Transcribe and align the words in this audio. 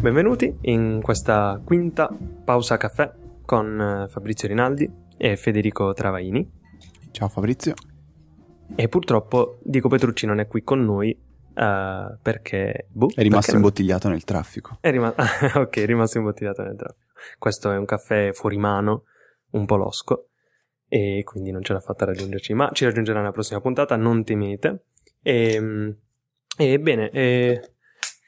Benvenuti 0.00 0.56
in 0.62 1.00
questa 1.02 1.60
quinta 1.62 2.08
pausa 2.42 2.78
caffè 2.78 3.12
con 3.44 3.78
eh, 3.78 4.08
Fabrizio 4.08 4.48
Rinaldi 4.48 4.90
e 5.18 5.36
Federico 5.36 5.92
Travaini. 5.92 6.50
Ciao 7.10 7.28
Fabrizio. 7.28 7.74
E 8.74 8.88
purtroppo 8.88 9.58
Diego 9.62 9.90
Petrucci 9.90 10.24
non 10.24 10.40
è 10.40 10.46
qui 10.46 10.62
con 10.62 10.82
noi 10.82 11.10
uh, 11.10 12.16
perché... 12.22 12.86
Boh, 12.90 13.10
è 13.14 13.20
rimasto 13.20 13.54
imbottigliato 13.54 14.08
nel 14.08 14.24
traffico. 14.24 14.78
È 14.80 14.90
rima- 14.90 15.14
ok, 15.54 15.76
è 15.76 15.84
rimasto 15.84 16.16
imbottigliato 16.16 16.62
nel 16.62 16.76
traffico. 16.76 17.12
Questo 17.38 17.70
è 17.70 17.76
un 17.76 17.84
caffè 17.84 18.32
fuori 18.32 18.56
mano, 18.56 19.04
un 19.50 19.66
po' 19.66 19.76
losco, 19.76 20.28
e 20.88 21.20
quindi 21.24 21.50
non 21.50 21.62
ce 21.62 21.74
l'ha 21.74 21.80
fatta 21.80 22.06
raggiungerci, 22.06 22.54
ma 22.54 22.70
ci 22.72 22.86
raggiungerà 22.86 23.18
nella 23.18 23.32
prossima 23.32 23.60
puntata, 23.60 23.96
non 23.96 24.24
temete. 24.24 24.84
E, 25.20 25.94
e 26.56 26.80
bene, 26.80 27.10
e... 27.10 27.72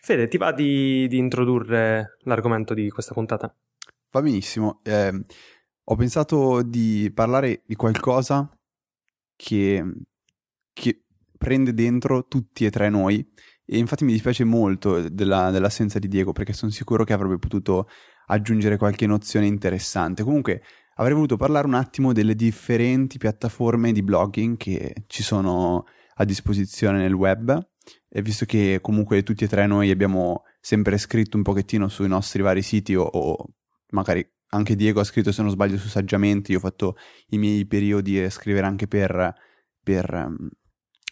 Fede, 0.04 0.26
ti 0.26 0.36
va 0.36 0.50
di, 0.50 1.06
di, 1.06 1.16
introdurre 1.16 2.16
l'argomento 2.22 2.74
di 2.74 2.90
questa 2.90 3.14
puntata? 3.14 3.54
Va 4.10 4.20
benissimo. 4.20 4.80
Eh, 4.82 5.12
ho 5.84 5.94
pensato 5.94 6.62
di 6.62 7.08
parlare 7.14 7.62
di 7.64 7.76
qualcosa 7.76 8.50
che, 9.36 9.84
che, 10.72 11.04
prende 11.38 11.72
dentro 11.72 12.26
tutti 12.26 12.64
e 12.64 12.70
tre 12.70 12.88
noi 12.88 13.24
e 13.64 13.78
infatti 13.78 14.04
mi 14.04 14.10
dispiace 14.10 14.42
molto 14.42 15.08
della, 15.08 15.52
dell'assenza 15.52 16.00
di 16.00 16.08
Diego 16.08 16.32
perché 16.32 16.52
sono 16.52 16.72
sicuro 16.72 17.04
che 17.04 17.12
avrebbe 17.12 17.38
potuto 17.38 17.88
aggiungere 18.26 18.78
qualche 18.78 19.06
nozione 19.06 19.46
interessante. 19.46 20.24
Comunque 20.24 20.62
avrei 20.96 21.14
voluto 21.14 21.36
parlare 21.36 21.68
un 21.68 21.74
attimo 21.74 22.12
delle 22.12 22.34
differenti 22.34 23.18
piattaforme 23.18 23.92
di 23.92 24.02
blogging 24.02 24.56
che 24.56 25.04
ci 25.06 25.22
sono 25.22 25.84
a 26.14 26.24
disposizione 26.24 26.98
nel 26.98 27.14
web 27.14 27.70
visto 28.20 28.44
che 28.44 28.78
comunque 28.82 29.22
tutti 29.22 29.44
e 29.44 29.48
tre 29.48 29.66
noi 29.66 29.90
abbiamo 29.90 30.42
sempre 30.60 30.98
scritto 30.98 31.38
un 31.38 31.42
pochettino 31.42 31.88
sui 31.88 32.08
nostri 32.08 32.42
vari 32.42 32.60
siti 32.60 32.94
o, 32.94 33.04
o 33.04 33.46
magari 33.92 34.28
anche 34.54 34.76
Diego 34.76 35.00
ha 35.00 35.04
scritto 35.04 35.32
se 35.32 35.42
non 35.42 35.50
sbaglio 35.50 35.78
su 35.78 35.88
Saggiamente, 35.88 36.52
io 36.52 36.58
ho 36.58 36.60
fatto 36.60 36.96
i 37.28 37.38
miei 37.38 37.66
periodi 37.66 38.18
a 38.18 38.30
scrivere 38.30 38.66
anche 38.66 38.86
per, 38.86 39.34
per, 39.82 40.12
ehm, 40.12 40.50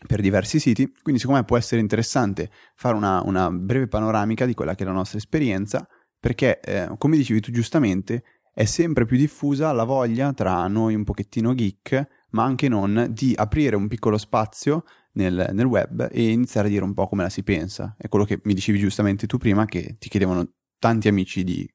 per 0.06 0.20
diversi 0.20 0.58
siti, 0.58 0.92
quindi 1.02 1.20
secondo 1.20 1.40
me 1.40 1.46
può 1.46 1.56
essere 1.56 1.80
interessante 1.80 2.50
fare 2.74 2.96
una, 2.96 3.22
una, 3.24 3.50
breve 3.50 3.88
panoramica 3.88 4.44
di 4.44 4.54
quella 4.54 4.74
che 4.74 4.82
è 4.82 4.86
la 4.86 4.92
nostra 4.92 5.18
esperienza, 5.18 5.86
perché 6.18 6.60
eh, 6.60 6.90
come 6.98 7.16
dicevi 7.16 7.40
tu 7.40 7.50
giustamente 7.50 8.24
è 8.52 8.64
sempre 8.64 9.06
più 9.06 9.16
diffusa 9.16 9.72
la 9.72 9.84
voglia 9.84 10.34
tra 10.34 10.66
noi 10.68 10.94
un 10.94 11.04
pochettino 11.04 11.54
geek, 11.54 12.26
ma 12.32 12.44
anche 12.44 12.68
non, 12.68 13.08
di 13.10 13.32
aprire 13.34 13.74
un 13.74 13.88
piccolo 13.88 14.18
spazio 14.18 14.84
nel, 15.12 15.50
nel, 15.52 15.66
web 15.66 16.08
e 16.10 16.30
iniziare 16.30 16.68
a 16.68 16.70
dire 16.70 16.84
un 16.84 16.94
po' 16.94 17.08
come 17.08 17.22
la 17.22 17.28
si 17.28 17.42
pensa. 17.42 17.94
È 17.98 18.08
quello 18.08 18.24
che 18.24 18.40
mi 18.44 18.54
dicevi 18.54 18.78
giustamente 18.78 19.26
tu 19.26 19.38
prima, 19.38 19.66
che 19.66 19.96
ti 19.98 20.08
chiedevano 20.08 20.48
tanti 20.78 21.08
amici 21.08 21.44
di 21.44 21.68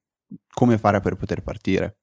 come 0.53 0.77
fare 0.77 0.99
per 0.99 1.15
poter 1.15 1.41
partire. 1.41 1.97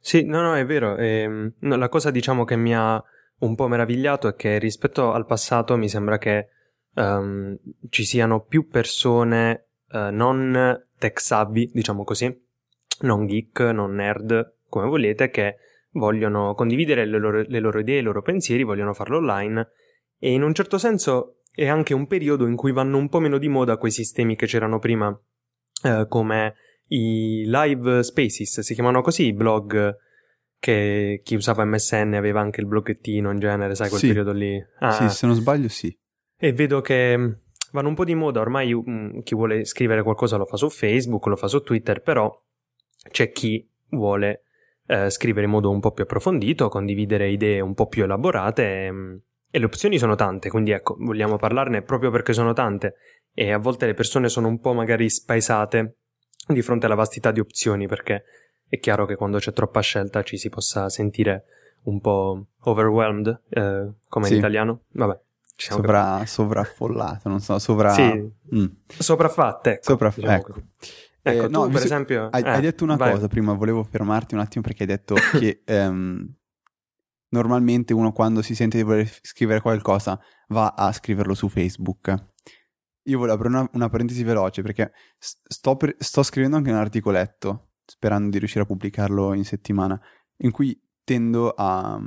Sì, 0.00 0.24
no, 0.24 0.40
no, 0.40 0.54
è 0.54 0.64
vero. 0.64 0.96
Ehm, 0.96 1.54
no, 1.60 1.76
la 1.76 1.88
cosa 1.88 2.10
diciamo 2.10 2.44
che 2.44 2.56
mi 2.56 2.74
ha 2.74 3.02
un 3.38 3.54
po' 3.54 3.68
meravigliato 3.68 4.28
è 4.28 4.34
che 4.34 4.58
rispetto 4.58 5.12
al 5.12 5.26
passato 5.26 5.76
mi 5.76 5.88
sembra 5.88 6.18
che 6.18 6.48
um, 6.94 7.56
ci 7.88 8.04
siano 8.04 8.40
più 8.40 8.68
persone 8.68 9.68
uh, 9.90 10.10
non 10.10 10.86
tech 10.98 11.20
savvy, 11.20 11.70
diciamo 11.72 12.04
così, 12.04 12.46
non 13.00 13.26
geek, 13.26 13.60
non 13.60 13.94
nerd, 13.94 14.54
come 14.68 14.86
volete, 14.86 15.30
che 15.30 15.56
vogliono 15.92 16.54
condividere 16.54 17.06
le 17.06 17.18
loro, 17.18 17.44
le 17.46 17.60
loro 17.60 17.78
idee, 17.78 18.00
i 18.00 18.02
loro 18.02 18.22
pensieri, 18.22 18.62
vogliono 18.62 18.92
farlo 18.92 19.18
online 19.18 19.68
e 20.18 20.32
in 20.32 20.42
un 20.42 20.54
certo 20.54 20.78
senso 20.78 21.40
è 21.50 21.66
anche 21.66 21.94
un 21.94 22.06
periodo 22.06 22.46
in 22.46 22.56
cui 22.56 22.72
vanno 22.72 22.98
un 22.98 23.08
po' 23.08 23.20
meno 23.20 23.38
di 23.38 23.48
moda 23.48 23.76
quei 23.76 23.90
sistemi 23.90 24.36
che 24.36 24.46
c'erano 24.46 24.78
prima, 24.78 25.16
eh, 25.82 26.06
come 26.08 26.54
i 26.88 27.44
live 27.46 28.02
spaces, 28.02 28.60
si 28.60 28.74
chiamano 28.74 29.00
così 29.00 29.26
i 29.26 29.32
blog 29.32 29.96
che 30.58 31.20
chi 31.22 31.34
usava 31.34 31.64
MSN 31.64 32.14
aveva 32.14 32.40
anche 32.40 32.60
il 32.60 32.66
bloggettino 32.66 33.30
in 33.30 33.38
genere, 33.38 33.74
sai 33.74 33.88
quel 33.88 34.00
sì. 34.00 34.06
periodo 34.08 34.32
lì. 34.32 34.60
Ah. 34.80 34.92
Sì, 34.92 35.08
se 35.08 35.26
non 35.26 35.36
sbaglio 35.36 35.68
sì. 35.68 35.96
E 36.36 36.52
vedo 36.52 36.80
che 36.80 37.16
mm, 37.16 37.30
vanno 37.72 37.88
un 37.88 37.94
po' 37.94 38.04
di 38.04 38.14
moda, 38.14 38.40
ormai 38.40 38.72
um, 38.72 39.22
chi 39.22 39.34
vuole 39.34 39.64
scrivere 39.64 40.02
qualcosa 40.02 40.36
lo 40.36 40.46
fa 40.46 40.56
su 40.56 40.68
Facebook, 40.68 41.26
lo 41.26 41.36
fa 41.36 41.48
su 41.48 41.60
Twitter, 41.60 42.02
però 42.02 42.32
c'è 43.10 43.30
chi 43.30 43.68
vuole 43.90 44.42
eh, 44.86 45.10
scrivere 45.10 45.46
in 45.46 45.52
modo 45.52 45.70
un 45.70 45.80
po' 45.80 45.92
più 45.92 46.04
approfondito, 46.04 46.68
condividere 46.68 47.30
idee 47.30 47.60
un 47.60 47.74
po' 47.74 47.86
più 47.86 48.02
elaborate 48.04 48.86
e, 48.86 48.92
mm, 48.92 49.16
e 49.50 49.58
le 49.58 49.64
opzioni 49.64 49.98
sono 49.98 50.14
tante, 50.14 50.50
quindi 50.50 50.72
ecco, 50.72 50.96
vogliamo 50.98 51.36
parlarne 51.36 51.82
proprio 51.82 52.10
perché 52.10 52.32
sono 52.32 52.52
tante 52.52 52.94
e 53.32 53.52
a 53.52 53.58
volte 53.58 53.86
le 53.86 53.94
persone 53.94 54.28
sono 54.28 54.48
un 54.48 54.60
po' 54.60 54.72
magari 54.72 55.08
spaesate 55.08 55.96
di 56.46 56.62
fronte 56.62 56.86
alla 56.86 56.94
vastità 56.94 57.30
di 57.30 57.40
opzioni 57.40 57.86
perché 57.86 58.24
è 58.68 58.78
chiaro 58.78 59.06
che 59.06 59.16
quando 59.16 59.38
c'è 59.38 59.52
troppa 59.52 59.80
scelta 59.80 60.22
ci 60.22 60.36
si 60.36 60.48
possa 60.48 60.88
sentire 60.88 61.44
un 61.84 62.00
po' 62.00 62.46
overwhelmed, 62.62 63.42
eh, 63.48 63.92
come 64.08 64.26
sì. 64.26 64.32
in 64.32 64.38
italiano. 64.38 64.82
Vabbè. 64.92 65.18
Sovra, 65.56 66.24
sovraffollato, 66.24 67.28
non 67.28 67.40
so, 67.40 67.58
sovra... 67.58 67.90
Sì, 67.90 68.30
mm. 68.54 68.66
sopraffatte. 68.86 69.70
Ecco, 69.72 69.82
Sopraff- 69.82 70.16
diciamo 70.16 70.36
ecco. 70.36 70.54
ecco 71.22 71.44
eh, 71.44 71.48
tu, 71.48 71.50
no, 71.50 71.68
per 71.68 71.82
esempio... 71.82 72.28
Hai, 72.30 72.42
eh, 72.42 72.48
hai 72.48 72.60
detto 72.60 72.84
una 72.84 72.96
vai. 72.96 73.12
cosa 73.12 73.26
prima, 73.26 73.52
volevo 73.54 73.82
fermarti 73.82 74.34
un 74.34 74.40
attimo 74.40 74.62
perché 74.62 74.82
hai 74.82 74.88
detto 74.88 75.16
che 75.38 75.62
um, 75.66 76.32
normalmente 77.30 77.92
uno 77.92 78.12
quando 78.12 78.42
si 78.42 78.54
sente 78.54 78.78
di 78.78 78.82
voler 78.82 79.10
scrivere 79.22 79.60
qualcosa 79.60 80.20
va 80.48 80.74
a 80.76 80.92
scriverlo 80.92 81.34
su 81.34 81.48
Facebook. 81.48 82.14
Io 83.04 83.18
volevo 83.18 83.36
aprire 83.36 83.54
una, 83.56 83.70
una 83.72 83.88
parentesi 83.88 84.22
veloce 84.22 84.62
perché 84.62 84.92
sto, 85.18 85.76
per, 85.76 85.94
sto 85.98 86.22
scrivendo 86.22 86.56
anche 86.56 86.70
un 86.70 86.76
articoletto, 86.76 87.72
sperando 87.84 88.30
di 88.30 88.38
riuscire 88.38 88.64
a 88.64 88.66
pubblicarlo 88.66 89.32
in 89.34 89.44
settimana, 89.44 90.00
in 90.38 90.50
cui 90.50 90.78
tendo 91.04 91.54
a... 91.56 91.98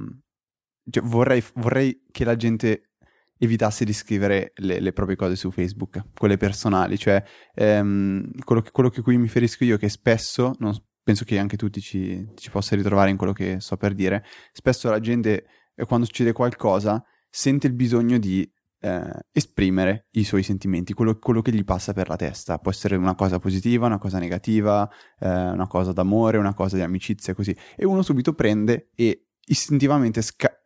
Cioè, 0.90 1.04
vorrei, 1.04 1.44
vorrei 1.56 2.04
che 2.12 2.24
la 2.24 2.36
gente 2.36 2.92
evitasse 3.38 3.86
di 3.86 3.94
scrivere 3.94 4.52
le, 4.58 4.80
le, 4.80 4.94
proprie 4.94 5.16
cose 5.16 5.36
su 5.36 5.50
Facebook, 5.50 6.04
quelle 6.14 6.38
personali, 6.38 6.98
cioè 6.98 7.24
ehm, 7.56 8.30
quello, 8.44 8.62
che, 8.62 8.70
quello 8.70 8.90
che 8.90 9.02
cui 9.02 9.18
mi 9.18 9.24
riferisco 9.24 9.64
io 9.64 9.78
che 9.78 9.90
spesso, 9.90 10.54
non, 10.60 10.76
penso 11.04 11.26
che 11.26 11.38
anche 11.38 11.58
tu 11.58 11.70
ti 11.70 11.82
ci, 11.82 12.28
ci 12.36 12.50
possa 12.50 12.76
ritrovare 12.76 13.10
in 13.10 13.18
quello 13.18 13.34
che 13.34 13.60
sto 13.60 13.78
per 13.78 13.94
dire, 13.94 14.24
spesso 14.52 14.90
la 14.90 15.00
gente 15.00 15.46
eh, 15.76 15.86
quando 15.86 16.06
succede 16.06 16.32
qualcosa 16.32 17.04
sente 17.30 17.68
il 17.68 17.74
bisogno 17.74 18.18
di 18.18 18.50
eh, 18.82 19.12
esprimere 19.32 20.08
i 20.12 20.24
suoi 20.24 20.44
sentimenti, 20.44 20.94
quello, 20.94 21.18
quello, 21.18 21.42
che 21.42 21.52
gli 21.52 21.64
passa 21.64 21.94
per 21.94 22.10
la 22.10 22.16
testa. 22.16 22.58
Può 22.58 22.72
essere 22.72 22.96
una 22.96 23.16
cosa 23.16 23.40
positiva, 23.40 23.86
una 23.86 24.00
cosa 24.00 24.20
negativa, 24.20 24.90
eh, 25.20 25.28
una 25.28 25.68
cosa 25.68 25.92
d'amore, 25.92 26.38
una 26.38 26.54
cosa 26.54 26.76
di 26.76 26.82
amicizia, 26.82 27.34
così. 27.34 27.56
E 27.76 27.86
uno 27.86 28.02
subito 28.02 28.34
prende 28.34 28.90
e 28.96 29.28
istintivamente 29.46 30.22
sca- 30.22 30.62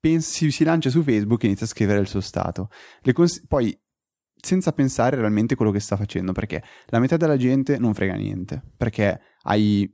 pensi, 0.00 0.50
si 0.50 0.64
lancia 0.64 0.90
su 0.90 1.02
Facebook 1.02 1.42
e 1.42 1.46
inizia 1.46 1.66
a 1.66 1.68
scrivere 1.68 2.00
il 2.00 2.08
suo 2.08 2.20
stato. 2.20 2.70
Cons- 3.12 3.46
poi 3.46 3.76
senza 4.34 4.72
pensare 4.72 5.16
realmente 5.16 5.54
quello 5.54 5.70
che 5.70 5.80
sta 5.80 5.96
facendo, 5.96 6.32
perché 6.32 6.62
la 6.86 6.98
metà 6.98 7.16
della 7.16 7.36
gente 7.36 7.78
non 7.78 7.94
frega 7.94 8.14
niente, 8.14 8.62
perché 8.76 9.18
hai 9.44 9.90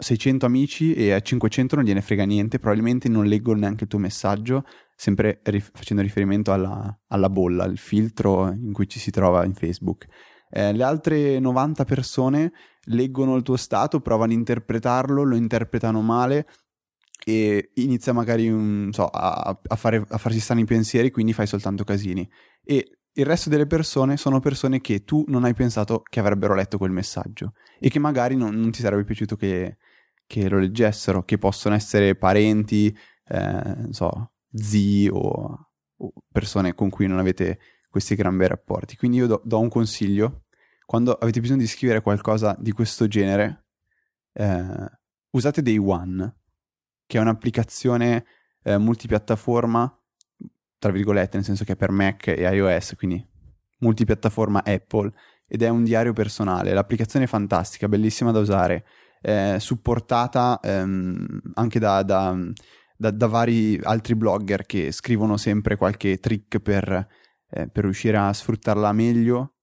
600 0.00 0.46
amici 0.46 0.94
e 0.94 1.12
a 1.12 1.20
500 1.20 1.76
non 1.76 1.84
gliene 1.84 2.00
frega 2.00 2.24
niente, 2.24 2.58
probabilmente 2.58 3.08
non 3.08 3.26
leggono 3.26 3.60
neanche 3.60 3.84
il 3.84 3.90
tuo 3.90 3.98
messaggio, 3.98 4.64
sempre 4.96 5.40
rif- 5.44 5.70
facendo 5.74 6.02
riferimento 6.02 6.52
alla, 6.52 6.98
alla, 7.08 7.28
bolla, 7.28 7.64
al 7.64 7.76
filtro 7.76 8.50
in 8.50 8.72
cui 8.72 8.88
ci 8.88 8.98
si 8.98 9.10
trova 9.10 9.44
in 9.44 9.54
Facebook. 9.54 10.06
Eh, 10.50 10.72
le 10.72 10.82
altre 10.82 11.38
90 11.38 11.84
persone 11.84 12.52
leggono 12.84 13.36
il 13.36 13.42
tuo 13.42 13.56
stato, 13.56 14.00
provano 14.00 14.32
a 14.32 14.36
interpretarlo, 14.36 15.22
lo 15.22 15.36
interpretano 15.36 16.00
male 16.00 16.46
e 17.24 17.70
inizia 17.74 18.12
magari 18.12 18.48
un, 18.48 18.88
so, 18.92 19.06
a, 19.06 19.60
a, 19.62 19.76
fare, 19.76 20.04
a 20.08 20.18
farsi 20.18 20.40
strani 20.40 20.64
pensieri, 20.64 21.10
quindi 21.10 21.32
fai 21.32 21.46
soltanto 21.46 21.84
casini. 21.84 22.28
E 22.64 22.99
il 23.14 23.26
resto 23.26 23.48
delle 23.48 23.66
persone 23.66 24.16
sono 24.16 24.40
persone 24.40 24.80
che 24.80 25.04
tu 25.04 25.24
non 25.28 25.44
hai 25.44 25.54
pensato 25.54 26.02
che 26.02 26.20
avrebbero 26.20 26.54
letto 26.54 26.78
quel 26.78 26.92
messaggio 26.92 27.54
e 27.78 27.88
che 27.88 27.98
magari 27.98 28.36
non, 28.36 28.54
non 28.54 28.70
ti 28.70 28.80
sarebbe 28.80 29.04
piaciuto 29.04 29.36
che, 29.36 29.78
che, 30.26 30.48
lo 30.48 30.58
leggessero, 30.58 31.24
che 31.24 31.38
possono 31.38 31.74
essere 31.74 32.14
parenti, 32.14 32.96
eh, 33.26 33.74
non 33.76 33.92
so, 33.92 34.32
zii 34.52 35.08
o, 35.08 35.68
o, 35.96 36.12
persone 36.30 36.74
con 36.74 36.88
cui 36.88 37.06
non 37.06 37.18
avete 37.18 37.58
questi 37.88 38.14
gran 38.14 38.36
bei 38.36 38.48
rapporti. 38.48 38.96
Quindi 38.96 39.18
io 39.18 39.26
do, 39.26 39.42
do, 39.44 39.58
un 39.58 39.68
consiglio, 39.68 40.44
quando 40.86 41.12
avete 41.12 41.40
bisogno 41.40 41.60
di 41.60 41.66
scrivere 41.66 42.02
qualcosa 42.02 42.56
di 42.60 42.70
questo 42.70 43.08
genere, 43.08 43.66
eh, 44.34 44.88
usate 45.30 45.62
Day 45.62 45.78
One, 45.78 46.36
che 47.06 47.18
è 47.18 47.20
un'applicazione 47.20 48.24
eh, 48.62 48.78
multipiattaforma 48.78 49.99
tra 50.80 50.90
virgolette, 50.90 51.36
nel 51.36 51.44
senso 51.44 51.62
che 51.64 51.74
è 51.74 51.76
per 51.76 51.90
Mac 51.90 52.26
e 52.28 52.40
iOS, 52.40 52.94
quindi 52.96 53.24
multipiattaforma 53.80 54.64
Apple, 54.64 55.12
ed 55.46 55.62
è 55.62 55.68
un 55.68 55.84
diario 55.84 56.12
personale. 56.14 56.72
L'applicazione 56.72 57.26
è 57.26 57.28
fantastica, 57.28 57.86
bellissima 57.86 58.32
da 58.32 58.38
usare, 58.38 58.86
eh, 59.20 59.58
supportata 59.60 60.58
ehm, 60.62 61.40
anche 61.54 61.78
da, 61.78 62.02
da, 62.02 62.34
da, 62.96 63.10
da, 63.10 63.26
vari 63.26 63.78
altri 63.82 64.14
blogger 64.14 64.64
che 64.64 64.90
scrivono 64.90 65.36
sempre 65.36 65.76
qualche 65.76 66.18
trick 66.18 66.58
per, 66.60 67.06
eh, 67.50 67.68
per 67.68 67.84
riuscire 67.84 68.16
a 68.16 68.32
sfruttarla 68.32 68.90
meglio 68.92 69.56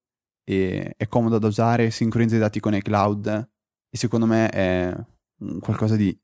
e 0.44 0.94
è 0.96 1.08
comoda 1.08 1.38
da 1.38 1.48
usare, 1.48 1.90
sincronizza 1.90 2.36
i 2.36 2.38
dati 2.38 2.60
con 2.60 2.74
iCloud 2.74 3.50
e 3.90 3.96
secondo 3.96 4.26
me 4.26 4.48
è 4.50 4.94
qualcosa 5.58 5.96
di 5.96 6.16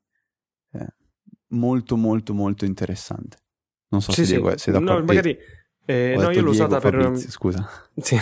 eh, 0.71 0.87
molto 1.49 1.97
molto 1.97 2.33
molto 2.33 2.63
interessante. 2.63 3.43
Non 3.89 4.01
so 4.01 4.11
sì, 4.11 4.25
se 4.25 4.33
Diego 4.33 4.57
sei 4.57 4.73
d'accordo. 4.73 4.99
No, 4.99 5.05
magari... 5.05 5.37
Eh, 5.87 6.15
no, 6.17 6.31
io 6.31 6.41
l'ho 6.41 6.49
usata 6.49 6.79
Fabrizio, 6.79 7.11
per. 7.11 7.31
Scusa. 7.31 7.69
Sì. 8.01 8.17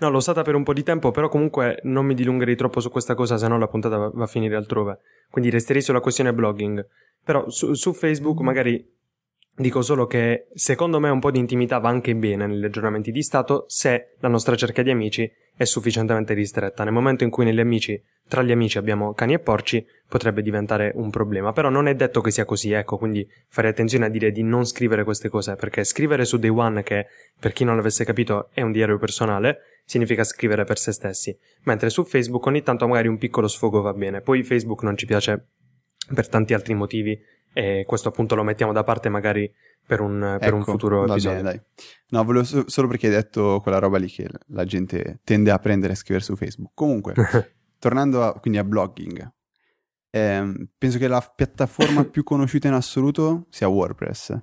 no, 0.00 0.10
l'ho 0.10 0.18
usata 0.18 0.42
per 0.42 0.54
un 0.54 0.62
po' 0.62 0.74
di 0.74 0.82
tempo, 0.82 1.10
però 1.10 1.28
comunque 1.28 1.80
non 1.84 2.04
mi 2.04 2.14
dilungherei 2.14 2.54
troppo 2.54 2.80
su 2.80 2.90
questa 2.90 3.14
cosa, 3.14 3.38
se 3.38 3.48
no 3.48 3.58
la 3.58 3.66
puntata 3.66 3.96
va, 3.96 4.10
va 4.12 4.24
a 4.24 4.26
finire 4.26 4.56
altrove. 4.56 4.98
Quindi 5.30 5.50
resterei 5.50 5.80
sulla 5.80 6.00
questione 6.00 6.34
blogging. 6.34 6.86
Però 7.24 7.48
su, 7.48 7.72
su 7.72 7.94
Facebook 7.94 8.40
magari 8.40 8.96
Dico 9.58 9.82
solo 9.82 10.06
che 10.06 10.46
secondo 10.54 11.00
me 11.00 11.10
un 11.10 11.18
po' 11.18 11.32
di 11.32 11.40
intimità 11.40 11.78
va 11.78 11.88
anche 11.88 12.14
bene 12.14 12.46
negli 12.46 12.62
aggiornamenti 12.62 13.10
di 13.10 13.24
stato 13.24 13.64
se 13.66 14.14
la 14.20 14.28
nostra 14.28 14.54
cerchia 14.54 14.84
di 14.84 14.90
amici 14.90 15.28
è 15.56 15.64
sufficientemente 15.64 16.32
ristretta. 16.32 16.84
Nel 16.84 16.92
momento 16.92 17.24
in 17.24 17.30
cui 17.30 17.44
amici, 17.58 18.00
tra 18.28 18.44
gli 18.44 18.52
amici 18.52 18.78
abbiamo 18.78 19.14
cani 19.14 19.32
e 19.32 19.40
porci, 19.40 19.84
potrebbe 20.06 20.42
diventare 20.42 20.92
un 20.94 21.10
problema. 21.10 21.50
Però 21.50 21.70
non 21.70 21.88
è 21.88 21.96
detto 21.96 22.20
che 22.20 22.30
sia 22.30 22.44
così, 22.44 22.70
ecco, 22.70 22.98
quindi 22.98 23.28
fare 23.48 23.66
attenzione 23.66 24.06
a 24.06 24.08
dire 24.08 24.30
di 24.30 24.44
non 24.44 24.64
scrivere 24.64 25.02
queste 25.02 25.28
cose, 25.28 25.56
perché 25.56 25.82
scrivere 25.82 26.24
su 26.24 26.38
Day 26.38 26.50
One, 26.50 26.84
che 26.84 27.06
per 27.40 27.52
chi 27.52 27.64
non 27.64 27.74
l'avesse 27.74 28.04
capito 28.04 28.50
è 28.52 28.62
un 28.62 28.70
diario 28.70 28.96
personale, 28.96 29.58
significa 29.84 30.22
scrivere 30.22 30.62
per 30.62 30.78
se 30.78 30.92
stessi. 30.92 31.36
Mentre 31.64 31.90
su 31.90 32.04
Facebook 32.04 32.46
ogni 32.46 32.62
tanto 32.62 32.86
magari 32.86 33.08
un 33.08 33.18
piccolo 33.18 33.48
sfogo 33.48 33.80
va 33.80 33.92
bene. 33.92 34.20
Poi 34.20 34.44
Facebook 34.44 34.84
non 34.84 34.96
ci 34.96 35.06
piace 35.06 35.48
per 36.14 36.28
tanti 36.28 36.54
altri 36.54 36.74
motivi 36.74 37.18
e 37.52 37.84
questo 37.86 38.08
appunto 38.08 38.34
lo 38.34 38.42
mettiamo 38.42 38.72
da 38.72 38.84
parte 38.84 39.08
magari 39.08 39.52
per 39.88 40.00
un, 40.00 40.36
per 40.38 40.48
ecco, 40.48 40.56
un 40.56 40.64
futuro 40.64 41.06
va 41.06 41.12
episodio. 41.12 41.42
Bene, 41.42 41.50
dai. 41.50 41.60
No, 42.10 42.24
volevo 42.24 42.44
so- 42.44 42.68
solo 42.68 42.88
perché 42.88 43.06
hai 43.06 43.14
detto 43.14 43.60
quella 43.62 43.78
roba 43.78 43.96
lì 43.96 44.08
che 44.08 44.28
la 44.48 44.64
gente 44.64 45.20
tende 45.24 45.50
a 45.50 45.58
prendere 45.58 45.94
e 45.94 45.96
scrivere 45.96 46.22
su 46.22 46.36
Facebook. 46.36 46.72
Comunque, 46.74 47.14
tornando 47.78 48.22
a, 48.22 48.38
quindi 48.38 48.58
a 48.58 48.64
blogging, 48.64 49.32
ehm, 50.10 50.68
penso 50.76 50.98
che 50.98 51.08
la 51.08 51.20
piattaforma 51.20 52.04
più 52.06 52.22
conosciuta 52.22 52.68
in 52.68 52.74
assoluto 52.74 53.46
sia 53.48 53.66
WordPress, 53.66 54.38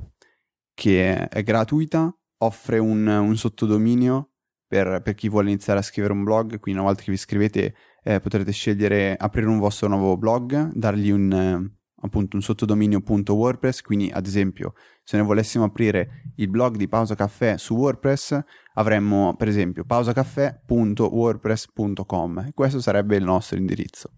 che 0.74 1.28
è 1.28 1.44
gratuita, 1.44 2.12
offre 2.40 2.80
un, 2.80 3.06
un 3.06 3.38
sottodominio 3.38 4.32
per, 4.68 5.02
per, 5.04 5.14
chi 5.14 5.30
vuole 5.30 5.50
iniziare 5.50 5.80
a 5.80 5.84
scrivere 5.84 6.14
un 6.14 6.24
blog, 6.24 6.60
quindi 6.60 6.80
una 6.80 6.90
volta 6.90 7.04
che 7.04 7.12
vi 7.12 7.18
iscrivete 7.18 7.76
eh, 8.04 8.20
potrete 8.20 8.52
scegliere 8.52 9.16
aprire 9.16 9.48
un 9.48 9.60
vostro 9.60 9.88
nuovo 9.88 10.18
blog, 10.18 10.72
dargli 10.74 11.12
un 11.12 11.72
appunto 12.02 12.36
un 12.36 12.42
sottodominio.wordpress, 12.42 13.82
quindi 13.82 14.10
ad 14.12 14.26
esempio 14.26 14.74
se 15.04 15.18
noi 15.18 15.26
volessimo 15.26 15.64
aprire 15.64 16.32
il 16.36 16.50
blog 16.50 16.76
di 16.76 16.88
Pausa 16.88 17.16
Caffè 17.16 17.58
su 17.58 17.76
WordPress 17.76 18.40
avremmo 18.74 19.36
per 19.36 19.48
esempio 19.48 19.86
pausacaffè.wordpress.com 19.86 22.52
questo 22.54 22.82
sarebbe 22.82 23.16
il 23.16 23.24
nostro 23.24 23.58
indirizzo. 23.58 24.12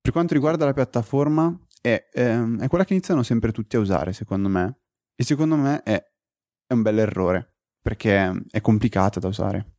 Per 0.00 0.12
quanto 0.12 0.34
riguarda 0.34 0.64
la 0.64 0.72
piattaforma 0.72 1.56
è, 1.80 2.08
ehm, 2.12 2.60
è 2.60 2.68
quella 2.68 2.84
che 2.84 2.94
iniziano 2.94 3.22
sempre 3.22 3.52
tutti 3.52 3.76
a 3.76 3.80
usare 3.80 4.12
secondo 4.12 4.48
me 4.48 4.78
e 5.14 5.24
secondo 5.24 5.56
me 5.56 5.82
è, 5.82 6.02
è 6.66 6.72
un 6.72 6.82
bel 6.82 6.98
errore 6.98 7.58
perché 7.80 8.44
è 8.50 8.60
complicata 8.60 9.20
da 9.20 9.28
usare. 9.28 9.76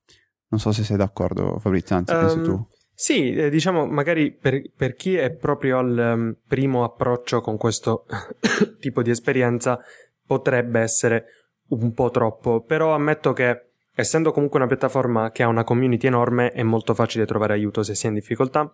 Non 0.50 0.60
so 0.60 0.72
se 0.72 0.84
sei 0.84 0.98
d'accordo 0.98 1.58
Fabrizio, 1.60 1.96
anzi 1.96 2.14
um, 2.14 2.20
penso 2.20 2.38
Ehm, 2.38 2.44
tu. 2.44 2.68
Sì, 2.96 3.34
eh, 3.34 3.50
diciamo 3.50 3.86
magari 3.86 4.32
per, 4.32 4.62
per, 4.76 4.94
chi 4.94 5.16
è 5.16 5.32
proprio 5.32 5.80
al 5.80 6.14
um, 6.16 6.36
primo 6.48 6.84
approccio 6.84 7.42
con 7.42 7.58
questo 7.58 8.06
tipo 8.80 9.02
di 9.02 9.10
esperienza 9.10 9.80
potrebbe 10.26 10.80
essere 10.80 11.26
un 11.70 11.94
po' 11.94 12.12
troppo, 12.12 12.62
però 12.62 12.94
ammetto 12.94 13.34
che 13.34 13.70
essendo 13.96 14.32
comunque 14.32 14.60
una 14.60 14.68
piattaforma 14.68 15.32
che 15.32 15.44
ha 15.44 15.48
una 15.48 15.64
community 15.64 16.08
enorme 16.08 16.52
è 16.52 16.64
molto 16.64 16.94
facile 16.94 17.26
trovare 17.26 17.54
aiuto 17.54 17.84
se 17.84 17.96
si 17.96 18.06
è 18.06 18.10
in 18.10 18.16
difficoltà. 18.16 18.72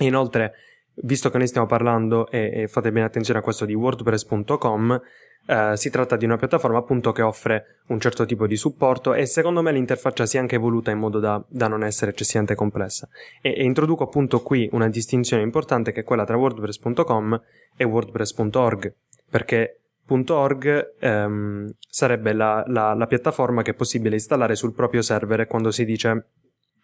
Inoltre, 0.00 0.52
visto 0.96 1.30
che 1.30 1.38
noi 1.38 1.46
stiamo 1.46 1.66
parlando 1.66 2.28
e, 2.28 2.62
e 2.62 2.68
fate 2.68 2.92
bene 2.92 3.06
attenzione 3.06 3.40
a 3.40 3.42
questo 3.42 3.64
di 3.64 3.74
wordpress.com, 3.74 5.00
Uh, 5.46 5.74
si 5.76 5.90
tratta 5.90 6.16
di 6.16 6.24
una 6.24 6.36
piattaforma 6.36 6.78
appunto 6.78 7.12
che 7.12 7.22
offre 7.22 7.82
un 7.86 8.00
certo 8.00 8.24
tipo 8.24 8.48
di 8.48 8.56
supporto 8.56 9.14
e 9.14 9.26
secondo 9.26 9.62
me 9.62 9.70
l'interfaccia 9.70 10.26
si 10.26 10.38
è 10.38 10.40
anche 10.40 10.56
evoluta 10.56 10.90
in 10.90 10.98
modo 10.98 11.20
da, 11.20 11.40
da 11.46 11.68
non 11.68 11.84
essere 11.84 12.10
eccessivamente 12.10 12.56
complessa. 12.56 13.08
E, 13.40 13.54
e, 13.56 13.62
introduco 13.62 14.02
appunto 14.02 14.42
qui 14.42 14.68
una 14.72 14.88
distinzione 14.88 15.44
importante 15.44 15.92
che 15.92 16.00
è 16.00 16.04
quella 16.04 16.24
tra 16.24 16.36
WordPress.com 16.36 17.40
e 17.76 17.84
WordPress.org, 17.84 18.94
perché 19.30 19.82
.org 20.08 20.94
um, 21.00 21.70
sarebbe 21.88 22.32
la, 22.32 22.64
la, 22.66 22.94
la, 22.94 23.06
piattaforma 23.06 23.62
che 23.62 23.72
è 23.72 23.74
possibile 23.74 24.14
installare 24.14 24.54
sul 24.54 24.72
proprio 24.72 25.02
server 25.02 25.46
quando 25.46 25.70
si 25.70 25.84
dice 25.84 26.26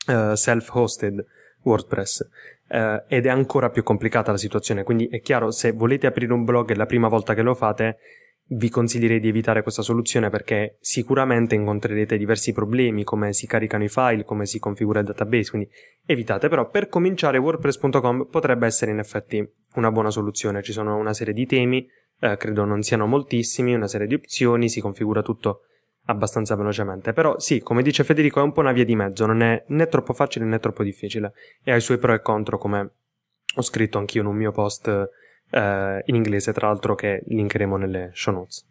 uh, 0.07 0.35
self-hosted 0.35 1.25
WordPress. 1.63 2.29
Uh, 2.69 3.03
ed 3.07 3.27
è 3.27 3.29
ancora 3.29 3.71
più 3.71 3.83
complicata 3.83 4.31
la 4.31 4.39
situazione, 4.39 4.83
quindi 4.83 5.07
è 5.07 5.21
chiaro 5.21 5.51
se 5.51 5.73
volete 5.73 6.07
aprire 6.07 6.33
un 6.33 6.45
blog 6.45 6.73
la 6.75 6.87
prima 6.87 7.09
volta 7.09 7.35
che 7.35 7.43
lo 7.43 7.55
fate 7.55 7.99
vi 8.55 8.69
consiglierei 8.69 9.21
di 9.21 9.29
evitare 9.29 9.63
questa 9.63 9.83
soluzione 9.83 10.29
perché 10.29 10.77
sicuramente 10.81 11.55
incontrerete 11.55 12.19
diversi 12.19 12.53
problemi 12.53 13.05
come 13.05 13.33
si 13.33 13.47
caricano 13.47 13.85
i 13.85 13.89
file, 13.89 14.25
come 14.25 14.47
si 14.47 14.59
configura 14.59 15.01
il 15.01 15.07
database, 15.07 15.51
quindi 15.51 15.69
evitate, 16.05 16.49
però 16.49 16.69
per 16.69 16.89
cominciare 16.89 17.39
WordPress.com 17.39 18.29
potrebbe 18.31 18.67
essere 18.67 18.91
in 18.91 18.99
effetti 18.99 19.47
una 19.75 19.91
buona 19.91 20.11
soluzione, 20.11 20.63
ci 20.63 20.73
sono 20.73 20.97
una 20.97 21.15
serie 21.15 21.33
di 21.33 21.47
temi, 21.47 21.89
eh, 22.21 22.37
credo 22.37 22.65
non 22.65 22.83
siano 22.83 23.07
moltissimi, 23.07 23.75
una 23.75 23.89
serie 23.89 24.07
di 24.07 24.15
opzioni, 24.15 24.69
si 24.69 24.81
configura 24.81 25.23
tutto 25.23 25.63
abbastanza 26.07 26.57
velocemente, 26.57 27.13
però 27.13 27.39
sì, 27.39 27.61
come 27.61 27.83
dice 27.83 28.05
Federico 28.05 28.41
è 28.41 28.43
un 28.43 28.53
po' 28.53 28.61
una 28.61 28.73
via 28.73 28.85
di 28.85 28.97
mezzo, 28.97 29.25
non 29.25 29.41
è 29.41 29.65
né 29.69 29.87
troppo 29.87 30.13
facile 30.13 30.45
né 30.45 30.59
troppo 30.59 30.83
difficile. 30.83 31.33
E 31.63 31.73
ha 31.73 31.77
i 31.77 31.81
suoi 31.81 31.99
pro 31.99 32.13
e 32.13 32.21
contro 32.21 32.59
come 32.59 32.91
ho 33.55 33.63
scritto 33.63 33.99
anch'io 33.99 34.23
in 34.23 34.27
un 34.27 34.37
mio 34.37 34.51
post 34.51 35.11
eh, 35.53 36.03
in 36.07 36.15
inglese, 36.15 36.53
tra 36.53 36.69
l'altro, 36.69 36.95
che 36.95 37.23
linkeremo 37.27 37.77
nelle 37.77 38.11
show 38.15 38.35
notes. 38.35 38.65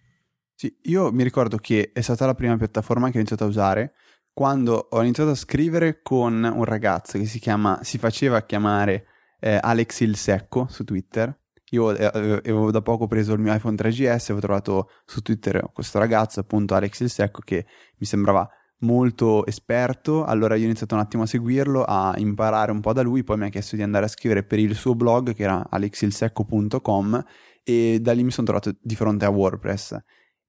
Sì, 0.55 0.75
io 0.83 1.11
mi 1.11 1.23
ricordo 1.23 1.57
che 1.57 1.91
è 1.93 2.01
stata 2.01 2.25
la 2.25 2.35
prima 2.35 2.57
piattaforma 2.57 3.09
che 3.09 3.17
ho 3.17 3.19
iniziato 3.19 3.45
a 3.45 3.47
usare 3.47 3.93
quando 4.33 4.87
ho 4.89 5.01
iniziato 5.01 5.31
a 5.31 5.35
scrivere 5.35 6.01
con 6.01 6.43
un 6.43 6.63
ragazzo 6.63 7.17
che 7.17 7.25
si 7.25 7.39
chiama, 7.39 7.79
si 7.83 7.97
faceva 7.97 8.41
chiamare 8.43 9.05
eh, 9.39 9.57
Alex 9.61 10.01
il 10.01 10.15
Secco 10.15 10.67
su 10.69 10.83
Twitter. 10.83 11.35
Io 11.71 11.95
eh, 11.95 12.05
avevo 12.05 12.71
da 12.71 12.81
poco 12.81 13.07
preso 13.07 13.33
il 13.33 13.39
mio 13.39 13.53
iPhone 13.53 13.75
3GS 13.75 14.03
e 14.03 14.09
avevo 14.09 14.39
trovato 14.39 14.89
su 15.05 15.21
Twitter 15.21 15.69
questo 15.73 15.99
ragazzo, 15.99 16.39
appunto 16.39 16.75
Alex 16.75 16.99
il 17.01 17.09
Secco, 17.09 17.41
che 17.43 17.65
mi 17.97 18.05
sembrava 18.05 18.47
molto 18.81 19.45
esperto, 19.45 20.23
allora 20.25 20.55
io 20.55 20.63
ho 20.63 20.65
iniziato 20.65 20.95
un 20.95 21.01
attimo 21.01 21.23
a 21.23 21.25
seguirlo, 21.25 21.83
a 21.83 22.13
imparare 22.17 22.71
un 22.71 22.79
po' 22.79 22.93
da 22.93 23.01
lui, 23.01 23.23
poi 23.23 23.37
mi 23.37 23.45
ha 23.45 23.49
chiesto 23.49 23.75
di 23.75 23.81
andare 23.81 24.05
a 24.05 24.09
scrivere 24.09 24.43
per 24.43 24.59
il 24.59 24.75
suo 24.75 24.95
blog 24.95 25.33
che 25.33 25.43
era 25.43 25.67
alexilsecco.com 25.69 27.23
e 27.63 27.99
da 28.01 28.11
lì 28.13 28.23
mi 28.23 28.31
sono 28.31 28.47
trovato 28.47 28.75
di 28.81 28.95
fronte 28.95 29.25
a 29.25 29.29
WordPress 29.29 29.97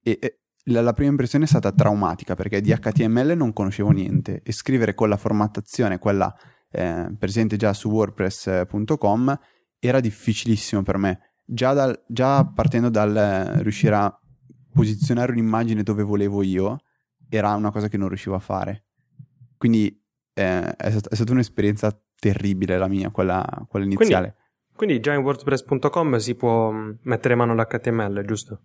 e, 0.01 0.17
e 0.19 0.39
la, 0.65 0.81
la, 0.81 0.93
prima 0.93 1.11
impressione 1.11 1.45
è 1.45 1.47
stata 1.47 1.71
traumatica 1.71 2.35
perché 2.35 2.61
di 2.61 2.73
HTML 2.73 3.33
non 3.35 3.53
conoscevo 3.53 3.89
niente 3.91 4.41
e 4.43 4.51
scrivere 4.51 4.93
con 4.93 5.09
la 5.09 5.17
formattazione, 5.17 5.99
quella 5.99 6.33
eh, 6.71 7.13
presente 7.17 7.57
già 7.57 7.73
su 7.73 7.89
wordpress.com, 7.89 9.39
era 9.79 9.99
difficilissimo 9.99 10.81
per 10.81 10.97
me. 10.97 11.19
Già, 11.45 11.73
dal, 11.73 12.01
già 12.07 12.45
partendo 12.45 12.89
dal 12.89 13.15
eh, 13.15 13.61
riuscire 13.61 13.95
a 13.95 14.19
posizionare 14.73 15.33
un'immagine 15.33 15.83
dove 15.83 16.03
volevo 16.03 16.41
io, 16.41 16.79
era 17.37 17.53
una 17.53 17.71
cosa 17.71 17.87
che 17.87 17.97
non 17.97 18.07
riuscivo 18.07 18.35
a 18.35 18.39
fare. 18.39 18.85
Quindi 19.57 19.87
eh, 20.33 20.75
è, 20.75 20.91
stata, 20.91 21.09
è, 21.09 21.15
stata 21.15 21.31
un'esperienza 21.31 21.97
terribile 22.15 22.77
la 22.77 22.87
mia, 22.87 23.09
quella, 23.11 23.45
quella 23.67 23.85
iniziale. 23.85 24.35
Quindi, 24.35 24.75
quindi, 24.75 24.99
già 24.99 25.13
in 25.13 25.21
WordPress.com 25.21 26.17
si 26.17 26.35
può 26.35 26.71
mm, 26.71 26.91
mettere 27.03 27.35
mano 27.35 27.51
all'HTML, 27.53 28.23
giusto? 28.25 28.61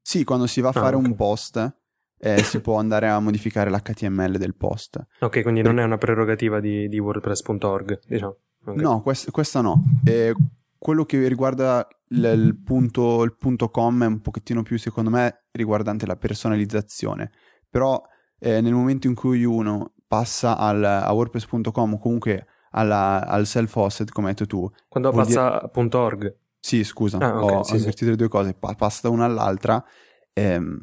Sì, 0.00 0.24
quando 0.24 0.46
si 0.46 0.60
va 0.60 0.68
a 0.68 0.70
ah, 0.70 0.80
fare 0.80 0.96
okay. 0.96 1.08
un 1.08 1.16
post 1.16 1.76
eh, 2.20 2.42
si 2.42 2.60
può 2.60 2.78
andare 2.78 3.08
a 3.08 3.20
modificare 3.20 3.70
l'HTML 3.70 4.36
del 4.38 4.56
post. 4.56 5.00
Ok, 5.20 5.42
quindi 5.42 5.62
non 5.62 5.78
è 5.78 5.84
una 5.84 5.98
prerogativa 5.98 6.60
di, 6.60 6.88
di 6.88 6.98
WordPress.org, 6.98 8.00
diciamo. 8.06 8.36
Okay. 8.64 8.82
No, 8.82 9.02
quest, 9.02 9.30
questa 9.30 9.60
no. 9.60 9.82
Eh, 10.04 10.34
quello 10.76 11.04
che 11.04 11.26
riguarda 11.28 11.86
il, 12.08 12.24
il, 12.24 12.60
punto, 12.62 13.22
il 13.22 13.36
punto 13.36 13.70
com 13.70 14.02
è 14.02 14.06
un 14.06 14.20
pochettino 14.20 14.62
più, 14.62 14.78
secondo 14.78 15.10
me, 15.10 15.46
riguardante 15.52 16.06
la 16.06 16.16
personalizzazione 16.16 17.30
però 17.68 18.02
eh, 18.38 18.60
nel 18.60 18.72
momento 18.72 19.06
in 19.06 19.14
cui 19.14 19.44
uno 19.44 19.92
passa 20.06 20.56
al, 20.56 20.82
a 20.82 21.12
WordPress.com 21.12 21.94
o 21.94 21.98
comunque 21.98 22.46
alla, 22.70 23.26
al 23.26 23.46
self-hosted, 23.46 24.10
come 24.10 24.28
hai 24.28 24.34
detto 24.34 24.46
tu. 24.46 24.70
Quando 24.88 25.10
passa 25.12 25.70
dire... 25.72 25.92
a 25.92 25.98
.org. 25.98 26.36
Sì, 26.60 26.82
scusa, 26.82 27.18
ah, 27.18 27.42
okay, 27.42 27.56
ho 27.56 27.62
sì, 27.62 27.76
invertito 27.76 28.04
sì. 28.04 28.10
le 28.10 28.16
due 28.16 28.28
cose, 28.28 28.54
pa- 28.54 28.74
passa 28.74 29.00
da 29.04 29.10
una 29.10 29.24
all'altra, 29.24 29.82
ehm, 30.32 30.78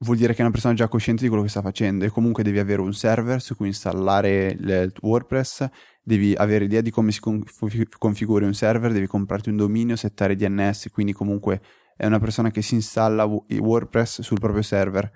vuol 0.00 0.16
dire 0.16 0.32
che 0.32 0.38
è 0.38 0.42
una 0.42 0.50
persona 0.50 0.74
già 0.74 0.88
cosciente 0.88 1.22
di 1.22 1.28
quello 1.28 1.42
che 1.42 1.48
sta 1.48 1.62
facendo 1.62 2.04
e 2.04 2.10
comunque 2.10 2.42
devi 2.42 2.58
avere 2.58 2.80
un 2.80 2.92
server 2.92 3.40
su 3.40 3.56
cui 3.56 3.68
installare 3.68 4.56
il 4.58 4.92
WordPress, 5.00 5.68
devi 6.02 6.34
avere 6.34 6.64
idea 6.64 6.80
di 6.80 6.90
come 6.90 7.12
si 7.12 7.20
conf- 7.20 7.96
configura 7.98 8.46
un 8.46 8.54
server, 8.54 8.92
devi 8.92 9.06
comprarti 9.06 9.48
un 9.48 9.56
dominio, 9.56 9.96
settare 9.96 10.36
DNS, 10.36 10.90
quindi 10.92 11.12
comunque 11.12 11.60
è 11.96 12.06
una 12.06 12.18
persona 12.18 12.50
che 12.50 12.62
si 12.62 12.74
installa 12.74 13.24
WordPress 13.24 14.20
sul 14.20 14.38
proprio 14.38 14.62
server 14.62 15.10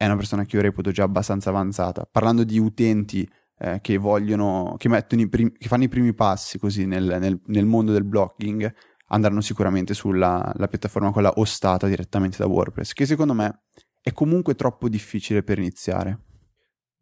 è 0.00 0.06
una 0.06 0.16
persona 0.16 0.46
che 0.46 0.56
io 0.56 0.62
reputo 0.62 0.90
già 0.92 1.02
abbastanza 1.02 1.50
avanzata. 1.50 2.08
Parlando 2.10 2.42
di 2.42 2.58
utenti 2.58 3.28
eh, 3.58 3.80
che 3.82 3.98
vogliono, 3.98 4.76
che, 4.78 4.88
mettono 4.88 5.20
i 5.20 5.28
prim- 5.28 5.54
che 5.58 5.68
fanno 5.68 5.82
i 5.82 5.88
primi 5.88 6.14
passi 6.14 6.58
così 6.58 6.86
nel, 6.86 7.18
nel, 7.20 7.38
nel 7.44 7.66
mondo 7.66 7.92
del 7.92 8.04
blogging 8.04 8.74
andranno 9.08 9.42
sicuramente 9.42 9.92
sulla 9.92 10.54
piattaforma 10.70 11.12
quella 11.12 11.32
ostata 11.36 11.86
direttamente 11.86 12.38
da 12.38 12.46
WordPress, 12.46 12.94
che 12.94 13.04
secondo 13.04 13.34
me 13.34 13.64
è 14.00 14.12
comunque 14.12 14.54
troppo 14.54 14.88
difficile 14.88 15.42
per 15.42 15.58
iniziare. 15.58 16.18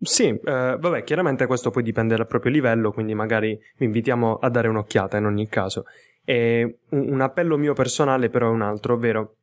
Sì, 0.00 0.26
eh, 0.30 0.76
vabbè, 0.80 1.04
chiaramente 1.04 1.46
questo 1.46 1.70
poi 1.70 1.84
dipende 1.84 2.16
dal 2.16 2.26
proprio 2.26 2.50
livello, 2.50 2.90
quindi 2.90 3.14
magari 3.14 3.56
vi 3.76 3.84
invitiamo 3.84 4.38
a 4.38 4.48
dare 4.48 4.66
un'occhiata 4.66 5.18
in 5.18 5.26
ogni 5.26 5.46
caso. 5.46 5.84
E 6.24 6.80
un, 6.88 7.12
un 7.12 7.20
appello 7.20 7.56
mio 7.56 7.74
personale 7.74 8.28
però 8.28 8.48
è 8.48 8.52
un 8.52 8.62
altro, 8.62 8.94
ovvero 8.94 9.36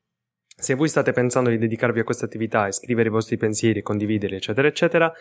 se 0.56 0.74
voi 0.74 0.88
state 0.88 1.12
pensando 1.12 1.50
di 1.50 1.58
dedicarvi 1.58 2.00
a 2.00 2.04
questa 2.04 2.26
attività 2.26 2.68
e 2.68 2.72
scrivere 2.72 3.10
i 3.10 3.12
vostri 3.12 3.38
pensieri, 3.38 3.82
condividerli, 3.82 4.38
eccetera, 4.38 4.68
eccetera, 4.68 5.14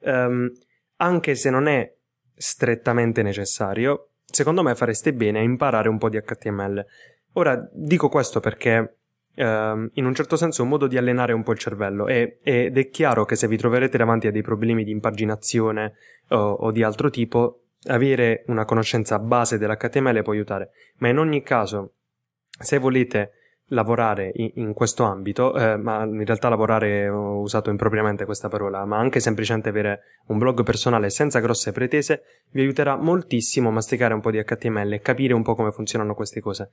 ehm, 0.00 0.50
anche 0.96 1.34
se 1.34 1.50
non 1.50 1.68
è 1.68 1.94
strettamente 2.34 3.22
necessario, 3.22 4.08
secondo 4.24 4.62
me 4.62 4.74
fareste 4.74 5.12
bene 5.12 5.38
a 5.38 5.42
imparare 5.42 5.88
un 5.88 5.98
po' 5.98 6.08
di 6.08 6.20
HTML. 6.20 6.84
Ora 7.34 7.68
dico 7.72 8.08
questo 8.08 8.40
perché 8.40 8.96
ehm, 9.34 9.90
in 9.94 10.04
un 10.04 10.14
certo 10.14 10.36
senso 10.36 10.60
è 10.60 10.64
un 10.64 10.70
modo 10.70 10.88
di 10.88 10.96
allenare 10.96 11.32
un 11.32 11.44
po' 11.44 11.52
il 11.52 11.58
cervello 11.58 12.08
e, 12.08 12.38
ed 12.42 12.76
è 12.76 12.88
chiaro 12.90 13.24
che 13.24 13.36
se 13.36 13.46
vi 13.46 13.56
troverete 13.56 13.96
davanti 13.96 14.26
a 14.26 14.32
dei 14.32 14.42
problemi 14.42 14.84
di 14.84 14.90
impaginazione 14.90 15.94
o, 16.28 16.36
o 16.36 16.70
di 16.72 16.82
altro 16.82 17.10
tipo, 17.10 17.62
avere 17.84 18.44
una 18.48 18.64
conoscenza 18.64 19.18
base 19.18 19.56
dell'HTML 19.56 20.22
può 20.22 20.32
aiutare. 20.32 20.70
Ma 20.98 21.08
in 21.08 21.18
ogni 21.18 21.42
caso, 21.42 21.94
se 22.58 22.78
volete 22.78 23.32
lavorare 23.70 24.30
in, 24.34 24.50
in 24.54 24.72
questo 24.72 25.04
ambito, 25.04 25.54
eh, 25.56 25.76
ma 25.76 26.04
in 26.04 26.24
realtà 26.24 26.48
lavorare 26.48 27.08
ho 27.08 27.40
usato 27.40 27.70
impropriamente 27.70 28.24
questa 28.24 28.48
parola, 28.48 28.84
ma 28.84 28.98
anche 28.98 29.20
semplicemente 29.20 29.68
avere 29.68 30.00
un 30.26 30.38
blog 30.38 30.62
personale 30.62 31.10
senza 31.10 31.40
grosse 31.40 31.72
pretese 31.72 32.22
vi 32.50 32.60
aiuterà 32.60 32.96
moltissimo 32.96 33.68
a 33.68 33.72
masticare 33.72 34.14
un 34.14 34.20
po' 34.20 34.30
di 34.30 34.42
HTML 34.42 34.92
e 34.92 35.00
capire 35.00 35.34
un 35.34 35.42
po' 35.42 35.54
come 35.54 35.72
funzionano 35.72 36.14
queste 36.14 36.40
cose. 36.40 36.70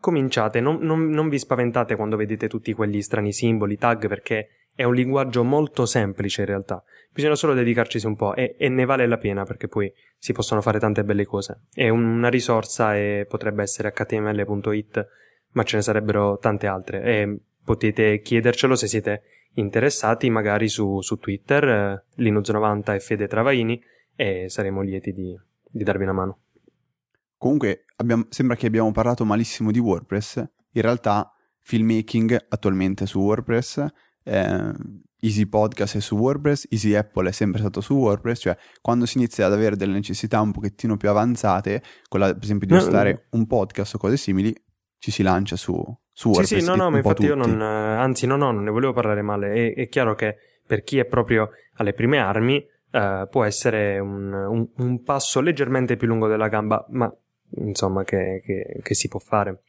Cominciate, 0.00 0.60
non, 0.60 0.78
non, 0.80 1.08
non 1.10 1.28
vi 1.28 1.38
spaventate 1.38 1.94
quando 1.94 2.16
vedete 2.16 2.48
tutti 2.48 2.72
quegli 2.72 3.02
strani 3.02 3.32
simboli, 3.32 3.76
tag, 3.76 4.08
perché 4.08 4.48
è 4.74 4.84
un 4.84 4.94
linguaggio 4.94 5.44
molto 5.44 5.84
semplice 5.84 6.40
in 6.40 6.46
realtà. 6.46 6.82
Bisogna 7.12 7.34
solo 7.34 7.54
dedicarci 7.54 8.04
un 8.06 8.16
po' 8.16 8.34
e, 8.34 8.54
e, 8.58 8.68
ne 8.68 8.84
vale 8.84 9.06
la 9.06 9.18
pena 9.18 9.44
perché 9.44 9.68
poi 9.68 9.92
si 10.16 10.32
possono 10.32 10.62
fare 10.62 10.78
tante 10.78 11.04
belle 11.04 11.26
cose. 11.26 11.64
È 11.72 11.88
una 11.88 12.28
risorsa 12.28 12.96
e 12.96 13.26
potrebbe 13.28 13.62
essere 13.62 13.92
html.it 13.92 15.08
ma 15.52 15.62
ce 15.62 15.76
ne 15.76 15.82
sarebbero 15.82 16.38
tante 16.38 16.66
altre. 16.66 17.02
E 17.02 17.38
potete 17.64 18.20
chiedercelo 18.20 18.74
se 18.74 18.86
siete 18.86 19.22
interessati 19.54 20.30
magari 20.30 20.68
su, 20.68 21.00
su 21.00 21.16
Twitter, 21.16 21.64
eh, 21.64 22.04
Linux90 22.22 22.94
e 22.94 23.00
Fede 23.00 23.26
Travaini 23.26 23.82
e 24.14 24.48
saremo 24.48 24.82
lieti 24.82 25.12
di, 25.12 25.38
di 25.68 25.84
darvi 25.84 26.02
una 26.04 26.12
mano. 26.12 26.38
Comunque 27.36 27.84
abbiamo, 27.96 28.26
sembra 28.28 28.56
che 28.56 28.66
abbiamo 28.66 28.92
parlato 28.92 29.24
malissimo 29.24 29.70
di 29.70 29.78
WordPress, 29.78 30.36
in 30.72 30.82
realtà 30.82 31.32
Filmmaking 31.60 32.46
attualmente 32.48 33.06
su 33.06 33.18
WordPress, 33.20 33.86
eh, 34.24 34.72
Easy 35.20 35.46
Podcast 35.46 35.96
è 35.96 36.00
su 36.00 36.16
WordPress, 36.16 36.66
Easy 36.70 36.94
Apple 36.94 37.28
è 37.28 37.32
sempre 37.32 37.60
stato 37.60 37.80
su 37.80 37.94
WordPress, 37.94 38.40
cioè 38.40 38.56
quando 38.80 39.06
si 39.06 39.18
inizia 39.18 39.46
ad 39.46 39.52
avere 39.52 39.76
delle 39.76 39.92
necessità 39.92 40.40
un 40.40 40.52
pochettino 40.52 40.96
più 40.96 41.08
avanzate, 41.08 41.82
quella 42.08 42.32
per 42.32 42.42
esempio 42.42 42.66
di 42.66 42.74
ostare 42.74 43.26
un 43.30 43.46
podcast 43.46 43.94
o 43.94 43.98
cose 43.98 44.16
simili, 44.16 44.54
ci 45.00 45.10
si 45.10 45.22
lancia 45.22 45.56
su, 45.56 45.72
su 46.12 46.28
WordPress. 46.28 46.60
Sì, 46.60 46.60
sì, 46.60 46.66
no, 46.66 46.76
no, 46.76 46.90
ma 46.90 46.98
infatti 46.98 47.24
io 47.24 47.34
non, 47.34 47.60
anzi, 47.60 48.26
no, 48.26 48.36
no, 48.36 48.52
non 48.52 48.62
ne 48.62 48.70
volevo 48.70 48.92
parlare 48.92 49.22
male. 49.22 49.72
È, 49.72 49.74
è 49.74 49.88
chiaro 49.88 50.14
che 50.14 50.36
per 50.64 50.82
chi 50.82 50.98
è 50.98 51.06
proprio 51.06 51.50
alle 51.76 51.94
prime 51.94 52.18
armi 52.18 52.64
uh, 52.92 53.26
può 53.28 53.44
essere 53.44 53.98
un, 53.98 54.32
un, 54.32 54.68
un, 54.76 55.02
passo 55.02 55.40
leggermente 55.40 55.96
più 55.96 56.06
lungo 56.06 56.28
della 56.28 56.48
gamba, 56.48 56.84
ma 56.90 57.12
insomma 57.56 58.04
che, 58.04 58.42
che, 58.44 58.80
che 58.82 58.94
si 58.94 59.08
può 59.08 59.18
fare. 59.18 59.62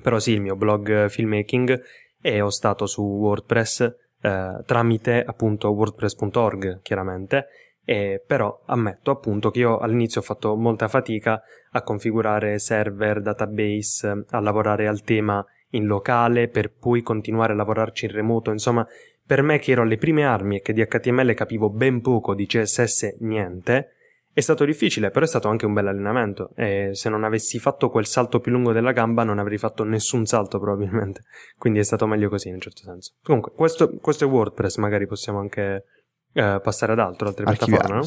Però 0.00 0.20
sì, 0.20 0.30
il 0.30 0.40
mio 0.40 0.54
blog 0.54 1.08
filmmaking 1.08 1.82
è 2.20 2.40
hostato 2.40 2.86
su 2.86 3.02
WordPress 3.02 3.94
uh, 4.22 4.62
tramite 4.64 5.24
appunto 5.26 5.70
wordpress.org, 5.70 6.82
chiaramente, 6.82 7.46
e 7.90 8.22
però 8.24 8.64
ammetto 8.66 9.10
appunto 9.10 9.50
che 9.50 9.60
io 9.60 9.78
all'inizio 9.78 10.20
ho 10.20 10.24
fatto 10.24 10.54
molta 10.56 10.88
fatica 10.88 11.40
a 11.70 11.82
configurare 11.82 12.58
server, 12.58 13.22
database, 13.22 14.24
a 14.28 14.40
lavorare 14.40 14.86
al 14.86 15.00
tema 15.00 15.42
in 15.70 15.86
locale 15.86 16.48
per 16.48 16.70
poi 16.70 17.00
continuare 17.00 17.54
a 17.54 17.56
lavorarci 17.56 18.04
in 18.04 18.10
remoto, 18.10 18.50
insomma, 18.50 18.86
per 19.24 19.40
me 19.40 19.58
che 19.58 19.72
ero 19.72 19.82
alle 19.82 19.96
prime 19.96 20.26
armi 20.26 20.56
e 20.56 20.60
che 20.60 20.74
di 20.74 20.84
HTML 20.84 21.32
capivo 21.32 21.70
ben 21.70 22.02
poco, 22.02 22.34
di 22.34 22.44
CSS 22.44 23.16
niente, 23.20 23.92
è 24.34 24.40
stato 24.40 24.66
difficile, 24.66 25.10
però 25.10 25.24
è 25.24 25.28
stato 25.28 25.48
anche 25.48 25.64
un 25.64 25.72
bel 25.72 25.86
allenamento. 25.86 26.50
E 26.56 26.90
se 26.92 27.08
non 27.08 27.24
avessi 27.24 27.58
fatto 27.58 27.88
quel 27.88 28.04
salto 28.04 28.38
più 28.38 28.52
lungo 28.52 28.72
della 28.72 28.92
gamba 28.92 29.24
non 29.24 29.38
avrei 29.38 29.56
fatto 29.56 29.82
nessun 29.84 30.26
salto 30.26 30.58
probabilmente, 30.60 31.22
quindi 31.56 31.78
è 31.78 31.84
stato 31.84 32.06
meglio 32.06 32.28
così 32.28 32.48
in 32.48 32.54
un 32.54 32.60
certo 32.60 32.82
senso. 32.82 33.14
Comunque, 33.22 33.52
questo, 33.54 33.96
questo 33.96 34.26
è 34.26 34.28
WordPress, 34.28 34.76
magari 34.76 35.06
possiamo 35.06 35.38
anche 35.38 35.84
eh, 36.32 36.60
passare 36.62 36.92
ad 36.92 36.98
altro, 36.98 37.28
altre 37.28 37.44
piattaforme, 37.44 37.96
no? 37.96 38.06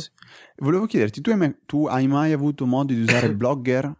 Volevo 0.58 0.86
chiederti, 0.86 1.22
tu 1.22 1.30
hai, 1.32 1.38
mai, 1.38 1.58
tu 1.66 1.86
hai 1.88 2.08
mai 2.08 2.32
avuto 2.32 2.66
modo 2.66 2.94
di 2.94 3.02
usare 3.02 3.32
Blogger? 3.36 3.96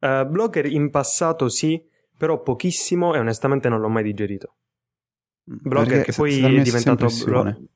Uh, 0.00 0.28
blogger 0.28 0.66
in 0.66 0.90
passato 0.90 1.48
sì, 1.48 1.82
però 2.18 2.42
pochissimo 2.42 3.14
e 3.14 3.18
onestamente 3.18 3.68
non 3.70 3.80
l'ho 3.80 3.88
mai 3.88 4.02
digerito. 4.02 4.56
Mm, 5.50 5.56
blogger 5.62 5.96
Perché 5.96 6.10
che 6.10 6.16
poi 6.16 6.40
è 6.40 6.62
diventato... 6.62 7.06
Blo... 7.24 7.68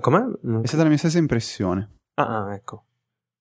Com'è? 0.00 0.60
È 0.62 0.66
stata 0.66 0.82
la 0.82 0.88
mia 0.88 0.98
stessa 0.98 1.18
impressione. 1.18 1.98
Ah, 2.14 2.46
ah 2.46 2.54
ecco. 2.54 2.84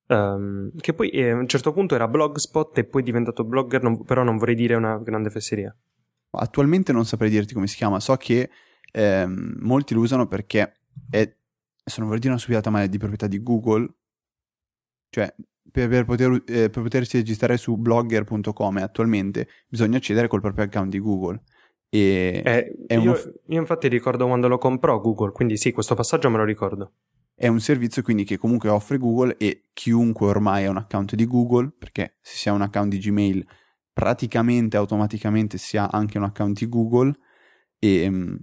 Um, 0.08 0.72
che 0.80 0.94
poi 0.94 1.10
eh, 1.10 1.32
a 1.32 1.36
un 1.36 1.48
certo 1.48 1.74
punto 1.74 1.94
era 1.94 2.08
Blogspot 2.08 2.78
e 2.78 2.86
poi 2.86 3.02
è 3.02 3.06
diventato 3.06 3.44
Blogger, 3.44 3.84
non, 3.84 4.04
però 4.04 4.24
non 4.24 4.38
vorrei 4.38 4.56
dire 4.56 4.76
una 4.76 4.98
grande 4.98 5.30
fesseria. 5.30 5.76
Attualmente 6.32 6.92
non 6.92 7.06
saprei 7.06 7.30
dirti 7.30 7.54
come 7.54 7.68
si 7.68 7.76
chiama, 7.76 8.00
so 8.00 8.16
che 8.16 8.50
ehm, 8.92 9.58
molti 9.60 9.94
lo 9.94 10.02
usano 10.02 10.28
perché 10.28 10.74
è, 11.10 11.36
se 11.84 11.96
non 11.98 12.06
vorrei 12.06 12.20
dire 12.20 12.32
una 12.32 12.42
stupidata, 12.42 12.70
ma 12.70 12.84
è 12.84 12.90
di 12.90 12.98
proprietà 12.98 13.28
di 13.28 13.42
Google. 13.42 13.88
Cioè, 15.10 15.34
per, 15.72 15.90
per, 15.90 16.06
poter, 16.06 16.44
eh, 16.46 16.70
per 16.70 16.84
potersi 16.84 17.18
registrare 17.18 17.58
su 17.58 17.78
blogger.com 17.78 18.78
attualmente 18.78 19.48
bisogna 19.68 19.98
accedere 19.98 20.28
col 20.28 20.42
proprio 20.42 20.66
account 20.66 20.90
di 20.90 21.00
Google. 21.00 21.42
E 21.90 22.42
eh, 22.46 22.96
io, 22.96 23.02
uno... 23.02 23.16
io, 23.48 23.60
infatti 23.60 23.88
ricordo 23.88 24.26
quando 24.28 24.48
lo 24.48 24.58
comprò 24.58 25.00
Google, 25.00 25.32
quindi 25.32 25.58
sì, 25.58 25.72
questo 25.72 25.96
passaggio 25.96 26.30
me 26.30 26.38
lo 26.38 26.44
ricordo. 26.44 26.94
È 27.34 27.48
un 27.48 27.60
servizio 27.60 28.02
quindi 28.02 28.24
che 28.24 28.38
comunque 28.38 28.70
offre 28.70 28.98
Google 28.98 29.38
e 29.38 29.66
chiunque 29.74 30.28
ormai 30.28 30.66
ha 30.66 30.72
un 30.72 30.78
account 30.78 31.16
di 31.16 31.26
Google, 31.26 31.72
perché 31.78 32.18
se 32.20 32.36
si 32.36 32.50
ha 32.50 32.54
un 32.54 32.62
account 32.62 32.90
di 32.90 32.98
Gmail 32.98 33.48
praticamente 33.94 34.78
automaticamente 34.78 35.58
si 35.58 35.78
ha 35.78 35.88
anche 35.88 36.18
un 36.18 36.24
account 36.26 36.58
di 36.60 36.68
Google 36.68 37.18
e, 37.80 38.02
ehm, 38.02 38.38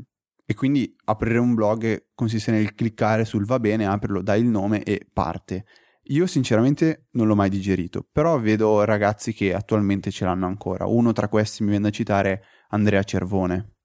e 0.46 0.54
quindi 0.54 0.94
aprire 1.04 1.38
un 1.38 1.54
blog 1.54 2.10
consiste 2.14 2.50
nel 2.50 2.74
cliccare 2.74 3.24
sul 3.24 3.46
va 3.46 3.58
bene, 3.58 3.86
aprirlo, 3.86 4.22
dai 4.22 4.40
il 4.40 4.46
nome 4.46 4.82
e 4.82 5.06
parte. 5.10 5.64
Io 6.08 6.26
sinceramente 6.26 7.06
non 7.12 7.26
l'ho 7.26 7.34
mai 7.34 7.48
digerito, 7.48 8.06
però 8.10 8.38
vedo 8.38 8.84
ragazzi 8.84 9.32
che 9.32 9.54
attualmente 9.54 10.10
ce 10.10 10.26
l'hanno 10.26 10.46
ancora. 10.46 10.84
Uno 10.86 11.12
tra 11.12 11.28
questi 11.28 11.62
mi 11.62 11.70
viene 11.70 11.84
da 11.84 11.90
citare 11.90 12.44
Andrea 12.68 13.02
Cervone, 13.02 13.76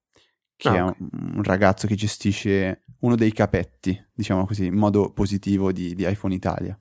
che 0.57 0.67
ah, 0.67 0.75
è 0.75 0.81
un, 0.81 1.43
ragazzo 1.43 1.87
che 1.87 1.95
gestisce 1.95 2.83
uno 2.99 3.15
dei 3.15 3.31
capetti, 3.31 3.97
diciamo 4.13 4.45
così, 4.45 4.65
in 4.65 4.75
modo 4.75 5.13
positivo 5.13 5.71
di, 5.71 5.95
di 5.95 6.05
iPhone 6.05 6.33
Italia. 6.33 6.77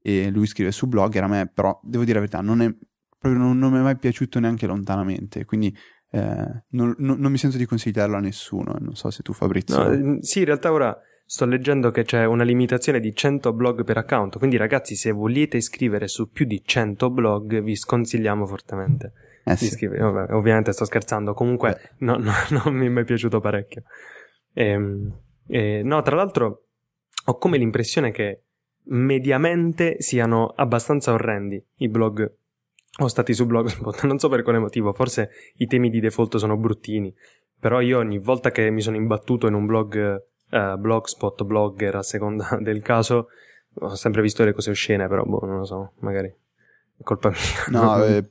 E 0.00 0.30
lui 0.30 0.46
scrive 0.46 0.72
su 0.72 0.88
Blogger, 0.88 1.22
a 1.22 1.28
me 1.28 1.46
però, 1.46 1.78
devo 1.84 2.02
dire 2.02 2.14
la 2.18 2.26
verità, 2.26 2.40
non, 2.40 2.60
è, 2.60 2.74
proprio 3.16 3.40
non, 3.40 3.56
non 3.56 3.70
mi 3.70 3.78
è 3.78 3.82
mai 3.82 3.96
piaciuto 3.96 4.40
neanche 4.40 4.66
lontanamente, 4.66 5.44
quindi 5.44 5.72
eh, 6.14 6.62
non, 6.68 6.94
non, 6.98 7.18
non, 7.18 7.30
mi 7.30 7.38
sento 7.38 7.56
di 7.56 7.64
consigliarlo 7.64 8.16
a 8.16 8.20
nessuno, 8.20 8.76
non 8.78 8.94
so 8.94 9.10
se 9.10 9.22
tu 9.22 9.32
Fabrizio. 9.32 9.82
No, 9.82 9.96
mm, 9.96 10.18
sì, 10.18 10.40
in 10.40 10.44
realtà 10.44 10.70
ora 10.70 10.94
sto 11.24 11.46
leggendo 11.46 11.90
che 11.90 12.04
c'è 12.04 12.26
una 12.26 12.44
limitazione 12.44 13.00
di 13.00 13.14
100 13.14 13.54
blog 13.54 13.82
per 13.82 13.96
account, 13.96 14.36
quindi 14.36 14.58
ragazzi 14.58 14.94
se 14.94 15.10
volete 15.10 15.56
iscrivere 15.56 16.08
su 16.08 16.30
più 16.30 16.44
di 16.44 16.62
100 16.62 17.08
blog 17.08 17.62
vi 17.62 17.74
sconsigliamo 17.74 18.44
fortemente. 18.44 19.12
Eh 19.42 19.56
sì. 19.56 19.86
Vabbè, 19.86 20.34
ovviamente 20.34 20.72
sto 20.72 20.84
scherzando, 20.84 21.32
comunque 21.32 21.94
no, 22.00 22.18
no, 22.18 22.32
non 22.62 22.74
mi 22.74 22.84
è 22.84 22.90
mai 22.90 23.04
piaciuto 23.04 23.40
parecchio. 23.40 23.84
E, 24.52 24.66
ehm, 24.66 25.18
e, 25.46 25.82
no, 25.82 26.02
tra 26.02 26.14
l'altro 26.14 26.66
ho 27.24 27.38
come 27.38 27.56
l'impressione 27.56 28.10
che 28.10 28.42
mediamente 28.88 29.96
siano 30.02 30.48
abbastanza 30.48 31.12
orrendi 31.12 31.64
i 31.76 31.88
blog 31.88 32.30
o 33.00 33.06
stati 33.06 33.32
su 33.34 33.46
Blogspot, 33.46 34.02
non 34.06 34.18
so 34.18 34.28
per 34.28 34.42
quale 34.42 34.58
motivo, 34.58 34.92
forse 34.92 35.30
i 35.56 35.66
temi 35.66 35.90
di 35.90 36.00
default 36.00 36.36
sono 36.36 36.56
bruttini, 36.56 37.14
però 37.58 37.80
io 37.80 37.98
ogni 37.98 38.18
volta 38.18 38.50
che 38.50 38.70
mi 38.70 38.80
sono 38.80 38.96
imbattuto 38.96 39.46
in 39.46 39.54
un 39.54 39.66
blog, 39.66 40.24
eh, 40.50 40.76
Blogspot, 40.76 41.44
Blogger, 41.44 41.96
a 41.96 42.02
seconda 42.02 42.56
del 42.60 42.82
caso, 42.82 43.28
ho 43.74 43.94
sempre 43.94 44.22
visto 44.22 44.44
le 44.44 44.52
cose 44.52 44.70
oscene, 44.70 45.08
però 45.08 45.24
boh, 45.24 45.46
non 45.46 45.58
lo 45.58 45.64
so, 45.64 45.92
magari 46.00 46.28
è 46.96 47.02
colpa 47.02 47.30
mia. 47.30 47.80
No, 47.80 48.02
eh, 48.04 48.30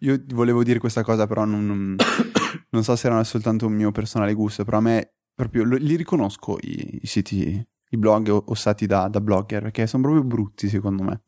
io 0.00 0.22
volevo 0.28 0.62
dire 0.62 0.78
questa 0.78 1.02
cosa, 1.02 1.26
però 1.26 1.44
non, 1.44 1.64
non, 1.64 1.96
non, 2.70 2.82
so 2.82 2.96
se 2.96 3.06
era 3.06 3.22
soltanto 3.24 3.66
un 3.66 3.72
mio 3.72 3.92
personale 3.92 4.34
gusto, 4.34 4.64
però 4.64 4.78
a 4.78 4.82
me 4.82 5.12
proprio 5.34 5.64
li 5.64 5.96
riconosco 5.96 6.58
i, 6.60 6.98
i 7.02 7.06
siti 7.06 7.66
i 7.92 7.98
blog 7.98 8.44
ostati 8.46 8.86
da, 8.86 9.08
da 9.08 9.20
blogger, 9.20 9.62
perché 9.62 9.86
sono 9.86 10.02
proprio 10.02 10.24
brutti 10.24 10.68
secondo 10.68 11.02
me. 11.02 11.22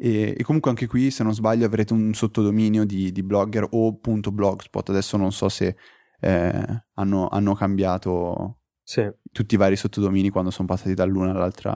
E, 0.00 0.36
e, 0.38 0.42
comunque 0.44 0.70
anche 0.70 0.86
qui, 0.86 1.10
se 1.10 1.24
non 1.24 1.34
sbaglio, 1.34 1.66
avrete 1.66 1.92
un 1.92 2.14
sottodominio 2.14 2.84
di, 2.84 3.10
di 3.10 3.22
blogger 3.24 3.66
o 3.70 3.98
.blogspot. 3.98 4.90
Adesso 4.90 5.16
non 5.16 5.32
so 5.32 5.48
se 5.48 5.76
eh, 6.20 6.84
hanno, 6.94 7.28
hanno, 7.28 7.54
cambiato 7.54 8.60
sì. 8.84 9.10
tutti 9.32 9.54
i 9.54 9.58
vari 9.58 9.74
sottodomini 9.74 10.30
quando 10.30 10.52
sono 10.52 10.68
passati 10.68 10.94
dall'una 10.94 11.32
all'altra 11.32 11.74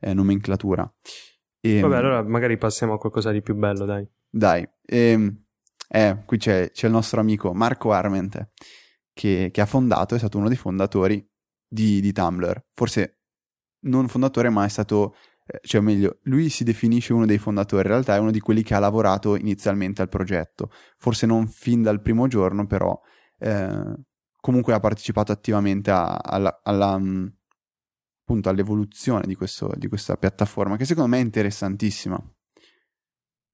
eh, 0.00 0.14
nomenclatura. 0.14 0.90
E, 1.60 1.80
Vabbè, 1.80 1.96
allora 1.96 2.22
magari 2.22 2.56
passiamo 2.56 2.94
a 2.94 2.98
qualcosa 2.98 3.32
di 3.32 3.42
più 3.42 3.54
bello, 3.54 3.84
dai. 3.84 4.08
Dai. 4.30 4.66
E, 4.86 4.98
ehm, 5.10 5.44
eh, 5.90 6.22
qui 6.24 6.38
c'è, 6.38 6.70
c'è, 6.70 6.86
il 6.86 6.92
nostro 6.92 7.20
amico 7.20 7.52
Marco 7.52 7.92
Arment, 7.92 8.50
che, 9.12 9.50
che, 9.52 9.60
ha 9.60 9.66
fondato, 9.66 10.14
è 10.14 10.18
stato 10.18 10.38
uno 10.38 10.48
dei 10.48 10.56
fondatori 10.56 11.22
di, 11.66 12.00
di 12.00 12.12
Tumblr. 12.12 12.64
Forse 12.72 13.18
non 13.80 14.08
fondatore, 14.08 14.48
ma 14.48 14.64
è 14.64 14.68
stato 14.68 15.14
eh, 15.50 15.60
cioè 15.62 15.80
meglio, 15.80 16.18
lui 16.24 16.50
si 16.50 16.62
definisce 16.62 17.14
uno 17.14 17.24
dei 17.24 17.38
fondatori, 17.38 17.84
in 17.84 17.88
realtà 17.88 18.14
è 18.14 18.18
uno 18.18 18.30
di 18.30 18.38
quelli 18.38 18.62
che 18.62 18.74
ha 18.74 18.78
lavorato 18.78 19.34
inizialmente 19.34 20.02
al 20.02 20.10
progetto, 20.10 20.70
forse 20.98 21.24
non 21.24 21.48
fin 21.48 21.80
dal 21.80 22.02
primo 22.02 22.28
giorno, 22.28 22.66
però 22.66 22.98
eh, 23.38 23.94
comunque 24.36 24.74
ha 24.74 24.80
partecipato 24.80 25.32
attivamente 25.32 25.90
a, 25.90 26.16
alla, 26.16 26.60
alla, 26.62 26.98
mm, 26.98 27.26
appunto 28.20 28.50
all'evoluzione 28.50 29.22
di, 29.26 29.34
questo, 29.34 29.72
di, 29.74 29.88
questa 29.88 30.16
piattaforma, 30.16 30.76
che 30.76 30.84
secondo 30.84 31.08
me 31.08 31.18
è 31.18 31.24
interessantissima. 31.24 32.22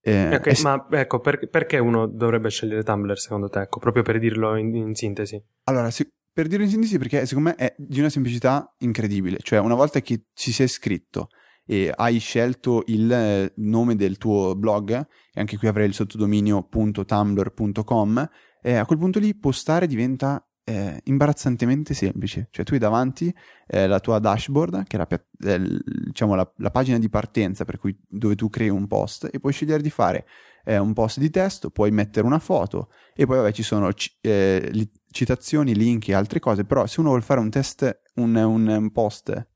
Eh, 0.01 0.35
okay, 0.35 0.53
è... 0.53 0.63
Ma 0.63 0.85
ecco, 0.91 1.21
per, 1.21 1.49
perché 1.49 1.79
uno 1.79 2.09
dovrebbe 2.09 2.51
scegliere 2.51 2.83
Tumblr 2.83 3.17
secondo 3.17 3.49
te? 3.49 3.61
Ecco, 3.61 3.79
proprio 3.79 4.03
per 4.03 4.19
dirlo 4.19 4.57
in, 4.57 4.75
in 4.75 4.95
sintesi. 4.97 5.41
Allora, 5.69 5.93
sì, 5.93 6.05
per 6.33 6.49
dirlo 6.49 6.65
in 6.65 6.71
sintesi, 6.71 6.99
perché 6.99 7.25
secondo 7.25 7.51
me 7.51 7.55
è 7.55 7.73
di 7.79 8.01
una 8.01 8.09
semplicità 8.09 8.75
incredibile. 8.79 9.39
Cioè, 9.41 9.61
una 9.61 9.77
volta 9.77 10.01
che 10.01 10.25
ci 10.35 10.51
si 10.51 10.61
è 10.63 10.65
iscritto 10.65 11.29
e 11.67 11.91
hai 11.95 12.19
scelto 12.19 12.83
il 12.87 13.11
eh, 13.11 13.53
nome 13.57 13.97
del 13.97 14.19
tuo 14.19 14.55
blog, 14.55 14.93
e 15.33 15.41
anche 15.41 15.57
qui 15.57 15.69
avrei 15.69 15.87
il 15.87 15.95
sottodominio.tumblr.com, 15.95 18.31
e 18.63 18.77
a 18.77 18.87
quel 18.87 18.99
punto 18.99 19.19
lì 19.19 19.35
postare 19.35 19.87
diventa 19.87 20.47
eh, 20.65 21.01
imbarazzantemente 21.05 21.95
semplice. 21.95 22.49
Cioè 22.51 22.65
tu 22.65 22.73
hai 22.73 22.79
davanti 22.79 23.33
eh, 23.67 23.87
la 23.87 24.01
tua 24.01 24.19
dashboard, 24.19 24.87
che 24.87 24.97
è, 24.97 24.99
la, 24.99 25.53
eh, 25.53 25.81
diciamo, 26.07 26.35
la, 26.35 26.51
la, 26.57 26.71
pagina 26.71 26.99
di 26.99 27.09
partenza 27.09 27.65
per 27.65 27.79
cui, 27.79 27.97
dove 28.09 28.35
tu 28.35 28.49
crei 28.49 28.71
un 28.71 28.87
post 28.87 29.29
e 29.31 29.39
puoi 29.39 29.53
scegliere 29.53 29.83
di 29.83 29.91
fare 29.91 30.27
eh, 30.65 30.79
un 30.79 30.95
post 30.95 31.19
di 31.19 31.31
testo, 31.31 31.71
puoi 31.71 31.91
mettere 31.91 32.27
una 32.27 32.39
foto 32.39 32.91
e 33.15 33.27
poi 33.27 33.37
vabbè 33.37 33.53
ci 33.53 33.63
sono 33.63 33.93
c- 33.93 34.17
eh, 34.23 34.71
li, 34.73 34.91
citazioni, 35.11 35.75
link 35.75 36.09
e 36.09 36.15
altre 36.15 36.41
cose, 36.41 36.65
però 36.65 36.87
se 36.87 37.01
uno 37.01 37.11
vuole 37.11 37.25
fare 37.25 37.41
un 37.41 37.51
test, 37.51 38.01
un, 38.15 38.35
un, 38.35 38.67
un 38.67 38.91
post, 38.91 39.49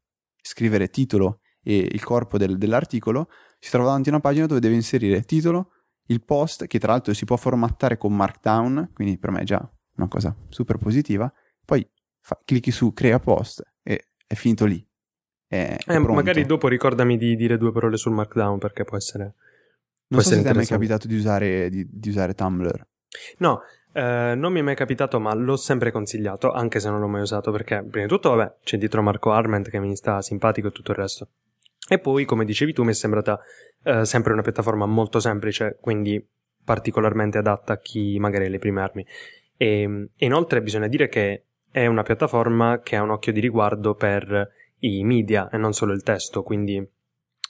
scrivere 0.43 0.89
titolo 0.89 1.41
e 1.69 1.87
il 1.93 2.03
corpo 2.03 2.39
del, 2.39 2.57
dell'articolo, 2.57 3.29
si 3.59 3.69
trova 3.69 3.89
davanti 3.89 4.09
a 4.09 4.13
una 4.13 4.23
pagina 4.23 4.47
dove 4.47 4.59
deve 4.59 4.75
inserire 4.75 5.21
titolo, 5.25 5.73
il 6.07 6.25
post, 6.25 6.67
che 6.67 6.79
tra 6.79 6.93
l'altro 6.93 7.13
si 7.13 7.27
può 7.27 7.37
formattare 7.37 7.99
con 7.99 8.17
Markdown, 8.17 8.93
quindi 8.95 9.19
per 9.19 9.31
me 9.31 9.41
è 9.41 9.45
già 9.45 9.71
una 9.97 10.09
cosa 10.09 10.35
super 10.49 10.79
positiva, 10.79 11.31
poi 11.67 11.87
fa, 12.21 12.41
clicchi 12.43 12.71
su 12.71 12.95
crea 12.95 13.19
post 13.19 13.63
e 13.83 14.13
è 14.27 14.35
finito 14.35 14.65
lì. 14.65 14.83
È, 15.47 15.77
è 15.85 15.95
eh, 15.95 15.99
magari 15.99 16.47
dopo 16.47 16.69
ricordami 16.69 17.19
di 17.19 17.37
dire 17.37 17.59
due 17.59 17.71
parole 17.71 17.99
sul 17.99 18.13
Markdown 18.13 18.59
perché 18.59 18.85
può 18.85 18.97
essere... 18.97 19.23
Non 20.11 20.21
può 20.21 20.23
so 20.23 20.31
se 20.31 20.41
ti 20.41 20.49
è 20.49 20.55
mai 20.55 20.65
capitato 20.65 21.07
di 21.07 21.17
usare, 21.17 21.69
di, 21.69 21.87
di 21.87 22.09
usare 22.09 22.33
Tumblr. 22.33 22.87
No, 23.39 23.61
eh, 23.93 24.33
non 24.35 24.53
mi 24.53 24.61
è 24.61 24.63
mai 24.63 24.75
capitato, 24.75 25.21
ma 25.21 25.35
l'ho 25.35 25.57
sempre 25.57 25.91
consigliato, 25.91 26.51
anche 26.51 26.81
se 26.81 26.89
non 26.89 26.99
l'ho 27.01 27.09
mai 27.09 27.21
usato, 27.21 27.51
perché 27.51 27.85
prima 27.85 28.07
di 28.07 28.11
tutto, 28.11 28.35
vabbè, 28.35 28.57
c'è 28.65 28.79
dietro 28.79 29.03
Marco 29.03 29.33
Arment 29.33 29.69
che 29.69 29.79
mi 29.81 29.95
sta 29.97 30.23
simpatico 30.23 30.69
e 30.69 30.73
tutto 30.73 30.93
il 30.93 30.97
resto. 30.97 31.29
E 31.89 31.99
poi, 31.99 32.25
come 32.25 32.45
dicevi 32.45 32.73
tu, 32.73 32.83
mi 32.85 32.91
è 32.91 32.95
sembrata 32.95 33.41
eh, 33.83 34.05
sempre 34.05 34.33
una 34.33 34.43
piattaforma 34.43 34.85
molto 34.87 35.21
semplice, 35.21 35.79
quindi 35.81 36.25
particolarmente 36.63 37.39
adatta 37.39 37.73
a 37.73 37.79
chi 37.79 38.19
magari 38.19 38.45
ha 38.45 38.51
le 38.51 38.59
prime 38.59 38.83
armi. 38.83 39.07
E, 39.57 40.09
e 40.17 40.27
inoltre 40.27 40.61
bisogna 40.61 40.87
dire 40.87 41.09
che 41.09 41.45
è 41.71 41.87
una 41.87 42.03
piattaforma 42.03 42.81
che 42.81 42.97
ha 42.97 43.03
un 43.03 43.11
occhio 43.11 43.33
di 43.33 43.41
riguardo 43.41 43.95
per 43.95 44.51
i 44.81 45.03
media 45.03 45.49
e 45.49 45.57
non 45.57 45.73
solo 45.73 45.93
il 45.93 46.03
testo, 46.03 46.43
quindi 46.43 46.87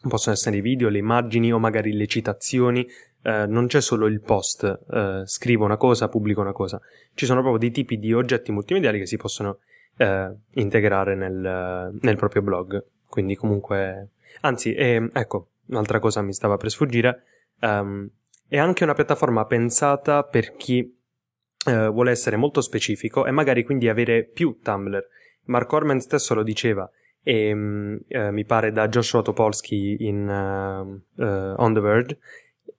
possono 0.09 0.35
essere 0.35 0.57
i 0.57 0.61
video, 0.61 0.89
le 0.89 0.99
immagini 0.99 1.53
o 1.53 1.59
magari 1.59 1.93
le 1.93 2.07
citazioni. 2.07 2.87
Eh, 3.23 3.47
non 3.47 3.67
c'è 3.67 3.81
solo 3.81 4.07
il 4.07 4.21
post, 4.21 4.65
eh, 4.91 5.23
scrivo 5.25 5.65
una 5.65 5.77
cosa, 5.77 6.09
pubblico 6.09 6.41
una 6.41 6.53
cosa. 6.53 6.81
Ci 7.15 7.27
sono 7.27 7.41
proprio 7.41 7.59
dei 7.59 7.73
tipi 7.73 7.99
di 7.99 8.13
oggetti 8.13 8.53
multimediali 8.53 9.01
che 9.01 9.07
si 9.07 9.17
possono 9.17 9.59
eh, 9.97 10.33
integrare 10.55 11.17
nel, 11.17 11.99
nel 12.01 12.17
proprio 12.17 12.43
blog. 12.43 12.85
Quindi 13.09 13.35
comunque 13.35 14.11
Anzi, 14.43 14.75
è, 14.75 15.01
ecco, 15.13 15.49
un'altra 15.67 15.99
cosa 15.99 16.23
mi 16.23 16.33
stava 16.33 16.57
per 16.57 16.71
sfuggire. 16.71 17.23
Um, 17.61 18.09
è 18.47 18.59
anche 18.59 18.85
una 18.85 18.95
piattaforma 18.95 19.45
pensata 19.45 20.23
per 20.23 20.57
chi 20.57 20.97
uh, 21.67 21.91
vuole 21.91 22.11
essere 22.11 22.37
molto 22.37 22.61
specifico 22.61 23.27
e 23.27 23.31
magari 23.31 23.65
quindi 23.65 23.89
avere 23.89 24.25
più 24.25 24.59
Tumblr. 24.63 25.07
Mark 25.45 25.73
Orman 25.73 26.01
stesso 26.01 26.35
lo 26.35 26.43
diceva 26.43 26.91
e 27.23 27.53
um, 27.53 27.99
uh, 28.09 28.31
mi 28.31 28.45
pare 28.45 28.73
da 28.73 28.89
Joshua 28.89 29.23
Topolsky 29.23 29.97
in 30.07 30.27
uh, 30.27 31.63
On 31.63 31.75
The 31.75 31.81
Verge 31.81 32.19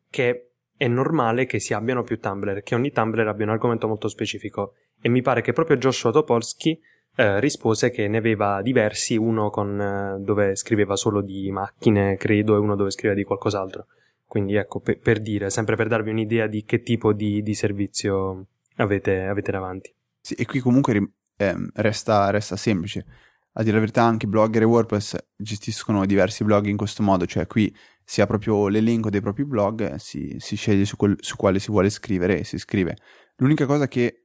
che 0.10 0.50
è 0.76 0.88
normale 0.88 1.46
che 1.46 1.60
si 1.60 1.74
abbiano 1.74 2.04
più 2.04 2.20
Tumblr, 2.20 2.64
che 2.64 2.74
ogni 2.74 2.92
Tumblr 2.92 3.28
abbia 3.28 3.46
un 3.46 3.52
argomento 3.52 3.88
molto 3.88 4.08
specifico 4.08 4.76
e 5.02 5.10
mi 5.10 5.22
pare 5.22 5.42
che 5.42 5.54
proprio 5.54 5.78
Joshua 5.78 6.12
Topolsky 6.12 6.80
eh, 7.20 7.42
rispose 7.42 7.92
che 7.92 8.08
ne 8.08 8.18
aveva 8.18 8.62
diversi, 8.62 9.18
uno 9.18 9.50
con, 9.50 9.78
eh, 9.78 10.24
dove 10.24 10.56
scriveva 10.56 10.96
solo 10.96 11.22
di 11.22 11.52
macchine, 11.52 12.16
credo, 12.16 12.56
e 12.56 12.60
uno 12.60 12.78
dove 12.78 12.92
scriveva 12.92 13.20
di 13.20 13.26
qualcos'altro. 13.26 13.88
Quindi 14.26 14.56
ecco, 14.56 14.80
pe- 14.80 14.96
per 14.96 15.20
dire, 15.20 15.50
sempre 15.50 15.76
per 15.76 15.90
darvi 15.90 16.12
un'idea 16.12 16.48
di 16.48 16.64
che 16.64 16.82
tipo 16.82 17.12
di, 17.12 17.44
di 17.44 17.54
servizio 17.54 18.46
avete, 18.78 19.26
avete, 19.26 19.52
davanti. 19.52 19.94
Sì, 20.22 20.34
e 20.36 20.46
qui 20.46 20.62
comunque 20.62 21.12
eh, 21.36 21.56
resta, 21.74 22.30
resta 22.30 22.56
semplice. 22.56 23.06
A 23.54 23.64
dire 23.64 23.74
la 23.74 23.82
verità, 23.82 24.04
anche 24.04 24.26
Blogger 24.26 24.62
e 24.62 24.66
WordPress 24.66 25.18
gestiscono 25.36 26.06
diversi 26.06 26.46
blog 26.46 26.68
in 26.68 26.78
questo 26.78 27.04
modo, 27.04 27.26
cioè 27.26 27.48
qui 27.48 27.76
si 28.02 28.22
ha 28.22 28.28
proprio 28.28 28.70
l'elenco 28.70 29.10
dei 29.10 29.20
propri 29.20 29.44
blog, 29.44 29.96
si, 29.96 30.38
si 30.40 30.56
sceglie 30.56 30.86
su, 30.86 30.96
quel, 30.96 31.18
su, 31.20 31.36
quale 31.36 31.60
si 31.60 31.70
vuole 31.70 31.90
scrivere 31.90 32.40
e 32.40 32.44
si 32.46 32.58
scrive. 32.58 32.96
L'unica 33.38 33.66
cosa 33.66 33.90
che 33.90 34.22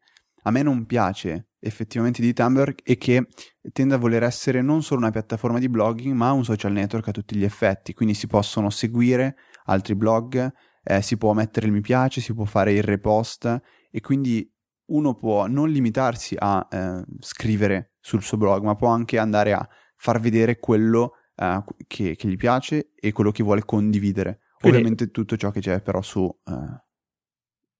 a 0.47 0.51
me 0.51 0.63
non 0.63 0.87
piace 0.87 1.49
effettivamente 1.59 2.21
di 2.21 2.33
Tumblr 2.35 2.75
è 2.83 2.99
che 2.99 3.29
tende 3.73 3.95
a 3.95 3.99
voler 3.99 4.23
essere 4.23 4.61
non 4.61 4.83
solo 4.83 5.01
una 5.01 5.11
piattaforma 5.11 5.59
di 5.59 5.69
blogging, 5.69 6.15
ma 6.15 6.33
un 6.33 6.45
social 6.45 6.73
network 6.73 7.09
a 7.09 7.13
tutti 7.13 7.37
gli 7.37 7.45
effetti. 7.45 7.95
Quindi 7.95 8.15
si 8.15 8.27
possono 8.27 8.69
seguire 8.69 9.37
altri 9.65 9.95
blog, 9.95 10.53
eh, 10.83 11.01
si 11.01 11.17
può 11.17 11.33
mettere 11.33 11.67
il 11.67 11.73
mi 11.73 11.81
piace, 11.81 12.21
si 12.21 12.35
può 12.35 12.45
fare 12.45 12.73
il 12.75 12.83
repost 12.83 13.61
e 13.91 14.01
quindi 14.01 14.49
uno 14.87 15.15
può 15.15 15.47
non 15.47 15.71
limitarsi 15.71 16.37
a 16.39 16.67
eh, 16.71 17.03
scrivere 17.21 17.95
sul 18.01 18.23
suo 18.23 18.37
blog, 18.37 18.63
ma 18.63 18.75
può 18.75 18.89
anche 18.89 19.19
andare 19.19 19.55
a 19.55 19.67
far 19.97 20.21
vedere 20.21 20.59
quello 20.59 21.13
eh, 21.37 21.65
che, 21.87 22.17
che, 22.17 22.29
gli 22.29 22.37
piace 22.37 22.91
e 22.95 23.13
quello 23.13 23.31
che 23.31 23.43
vuole 23.43 23.65
condividere. 23.65 24.41
Quindi, 24.59 24.79
Ovviamente 24.79 25.11
tutto 25.11 25.37
ciò 25.39 25.51
che 25.51 25.61
c'è 25.61 25.81
però 25.81 26.03
su... 26.03 26.31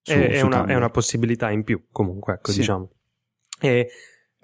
Su, 0.07 0.13
è, 0.13 0.37
su 0.37 0.45
una, 0.45 0.65
è, 0.65 0.75
una, 0.75 0.91
possibilità 0.91 1.49
in 1.49 1.63
più 1.63 1.87
comunque, 1.91 2.35
ecco, 2.35 2.51
sì. 2.51 2.59
diciamo. 2.59 2.91
E 3.59 3.89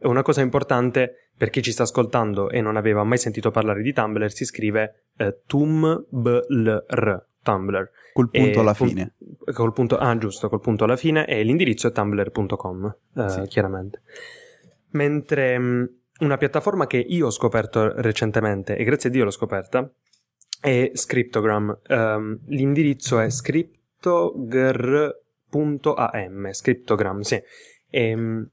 una 0.02 0.24
cosa 0.24 0.42
importante 0.42 1.30
per 1.38 1.52
chi 1.52 1.62
ci 1.62 1.72
sta 1.72 1.84
ascoltando 1.84 2.50
e 2.50 2.62
non 2.62 2.78
aveva 2.78 3.04
mai 3.04 3.20
sentito 3.20 3.52
parlare 3.52 3.84
di 3.84 3.94
Tumblr, 3.94 4.32
si 4.32 4.44
scrive 4.44 5.10
eh, 5.18 5.42
Tumblr, 5.46 7.26
Tumblr. 7.44 7.92
Col 8.14 8.30
punto 8.32 8.58
e 8.58 8.60
alla 8.60 8.74
fine. 8.74 9.14
Col 9.54 9.72
punto, 9.72 9.98
ah, 10.00 10.18
giusto, 10.18 10.50
col 10.50 10.62
punto 10.62 10.86
alla 10.86 10.98
fine 10.98 11.28
e 11.28 11.44
l'indirizzo 11.44 11.88
è 11.88 11.92
tumblr.com, 11.92 12.96
eh, 13.18 13.30
sì. 13.30 13.42
chiaramente. 13.44 14.02
Mentre 14.94 15.60
mh, 15.60 15.64
mm, 15.64 15.86
una 16.22 16.38
piattaforma 16.38 16.88
che 16.88 16.98
io 16.98 17.28
ho 17.28 17.32
scoperto 17.32 18.02
recentemente, 18.02 18.76
e 18.76 18.84
grazie 18.84 19.10
a 19.10 19.12
Dio 19.12 19.26
l'ho 19.26 19.30
scoperta, 19.30 19.88
è 20.60 20.90
Scriptogram. 20.92 21.82
Um, 21.88 22.40
l'indirizzo 22.48 23.20
è 23.20 23.30
scriptogr.am, 25.52 26.52
Scriptogram, 26.52 27.20
sì. 27.20 27.42
E, 27.90 28.14
um, 28.14 28.50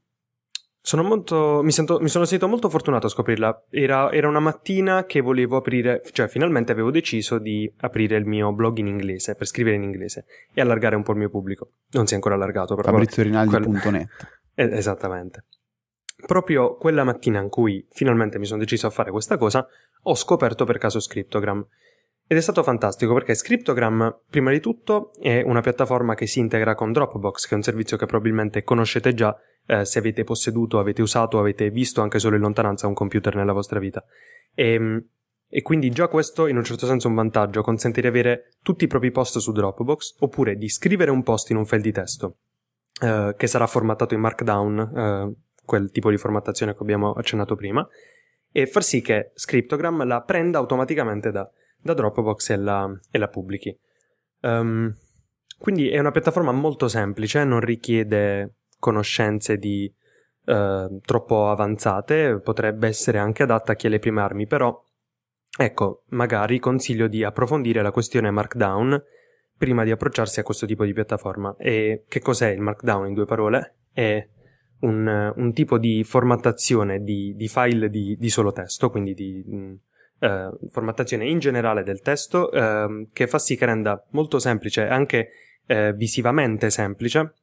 sono 0.81 1.03
molto, 1.03 1.61
mi, 1.61 1.71
sento, 1.71 1.99
mi, 1.99 2.07
sono 2.07 2.25
sentito 2.25 2.49
molto 2.49 2.69
fortunato 2.69 3.07
a 3.07 3.09
scoprirla. 3.09 3.65
Era, 3.69 4.11
era, 4.11 4.27
una 4.27 4.39
mattina 4.39 5.05
che 5.05 5.21
volevo 5.21 5.57
aprire, 5.57 6.01
cioè 6.11 6.27
finalmente 6.27 6.71
avevo 6.71 6.89
deciso 6.89 7.37
di 7.37 7.71
aprire 7.81 8.17
il 8.17 8.25
mio 8.25 8.51
blog 8.53 8.77
in 8.77 8.87
inglese, 8.87 9.35
per 9.35 9.45
scrivere 9.45 9.75
in 9.75 9.83
inglese 9.83 10.25
e 10.53 10.61
allargare 10.61 10.95
un 10.95 11.03
po' 11.03 11.11
il 11.11 11.17
mio 11.17 11.29
pubblico. 11.29 11.71
Non 11.91 12.07
si 12.07 12.13
è 12.13 12.15
ancora 12.15 12.35
allargato, 12.35 12.75
però. 12.75 12.91
FabrizioRinaldi.net 12.91 13.81
quel... 13.81 14.07
eh, 14.55 14.77
Esattamente. 14.77 15.45
Proprio 16.25 16.75
quella 16.75 17.03
mattina 17.03 17.39
in 17.39 17.49
cui 17.49 17.85
finalmente 17.91 18.39
mi 18.39 18.45
sono 18.45 18.59
deciso 18.59 18.87
a 18.87 18.89
fare 18.89 19.11
questa 19.11 19.37
cosa, 19.37 19.65
ho 20.03 20.15
scoperto 20.15 20.65
per 20.65 20.77
caso 20.77 20.99
Scriptogram. 20.99 21.65
Ed 22.31 22.37
è 22.37 22.41
stato 22.41 22.61
fantastico 22.61 23.15
perché 23.15 23.33
Scriptogram, 23.33 24.19
prima 24.29 24.51
di 24.51 24.59
tutto, 24.59 25.13
è 25.19 25.41
una 25.43 25.61
piattaforma 25.61 26.13
che 26.13 26.27
si 26.27 26.37
integra 26.37 26.75
con 26.75 26.91
Dropbox, 26.91 27.47
che 27.47 27.53
è 27.53 27.57
un 27.57 27.63
servizio 27.63 27.97
che 27.97 28.05
probabilmente 28.05 28.61
conoscete 28.61 29.15
già 29.15 29.35
eh, 29.65 29.83
se 29.83 29.97
avete 29.97 30.23
posseduto, 30.23 30.77
avete 30.77 31.01
usato, 31.01 31.39
avete 31.39 31.71
visto 31.71 32.01
anche 32.01 32.19
solo 32.19 32.35
in 32.35 32.43
lontananza 32.43 32.85
un 32.85 32.93
computer 32.93 33.35
nella 33.35 33.51
vostra 33.51 33.79
vita. 33.79 34.05
E, 34.53 34.73
ehm, 34.73 35.07
e 35.47 35.63
quindi 35.63 35.89
già 35.89 36.07
questo 36.07 36.45
in 36.45 36.57
un 36.57 36.63
certo 36.63 36.85
senso 36.85 37.07
è 37.07 37.09
un 37.09 37.15
vantaggio, 37.15 37.63
consente 37.63 37.99
di 37.99 38.05
avere 38.05 38.51
tutti 38.61 38.83
i 38.83 38.87
propri 38.87 39.09
post 39.09 39.39
su 39.39 39.51
Dropbox, 39.51 40.17
oppure 40.19 40.55
di 40.55 40.69
scrivere 40.69 41.09
un 41.09 41.23
post 41.23 41.49
in 41.49 41.57
un 41.57 41.65
file 41.65 41.81
di 41.81 41.91
testo, 41.91 42.37
eh, 43.01 43.33
che 43.35 43.47
sarà 43.47 43.65
formattato 43.65 44.13
in 44.13 44.19
Markdown, 44.19 44.79
eh, 44.79 45.33
quel 45.65 45.89
tipo 45.89 46.11
di 46.11 46.17
formattazione 46.17 46.75
che 46.75 46.83
abbiamo 46.83 47.13
accennato 47.13 47.55
prima, 47.55 47.87
e 48.51 48.67
far 48.67 48.83
sì 48.83 49.01
che 49.01 49.31
Scriptogram 49.33 50.05
la 50.05 50.21
prenda 50.21 50.59
automaticamente 50.59 51.31
da, 51.31 51.49
da 51.81 51.93
Dropbox 51.93 52.49
e 52.49 52.57
la, 52.57 52.99
e 53.11 53.17
la 53.17 53.27
pubblichi. 53.27 53.77
Um, 54.41 54.95
quindi 55.57 55.89
è 55.89 55.99
una 55.99 56.11
piattaforma 56.11 56.51
molto 56.51 56.87
semplice, 56.87 57.43
non 57.43 57.59
richiede 57.59 58.55
conoscenze 58.79 59.57
di, 59.57 59.93
uh, 60.45 60.99
troppo 61.01 61.49
avanzate, 61.49 62.39
potrebbe 62.39 62.87
essere 62.87 63.17
anche 63.17 63.43
adatta 63.43 63.73
a 63.73 63.75
chi 63.75 63.87
ha 63.87 63.89
le 63.89 63.99
prime 63.99 64.21
armi, 64.21 64.47
però 64.47 64.81
ecco, 65.57 66.03
magari 66.09 66.59
consiglio 66.59 67.07
di 67.07 67.23
approfondire 67.23 67.81
la 67.81 67.91
questione 67.91 68.31
Markdown 68.31 69.03
prima 69.57 69.83
di 69.83 69.91
approcciarsi 69.91 70.39
a 70.39 70.43
questo 70.43 70.65
tipo 70.65 70.85
di 70.85 70.93
piattaforma. 70.93 71.55
E 71.57 72.05
che 72.07 72.21
cos'è 72.21 72.49
il 72.49 72.61
Markdown 72.61 73.07
in 73.07 73.13
due 73.13 73.25
parole? 73.25 73.75
È 73.91 74.25
un, 74.81 75.33
un 75.35 75.53
tipo 75.53 75.77
di 75.77 76.03
formattazione 76.05 77.01
di, 77.01 77.33
di 77.35 77.47
file 77.49 77.89
di, 77.89 78.15
di, 78.17 78.29
solo 78.29 78.53
testo, 78.53 78.89
quindi 78.89 79.13
di 79.13 79.43
mm, 79.45 79.73
eh, 80.19 80.49
formattazione 80.69 81.27
in 81.27 81.39
generale 81.39 81.83
del 81.83 82.01
testo, 82.01 82.51
eh, 82.51 83.07
che 83.11 83.27
fa 83.27 83.39
sì 83.39 83.55
che 83.55 83.65
renda 83.65 84.03
molto 84.11 84.39
semplice, 84.39 84.87
anche 84.87 85.29
eh, 85.65 85.93
visivamente 85.93 86.69
semplice, 86.69 87.33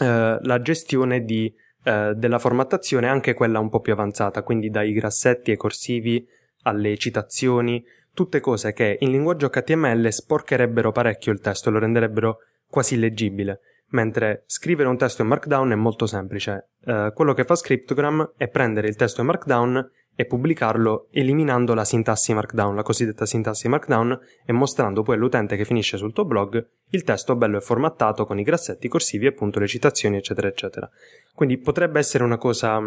eh, 0.00 0.38
la 0.40 0.60
gestione 0.60 1.24
di, 1.24 1.52
eh, 1.84 2.12
della 2.14 2.38
formattazione, 2.38 3.08
anche 3.08 3.34
quella 3.34 3.58
un 3.58 3.68
po' 3.68 3.80
più 3.80 3.92
avanzata, 3.92 4.42
quindi 4.42 4.70
dai 4.70 4.92
grassetti 4.92 5.50
ai 5.50 5.56
corsivi 5.56 6.26
alle 6.62 6.96
citazioni, 6.96 7.84
tutte 8.12 8.40
cose 8.40 8.72
che 8.72 8.96
in 9.00 9.10
linguaggio 9.10 9.50
HTML 9.50 10.08
sporcherebbero 10.10 10.92
parecchio 10.92 11.32
il 11.32 11.40
testo 11.40 11.70
lo 11.70 11.78
renderebbero 11.78 12.38
quasi 12.68 12.94
illeggibile 12.94 13.60
mentre 13.94 14.44
scrivere 14.46 14.88
un 14.88 14.98
testo 14.98 15.22
in 15.22 15.28
Markdown 15.28 15.70
è 15.70 15.74
molto 15.74 16.06
semplice. 16.06 16.70
Uh, 16.84 17.12
quello 17.12 17.32
che 17.32 17.44
fa 17.44 17.54
Scriptogram 17.54 18.32
è 18.36 18.48
prendere 18.48 18.88
il 18.88 18.96
testo 18.96 19.20
in 19.20 19.28
Markdown 19.28 19.90
e 20.14 20.24
pubblicarlo 20.26 21.08
eliminando 21.10 21.74
la 21.74 21.84
sintassi 21.84 22.32
Markdown, 22.34 22.74
la 22.74 22.82
cosiddetta 22.82 23.26
sintassi 23.26 23.68
Markdown, 23.68 24.18
e 24.44 24.52
mostrando 24.52 25.02
poi 25.02 25.16
all'utente 25.16 25.56
che 25.56 25.64
finisce 25.64 25.96
sul 25.96 26.12
tuo 26.12 26.24
blog 26.24 26.66
il 26.90 27.02
testo 27.02 27.36
bello 27.36 27.56
e 27.56 27.60
formattato 27.60 28.24
con 28.24 28.38
i 28.38 28.42
grassetti 28.42 28.88
corsivi, 28.88 29.26
appunto 29.26 29.58
le 29.58 29.66
citazioni, 29.66 30.16
eccetera, 30.16 30.48
eccetera. 30.48 30.88
Quindi 31.34 31.58
potrebbe 31.58 31.98
essere 31.98 32.24
una 32.24 32.38
cosa 32.38 32.80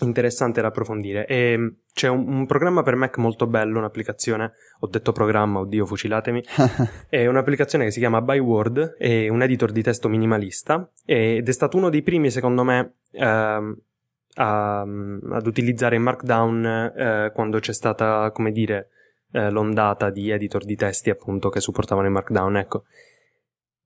interessante 0.00 0.60
da 0.60 0.68
approfondire. 0.68 1.26
E 1.26 1.56
mm, 1.56 1.68
c'è 1.92 2.08
un, 2.08 2.26
un, 2.28 2.46
programma 2.46 2.82
per 2.82 2.96
Mac 2.96 3.16
molto 3.18 3.46
bello, 3.46 3.78
un'applicazione, 3.78 4.52
ho 4.80 4.86
detto 4.86 5.12
programma, 5.12 5.60
oddio, 5.60 5.86
fucilatemi. 5.86 6.42
è 7.08 7.26
un'applicazione 7.26 7.84
che 7.84 7.90
si 7.90 8.00
chiama 8.00 8.20
Byword, 8.20 8.96
è 8.96 9.28
un 9.28 9.42
editor 9.42 9.70
di 9.70 9.82
testo 9.82 10.08
minimalista 10.08 10.90
ed 11.04 11.48
è 11.48 11.52
stato 11.52 11.76
uno 11.76 11.90
dei 11.90 12.02
primi, 12.02 12.30
secondo 12.30 12.64
me, 12.64 12.94
ehm, 13.12 13.76
a, 14.34 14.80
ad 14.80 15.46
utilizzare 15.46 15.98
Markdown 15.98 16.64
eh, 16.96 17.30
quando 17.34 17.58
c'è 17.58 17.72
stata, 17.72 18.30
come 18.32 18.52
dire, 18.52 18.88
eh, 19.32 19.50
l'ondata 19.50 20.10
di 20.10 20.30
editor 20.30 20.64
di 20.64 20.76
testi, 20.76 21.10
appunto, 21.10 21.48
che 21.48 21.60
supportavano 21.60 22.06
il 22.06 22.12
Markdown, 22.12 22.56
ecco. 22.56 22.84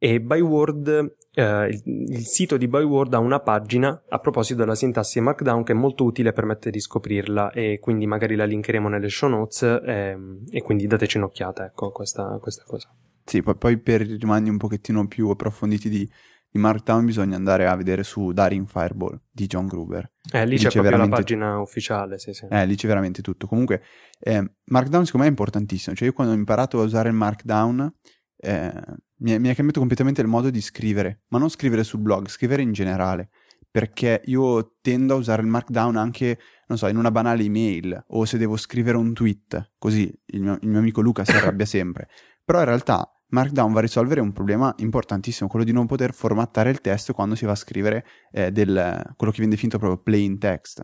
E 0.00 0.20
Byword, 0.20 1.16
eh, 1.34 1.66
il, 1.66 1.82
il, 1.84 2.24
sito 2.24 2.56
di 2.56 2.68
Byword 2.68 3.14
ha 3.14 3.18
una 3.18 3.40
pagina 3.40 4.04
a 4.08 4.18
proposito 4.20 4.60
della 4.60 4.76
sintassi 4.76 5.20
Markdown 5.20 5.64
che 5.64 5.72
è 5.72 5.74
molto 5.74 6.04
utile, 6.04 6.32
permette 6.32 6.70
di 6.70 6.78
scoprirla 6.78 7.50
e 7.50 7.78
quindi 7.80 8.06
magari 8.06 8.36
la 8.36 8.44
linkeremo 8.44 8.88
nelle 8.88 9.08
show 9.08 9.28
notes 9.28 9.62
eh, 9.62 10.16
e 10.50 10.62
quindi 10.62 10.86
dateci 10.86 11.16
un'occhiata, 11.16 11.66
ecco, 11.66 11.90
questa, 11.90 12.38
questa 12.40 12.62
cosa. 12.64 12.94
Sì, 13.24 13.42
poi, 13.42 13.56
poi 13.56 13.78
per 13.78 14.02
rimandi 14.02 14.50
un 14.50 14.56
pochettino 14.56 15.06
più 15.08 15.28
approfonditi 15.28 15.88
di, 15.88 16.08
di, 16.50 16.58
Markdown 16.58 17.04
bisogna 17.04 17.36
andare 17.36 17.66
a 17.66 17.74
vedere 17.76 18.02
su 18.02 18.32
Daring 18.32 18.66
Fireball 18.66 19.20
di 19.30 19.46
John 19.46 19.66
Gruber. 19.66 20.10
Eh, 20.32 20.44
lì, 20.44 20.52
lì 20.52 20.58
c'è, 20.58 20.68
c'è 20.68 20.80
veramente... 20.80 21.10
la 21.10 21.16
pagina 21.16 21.60
ufficiale, 21.60 22.18
sì, 22.18 22.32
sì. 22.32 22.46
Eh, 22.50 22.66
lì 22.66 22.74
c'è 22.76 22.86
veramente 22.86 23.22
tutto. 23.22 23.46
Comunque, 23.46 23.82
eh, 24.20 24.52
Markdown 24.64 25.04
secondo 25.04 25.26
me 25.26 25.26
è 25.26 25.36
importantissimo. 25.36 25.94
Cioè 25.94 26.08
io 26.08 26.14
quando 26.14 26.32
ho 26.32 26.36
imparato 26.36 26.80
a 26.80 26.84
usare 26.84 27.08
il 27.08 27.14
Markdown 27.14 27.94
eh, 28.36 28.72
mi, 29.18 29.32
è, 29.32 29.38
mi 29.38 29.48
è 29.48 29.54
cambiato 29.54 29.80
completamente 29.80 30.20
il 30.20 30.28
modo 30.28 30.50
di 30.50 30.60
scrivere, 30.60 31.22
ma 31.28 31.38
non 31.38 31.50
scrivere 31.50 31.84
sul 31.84 32.00
blog, 32.00 32.28
scrivere 32.28 32.62
in 32.62 32.72
generale 32.72 33.30
perché 33.70 34.22
io 34.24 34.76
tendo 34.80 35.14
a 35.14 35.18
usare 35.18 35.42
il 35.42 35.48
markdown 35.48 35.96
anche, 35.96 36.38
non 36.68 36.78
so, 36.78 36.88
in 36.88 36.96
una 36.96 37.10
banale 37.10 37.42
email 37.42 38.04
o 38.08 38.24
se 38.24 38.38
devo 38.38 38.56
scrivere 38.56 38.96
un 38.96 39.12
tweet, 39.12 39.74
così 39.78 40.12
il 40.26 40.42
mio, 40.42 40.58
il 40.62 40.68
mio 40.68 40.78
amico 40.78 41.00
Luca 41.00 41.24
si 41.24 41.32
arrabbia 41.32 41.64
sempre. 41.66 42.08
Però 42.44 42.58
in 42.58 42.64
realtà 42.64 43.08
Markdown 43.30 43.72
va 43.72 43.78
a 43.78 43.82
risolvere 43.82 44.20
un 44.20 44.32
problema 44.32 44.74
importantissimo, 44.78 45.48
quello 45.48 45.64
di 45.64 45.72
non 45.72 45.86
poter 45.86 46.14
formattare 46.14 46.70
il 46.70 46.80
testo 46.80 47.12
quando 47.12 47.34
si 47.34 47.44
va 47.44 47.52
a 47.52 47.56
scrivere 47.56 48.04
eh, 48.30 48.50
del, 48.50 49.12
quello 49.16 49.32
che 49.32 49.38
viene 49.38 49.54
definito 49.54 49.78
proprio 49.78 50.02
plain 50.02 50.38
text. 50.38 50.82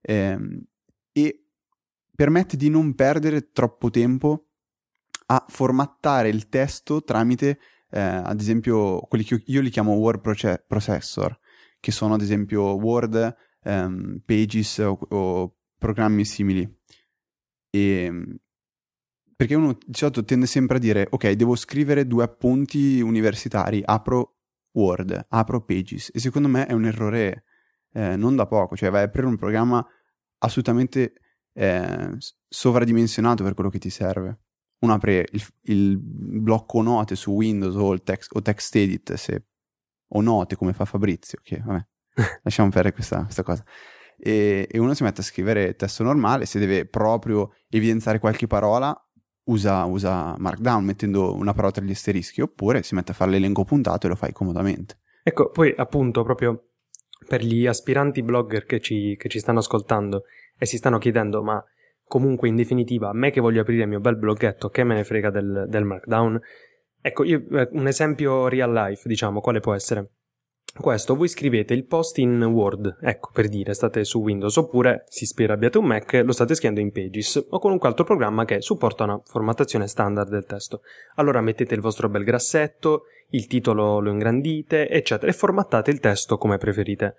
Eh, 0.00 0.38
e 1.12 1.46
permette 2.14 2.56
di 2.56 2.68
non 2.68 2.94
perdere 2.94 3.50
troppo 3.50 3.90
tempo 3.90 4.48
a 5.26 5.44
formattare 5.48 6.28
il 6.28 6.48
testo 6.48 7.02
tramite, 7.02 7.58
eh, 7.90 8.00
ad 8.00 8.40
esempio, 8.40 9.00
quelli 9.00 9.24
che 9.24 9.42
io 9.46 9.60
li 9.60 9.70
chiamo 9.70 9.92
word 9.94 10.20
proce- 10.20 10.64
processor, 10.66 11.38
che 11.80 11.92
sono 11.92 12.14
ad 12.14 12.20
esempio 12.20 12.74
Word, 12.74 13.36
um, 13.64 14.20
Pages 14.24 14.78
o, 14.78 14.98
o, 15.08 15.56
programmi 15.78 16.24
simili. 16.24 16.66
E, 17.70 18.40
perché 19.36 19.54
uno 19.54 19.76
di 19.84 19.96
solito 19.96 20.24
tende 20.24 20.46
sempre 20.46 20.76
a 20.76 20.80
dire, 20.80 21.06
ok, 21.10 21.30
devo 21.32 21.56
scrivere 21.56 22.06
due 22.06 22.24
appunti 22.24 23.00
universitari, 23.00 23.82
apro 23.84 24.36
Word, 24.72 25.26
apro 25.28 25.64
Pages, 25.64 26.10
e 26.12 26.18
secondo 26.18 26.48
me 26.48 26.66
è 26.66 26.72
un 26.72 26.84
errore 26.84 27.44
eh, 27.92 28.16
non 28.16 28.36
da 28.36 28.46
poco, 28.46 28.76
cioè 28.76 28.90
vai 28.90 29.02
a 29.02 29.04
aprire 29.04 29.26
un 29.26 29.36
programma 29.36 29.84
assolutamente 30.38 31.14
eh, 31.54 32.16
sovradimensionato 32.48 33.42
per 33.42 33.54
quello 33.54 33.70
che 33.70 33.78
ti 33.78 33.90
serve. 33.90 34.40
Uno 34.80 34.94
apre 34.94 35.26
il, 35.30 35.46
il, 35.62 35.98
blocco 35.98 36.82
note 36.82 37.16
su 37.16 37.30
Windows 37.30 37.74
o, 37.76 37.98
text, 38.02 38.34
o 38.34 38.42
text 38.42 38.74
edit 38.76 39.14
se, 39.14 39.46
o 40.08 40.20
note 40.20 40.56
come 40.56 40.72
fa 40.72 40.84
Fabrizio, 40.84 41.38
che 41.42 41.62
vabbè, 41.64 41.86
lasciamo 42.42 42.68
perdere 42.68 42.94
questa, 42.94 43.22
questa 43.22 43.42
cosa. 43.42 43.64
E, 44.18 44.68
e, 44.70 44.78
uno 44.78 44.94
si 44.94 45.02
mette 45.02 45.20
a 45.20 45.24
scrivere 45.24 45.74
testo 45.74 46.02
normale, 46.02 46.46
se 46.46 46.58
deve 46.58 46.86
proprio 46.86 47.52
evidenziare 47.68 48.18
qualche 48.18 48.46
parola, 48.46 48.94
usa, 49.44 49.84
usa 49.84 50.34
Markdown 50.38 50.84
mettendo 50.84 51.34
una 51.34 51.52
parola 51.52 51.72
tra 51.72 51.84
gli 51.84 51.90
asterischi, 51.90 52.40
oppure 52.40 52.82
si 52.82 52.94
mette 52.94 53.12
a 53.12 53.14
fare 53.14 53.30
l'elenco 53.30 53.64
puntato 53.64 54.06
e 54.06 54.10
lo 54.10 54.16
fai 54.16 54.32
comodamente. 54.32 54.98
Ecco, 55.22 55.50
poi 55.50 55.72
appunto 55.76 56.22
proprio 56.22 56.70
per 57.26 57.42
gli 57.42 57.66
aspiranti 57.66 58.22
blogger 58.22 58.64
che 58.64 58.80
ci, 58.80 59.16
che 59.18 59.28
ci 59.28 59.38
stanno 59.38 59.60
ascoltando 59.60 60.24
e 60.58 60.66
si 60.66 60.76
stanno 60.76 60.98
chiedendo 60.98 61.42
ma 61.42 61.62
comunque 62.06 62.48
in 62.48 62.56
definitiva, 62.56 63.08
a 63.08 63.14
me 63.14 63.30
che 63.30 63.40
voglio 63.40 63.62
aprire 63.62 63.82
il 63.82 63.88
mio 63.88 64.00
bel 64.00 64.16
bloggetto, 64.16 64.68
che 64.68 64.84
me 64.84 64.94
ne 64.94 65.04
frega 65.04 65.30
del, 65.30 65.64
del 65.68 65.84
markdown. 65.84 66.40
Ecco, 67.00 67.24
io, 67.24 67.44
eh, 67.50 67.68
un 67.72 67.86
esempio 67.86 68.48
real 68.48 68.72
life, 68.72 69.08
diciamo, 69.08 69.40
quale 69.40 69.60
può 69.60 69.74
essere? 69.74 70.10
Questo, 70.76 71.14
voi 71.14 71.28
scrivete 71.28 71.72
il 71.72 71.84
post 71.84 72.18
in 72.18 72.42
Word, 72.42 72.98
ecco 73.00 73.30
per 73.32 73.48
dire, 73.48 73.74
state 73.74 74.02
su 74.04 74.20
Windows, 74.20 74.56
oppure, 74.56 75.04
si 75.08 75.24
spera 75.24 75.54
abbiate 75.54 75.78
un 75.78 75.86
Mac, 75.86 76.20
lo 76.24 76.32
state 76.32 76.56
scrivendo 76.56 76.80
in 76.80 76.90
Pages 76.90 77.46
o 77.48 77.58
qualunque 77.60 77.88
altro 77.88 78.04
programma 78.04 78.44
che 78.44 78.60
supporta 78.60 79.04
una 79.04 79.20
formattazione 79.24 79.86
standard 79.86 80.28
del 80.28 80.46
testo. 80.46 80.82
Allora 81.14 81.40
mettete 81.40 81.74
il 81.74 81.80
vostro 81.80 82.08
bel 82.08 82.24
grassetto, 82.24 83.04
il 83.30 83.46
titolo 83.46 84.00
lo 84.00 84.10
ingrandite, 84.10 84.88
eccetera, 84.88 85.30
e 85.30 85.34
formattate 85.34 85.92
il 85.92 86.00
testo 86.00 86.38
come 86.38 86.58
preferite. 86.58 87.14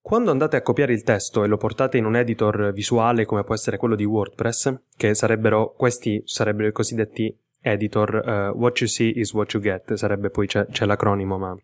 Quando 0.00 0.30
andate 0.30 0.56
a 0.56 0.62
copiare 0.62 0.92
il 0.92 1.02
testo 1.02 1.42
e 1.42 1.48
lo 1.48 1.56
portate 1.56 1.98
in 1.98 2.04
un 2.04 2.14
editor 2.14 2.72
visuale 2.72 3.24
come 3.24 3.42
può 3.42 3.54
essere 3.54 3.76
quello 3.76 3.96
di 3.96 4.04
WordPress, 4.04 4.82
che 4.96 5.14
sarebbero 5.14 5.74
questi 5.76 6.22
sarebbero 6.24 6.68
i 6.68 6.72
cosiddetti 6.72 7.36
editor 7.60 8.52
uh, 8.54 8.56
what 8.56 8.78
you 8.78 8.88
see 8.88 9.12
is 9.16 9.32
what 9.32 9.52
you 9.52 9.62
get, 9.62 9.94
sarebbe 9.94 10.30
poi 10.30 10.46
c'è, 10.46 10.66
c'è 10.66 10.86
l'acronimo, 10.86 11.38
ma 11.38 11.56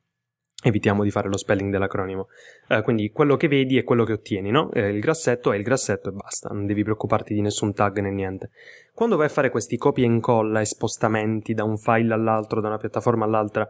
evitiamo 0.62 1.04
di 1.04 1.10
fare 1.10 1.28
lo 1.28 1.36
spelling 1.36 1.70
dell'acronimo. 1.70 2.28
Uh, 2.68 2.82
quindi 2.82 3.10
quello 3.10 3.36
che 3.36 3.48
vedi 3.48 3.78
è 3.78 3.84
quello 3.84 4.04
che 4.04 4.12
ottieni, 4.12 4.50
no? 4.50 4.70
Eh, 4.72 4.88
il 4.88 5.00
grassetto 5.00 5.52
è 5.52 5.56
il 5.56 5.62
grassetto 5.62 6.08
e 6.08 6.12
basta, 6.12 6.48
non 6.50 6.66
devi 6.66 6.82
preoccuparti 6.82 7.34
di 7.34 7.40
nessun 7.40 7.72
tag 7.72 8.00
né 8.00 8.10
niente. 8.10 8.50
Quando 8.92 9.16
vai 9.16 9.26
a 9.26 9.30
fare 9.30 9.50
questi 9.50 9.76
copia 9.76 10.04
e 10.04 10.08
incolla 10.08 10.60
e 10.60 10.64
spostamenti 10.64 11.54
da 11.54 11.64
un 11.64 11.76
file 11.76 12.12
all'altro, 12.12 12.60
da 12.60 12.68
una 12.68 12.78
piattaforma 12.78 13.24
all'altra, 13.24 13.68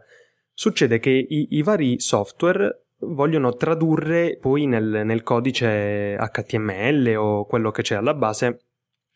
succede 0.51 0.99
che 0.99 1.11
i, 1.11 1.47
i 1.51 1.61
vari 1.61 1.99
software 1.99 2.85
vogliono 3.01 3.53
tradurre 3.53 4.37
poi 4.41 4.65
nel, 4.65 5.03
nel, 5.05 5.23
codice 5.23 6.17
HTML 6.17 7.15
o 7.17 7.45
quello 7.45 7.71
che 7.71 7.81
c'è 7.81 7.95
alla 7.95 8.13
base 8.13 8.65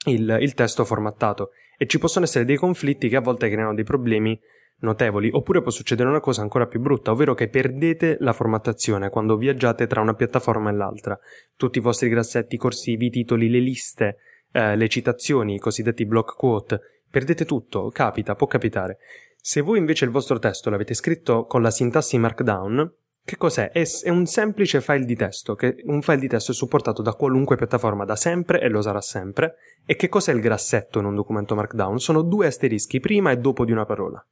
il, 0.05 0.37
il 0.39 0.53
testo 0.53 0.85
formattato 0.85 1.49
e 1.77 1.85
ci 1.85 1.99
possono 1.99 2.23
essere 2.23 2.45
dei 2.45 2.55
conflitti 2.55 3.09
che 3.09 3.17
a 3.17 3.21
volte 3.21 3.49
creano 3.49 3.73
dei 3.73 3.83
problemi 3.83 4.39
notevoli, 4.79 5.29
oppure 5.31 5.61
può 5.61 5.71
succedere 5.71 6.09
una 6.09 6.19
cosa 6.19 6.41
ancora 6.41 6.67
più 6.67 6.79
brutta, 6.79 7.11
ovvero 7.11 7.33
che 7.33 7.49
perdete 7.49 8.17
la 8.19 8.33
formattazione 8.33 9.09
quando 9.09 9.37
viaggiate 9.37 9.87
tra 9.87 10.01
una 10.01 10.13
piattaforma 10.13 10.69
e 10.69 10.73
l'altra. 10.73 11.17
Tutti 11.55 11.77
i 11.77 11.81
vostri 11.81 12.09
grassetti 12.09 12.57
corsivi, 12.57 13.09
titoli, 13.09 13.49
le 13.49 13.59
liste, 13.59 14.17
eh, 14.51 14.75
le 14.75 14.87
citazioni, 14.89 15.55
i 15.55 15.59
cosiddetti 15.59 16.05
block 16.05 16.35
quote, 16.35 16.79
perdete 17.09 17.45
tutto, 17.45 17.89
capita, 17.89 18.35
può 18.35 18.47
capitare. 18.47 18.97
Se 19.39 19.61
voi 19.61 19.77
invece 19.77 20.05
il 20.05 20.11
vostro 20.11 20.39
testo 20.39 20.69
l'avete 20.69 20.93
scritto 20.93 21.45
con 21.45 21.61
la 21.61 21.71
sintassi 21.71 22.17
Markdown, 22.17 22.91
che 23.25 23.37
cos'è? 23.37 23.71
È, 23.71 23.83
è, 24.03 24.09
un 24.09 24.25
semplice 24.25 24.81
file 24.81 25.05
di 25.05 25.15
testo, 25.15 25.55
che 25.55 25.77
un 25.85 26.01
file 26.01 26.19
di 26.19 26.27
testo 26.27 26.51
è 26.51 26.53
supportato 26.53 27.01
da 27.01 27.13
qualunque 27.13 27.55
piattaforma 27.55 28.03
da 28.03 28.17
sempre 28.17 28.59
e 28.59 28.67
lo 28.67 28.81
sarà 28.81 28.99
sempre. 28.99 29.55
E 29.85 29.95
che 29.95 30.09
cos'è 30.09 30.33
il 30.33 30.41
grassetto 30.41 30.99
in 30.99 31.05
un 31.05 31.15
documento 31.15 31.55
Markdown? 31.55 31.99
Sono 31.99 32.21
due 32.21 32.47
asterischi 32.47 32.99
prima 32.99 33.31
e 33.31 33.37
dopo 33.37 33.63
di 33.63 33.71
una 33.71 33.85
parola. 33.85 34.25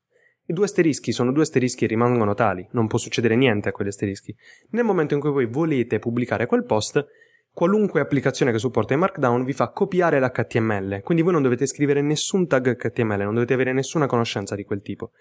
I 0.51 0.53
due 0.53 0.65
asterischi 0.65 1.13
sono 1.13 1.31
due 1.31 1.43
asterischi 1.43 1.85
e 1.85 1.87
rimangono 1.87 2.33
tali, 2.33 2.67
non 2.71 2.87
può 2.87 2.99
succedere 2.99 3.37
niente 3.37 3.69
a 3.69 3.71
quegli 3.71 3.87
asterischi. 3.87 4.35
Nel 4.71 4.83
momento 4.83 5.13
in 5.13 5.21
cui 5.21 5.31
voi 5.31 5.45
volete 5.45 5.97
pubblicare 5.97 6.45
quel 6.45 6.65
post, 6.65 7.07
qualunque 7.53 8.01
applicazione 8.01 8.51
che 8.51 8.59
supporta 8.59 8.93
i 8.93 8.97
Markdown 8.97 9.45
vi 9.45 9.53
fa 9.53 9.69
copiare 9.69 10.19
l'HTML, 10.19 11.03
quindi 11.03 11.23
voi 11.23 11.31
non 11.31 11.41
dovete 11.41 11.65
scrivere 11.65 12.01
nessun 12.01 12.47
tag 12.47 12.75
HTML, 12.75 13.21
non 13.21 13.35
dovete 13.35 13.53
avere 13.53 13.71
nessuna 13.71 14.07
conoscenza 14.07 14.53
di 14.55 14.65
quel 14.65 14.81
tipo. 14.81 15.11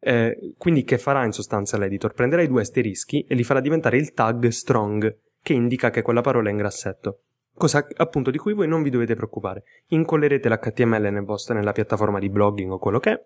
Eh, 0.00 0.54
quindi 0.58 0.82
che 0.82 0.98
farà 0.98 1.24
in 1.24 1.30
sostanza 1.30 1.78
l'editor? 1.78 2.12
Prenderà 2.12 2.42
i 2.42 2.48
due 2.48 2.62
asterischi 2.62 3.24
e 3.28 3.36
li 3.36 3.44
farà 3.44 3.60
diventare 3.60 3.98
il 3.98 4.12
tag 4.12 4.48
strong, 4.48 5.16
che 5.40 5.52
indica 5.52 5.90
che 5.90 6.02
quella 6.02 6.22
parola 6.22 6.48
è 6.48 6.50
in 6.50 6.58
grassetto. 6.58 7.20
Cosa 7.54 7.86
appunto 7.98 8.32
di 8.32 8.38
cui 8.38 8.52
voi 8.52 8.66
non 8.66 8.82
vi 8.82 8.90
dovete 8.90 9.14
preoccupare. 9.14 9.62
Incollerete 9.90 10.48
l'HTML 10.48 11.08
nel 11.12 11.22
vostro, 11.22 11.54
nella 11.54 11.70
piattaforma 11.70 12.18
di 12.18 12.28
blogging 12.28 12.72
o 12.72 12.78
quello 12.78 12.98
che 12.98 13.12
è, 13.12 13.24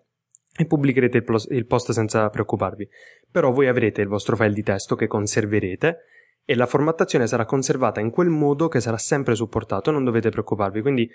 e 0.57 0.65
pubblicherete 0.65 1.23
il 1.49 1.65
post 1.65 1.91
senza 1.91 2.29
preoccuparvi. 2.29 2.89
Però 3.31 3.51
voi 3.51 3.67
avrete 3.67 4.01
il 4.01 4.07
vostro 4.07 4.35
file 4.35 4.53
di 4.53 4.63
testo 4.63 4.95
che 4.95 5.07
conserverete 5.07 5.97
e 6.43 6.55
la 6.55 6.65
formattazione 6.65 7.27
sarà 7.27 7.45
conservata 7.45 7.99
in 7.99 8.09
quel 8.09 8.29
modo 8.29 8.67
che 8.67 8.79
sarà 8.79 8.97
sempre 8.97 9.35
supportato, 9.35 9.91
non 9.91 10.03
dovete 10.03 10.29
preoccuparvi. 10.29 10.81
Quindi 10.81 11.09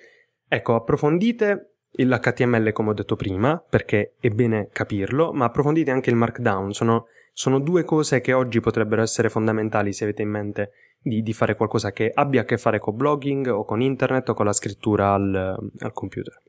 ecco, 0.46 0.74
approfondite 0.74 1.76
l'HTML 1.90 2.72
come 2.72 2.90
ho 2.90 2.94
detto 2.94 3.16
prima, 3.16 3.58
perché 3.58 4.14
è 4.20 4.28
bene 4.28 4.68
capirlo, 4.72 5.32
ma 5.32 5.46
approfondite 5.46 5.90
anche 5.90 6.10
il 6.10 6.16
Markdown, 6.16 6.72
sono, 6.72 7.06
sono 7.32 7.58
due 7.58 7.84
cose 7.84 8.20
che 8.20 8.32
oggi 8.32 8.60
potrebbero 8.60 9.02
essere 9.02 9.28
fondamentali 9.28 9.92
se 9.92 10.04
avete 10.04 10.22
in 10.22 10.28
mente 10.28 10.70
di, 11.00 11.22
di, 11.22 11.32
fare 11.32 11.56
qualcosa 11.56 11.92
che 11.92 12.10
abbia 12.14 12.42
a 12.42 12.44
che 12.44 12.58
fare 12.58 12.78
con 12.78 12.96
blogging 12.96 13.48
o 13.48 13.64
con 13.64 13.80
internet 13.80 14.28
o 14.28 14.34
con 14.34 14.46
la 14.46 14.52
scrittura 14.52 15.12
al, 15.12 15.56
al 15.78 15.92
computer. 15.92 16.40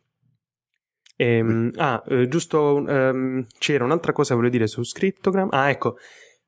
Ehm, 1.16 1.72
ah, 1.76 2.04
eh, 2.08 2.28
giusto, 2.28 2.86
ehm, 2.88 3.46
c'era 3.58 3.84
un'altra 3.84 4.12
cosa 4.12 4.30
che 4.30 4.36
volevo 4.36 4.54
dire 4.54 4.68
su 4.68 4.84
Scriptogram. 4.84 5.50
Ah, 5.52 5.70
ecco, 5.70 5.98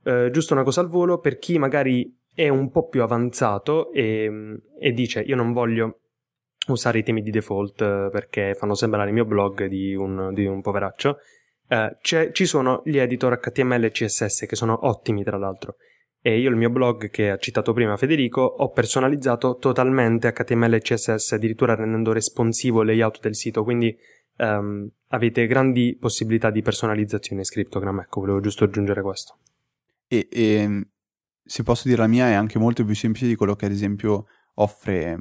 eh, 0.04 0.30
giusto 0.32 0.54
una 0.54 0.64
cosa 0.64 0.82
al 0.82 0.88
volo, 0.88 1.20
per 1.20 1.38
chi 1.38 1.58
magari 1.58 2.16
è 2.34 2.50
un 2.50 2.70
po' 2.70 2.88
più 2.88 3.02
avanzato 3.02 3.92
e, 3.94 4.60
e 4.80 4.92
dice 4.92 5.22
io 5.22 5.36
non 5.36 5.54
voglio 5.54 6.00
usare 6.68 7.00
i 7.00 7.04
temi 7.04 7.22
di 7.22 7.32
default 7.32 7.82
eh, 7.82 8.10
perché 8.12 8.56
fanno 8.56 8.76
sembrare 8.76 9.08
il 9.08 9.14
mio 9.14 9.26
blog 9.26 9.66
di 9.66 9.96
un, 9.96 10.32
di 10.34 10.46
un 10.46 10.62
poveraccio. 10.62 11.18
Eh, 11.68 11.98
ci 12.02 12.46
sono 12.46 12.82
gli 12.86 12.98
editor 12.98 13.40
HTML 13.40 13.86
e 13.86 13.92
CSS 13.92 14.46
che 14.48 14.56
sono 14.56 14.88
ottimi 14.88 15.24
tra 15.24 15.38
l'altro. 15.38 15.78
E 16.22 16.40
io 16.40 16.50
il 16.50 16.56
mio 16.56 16.72
blog 16.72 17.12
che 17.12 17.30
ha 17.30 17.38
citato 17.38 17.72
prima 17.72 17.98
Federico 17.98 18.42
ho 18.42 18.72
personalizzato 18.72 19.58
totalmente 19.58 20.32
HTML 20.32 20.74
e 20.74 20.82
CSS, 20.82 21.34
addirittura 21.34 21.76
rendendo 21.76 22.12
responsivo 22.14 22.82
il 22.82 22.88
layout 22.88 23.20
del 23.20 23.36
sito, 23.36 23.64
quindi 23.64 23.96
um, 24.38 24.90
avete 25.08 25.48
grandi 25.48 25.98
possibilità 26.00 26.50
di 26.50 26.62
personalizzazione 26.62 27.44
Scriptogram. 27.44 28.00
Ecco, 28.00 28.22
volevo 28.22 28.40
giusto 28.40 28.64
aggiungere 28.64 29.02
questo. 29.02 29.40
E, 30.08 30.28
e 30.32 30.88
se 31.44 31.64
posso 31.64 31.88
dire 31.88 32.02
la 32.02 32.08
mia 32.08 32.28
è 32.28 32.34
anche 32.34 32.60
molto 32.60 32.84
più 32.86 32.96
semplice 32.96 33.28
di 33.28 33.36
quello 33.36 33.56
che 33.56 33.66
ad 33.66 33.72
esempio 33.72 34.26
offre 34.56 35.18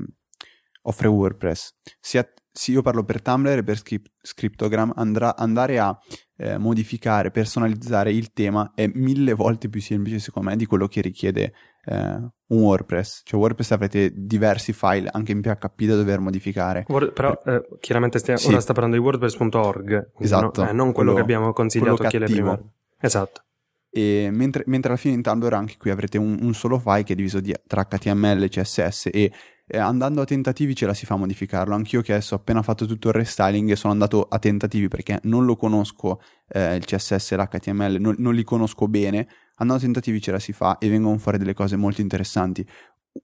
offre 0.85 1.09
WordPress. 1.09 1.77
Sia, 2.01 2.27
se 2.51 2.73
io 2.73 2.83
parlo 2.83 3.05
per 3.05 3.23
Tumblr 3.23 3.59
e 3.59 3.63
per 3.63 3.77
script, 3.77 4.11
Scriptogram, 4.21 4.93
andrà, 4.97 5.37
andare 5.37 5.79
a 5.79 5.97
eh, 6.37 6.59
modificare, 6.59 7.31
personalizzare 7.31 8.13
il 8.13 8.33
tema 8.33 8.73
è 8.75 8.91
mille 8.93 9.35
volte 9.35 9.69
più 9.69 9.81
semplice 9.81 10.19
secondo 10.19 10.51
me 10.51 10.57
di 10.57 10.67
quello 10.67 10.87
che 10.87 11.01
richiede 11.01 11.53
eh, 11.87 12.29
un 12.47 12.63
WordPress. 12.63 13.23
Cioè 13.25 13.41
WordPress 13.41 13.71
avrete 13.73 14.13
diversi 14.15 14.73
file 14.73 15.09
anche 15.13 15.33
in 15.33 15.41
PHP 15.41 15.85
da 15.85 15.97
dover 15.97 16.21
modificare. 16.21 16.85
Word, 16.89 17.13
però 17.13 17.39
eh, 17.45 17.67
chiaramente 17.81 18.19
stia, 18.19 18.37
sì. 18.37 18.49
ora 18.49 18.61
sta 18.61 18.73
parlando 18.73 18.97
di 18.97 19.03
WordPress.org, 19.03 20.13
esatto, 20.19 20.63
no, 20.63 20.69
eh, 20.69 20.73
non 20.73 20.93
quello, 20.93 21.13
quello, 21.13 21.15
che 21.15 21.21
abbiamo 21.21 21.53
consigliato 21.53 22.03
a 22.03 22.09
chi 22.09 22.19
le 22.19 22.27
prima. 22.27 22.61
Esatto. 23.01 23.43
E 23.91 24.29
mentre, 24.33 24.65
mentre, 24.67 24.91
alla 24.91 24.99
fine 24.99 25.15
in 25.15 25.23
Tumblr 25.23 25.53
anche 25.53 25.77
qui 25.79 25.91
avrete 25.91 26.19
un, 26.19 26.39
un 26.41 26.53
solo 26.53 26.81
file 26.81 27.05
che 27.05 27.13
è 27.13 27.17
diviso 27.17 27.39
di, 27.39 27.55
tra 27.67 27.85
HTML, 27.85 28.49
CSS 28.49 29.11
e 29.13 29.31
eh, 29.67 29.79
andando 29.79 30.21
a 30.21 30.25
tentativi 30.25 30.75
ce 30.75 30.87
la 30.87 30.95
si 30.95 31.07
fa 31.07 31.15
a 31.15 31.17
modificarlo. 31.19 31.75
Anch'io 31.75 32.03
che 32.03 32.13
adesso 32.13 32.35
ho 32.35 32.39
appena 32.39 32.63
fatto 32.63 32.87
tutto 32.87 33.09
il 33.09 33.15
restyling 33.15 33.73
sono 33.73 33.93
andato 33.93 34.23
a 34.23 34.39
tentativi 34.39 34.89
perché 34.89 35.21
non 35.25 35.45
lo 35.45 35.57
conosco 35.57 36.21
eh, 36.49 36.77
il 36.77 36.85
CSS 36.85 37.33
e 37.33 37.37
l'HTML, 37.37 37.97
non, 38.01 38.15
non, 38.19 38.35
li 38.35 38.43
conosco 38.43 38.89
bene. 38.89 39.27
Andando 39.57 39.83
a 39.83 39.85
tentativi 39.85 40.21
ce 40.21 40.33
la 40.33 40.39
si 40.39 40.53
fa 40.53 40.79
e 40.79 40.89
vengono 40.89 41.17
fuori 41.19 41.39
delle 41.39 41.55
cose 41.55 41.77
molto 41.77 42.01
interessanti. 42.01 42.67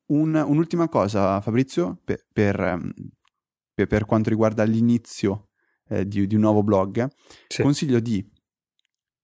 Un, 0.06 0.34
un'ultima 0.34 0.88
cosa, 0.88 1.40
Fabrizio, 1.40 2.00
per, 2.04 2.24
per, 2.32 2.60
ehm, 2.60 2.92
per, 3.74 3.86
per 3.86 4.04
quanto 4.04 4.30
riguarda 4.30 4.62
l'inizio 4.62 5.48
eh, 5.88 6.06
di, 6.06 6.26
di, 6.26 6.34
un 6.36 6.40
nuovo 6.42 6.62
blog, 6.62 7.08
sì. 7.48 7.62
consiglio 7.62 7.98
di 7.98 8.24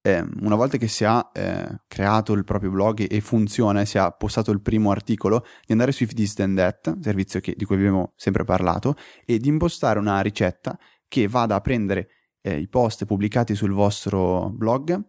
eh, 0.07 0.25
una 0.43 0.55
volta 0.55 0.77
che 0.77 0.87
si 0.87 1.05
ha 1.05 1.31
eh, 1.35 1.81
creato 1.89 2.33
il 2.33 2.45
proprio 2.45 2.71
blog 2.71 3.05
e 3.11 3.21
funziona 3.21 3.85
si 3.85 3.99
è 3.99 4.15
postato 4.17 4.53
il 4.53 4.61
primo 4.61 4.93
articolo, 4.93 5.45
di 5.67 5.73
andare 5.73 5.91
su 5.91 6.05
If 6.05 6.13
This 6.13 6.35
Then 6.35 6.55
That, 6.55 6.99
servizio 7.01 7.41
che, 7.41 7.55
di 7.57 7.65
cui 7.65 7.75
abbiamo 7.75 8.13
sempre 8.15 8.45
parlato, 8.45 8.95
e 9.25 9.39
di 9.39 9.49
impostare 9.49 9.99
una 9.99 10.21
ricetta 10.21 10.79
che 11.09 11.27
vada 11.27 11.57
a 11.57 11.61
prendere 11.61 12.09
eh, 12.41 12.57
i 12.57 12.69
post 12.69 13.05
pubblicati 13.05 13.57
sul 13.57 13.73
vostro 13.73 14.49
blog 14.51 15.09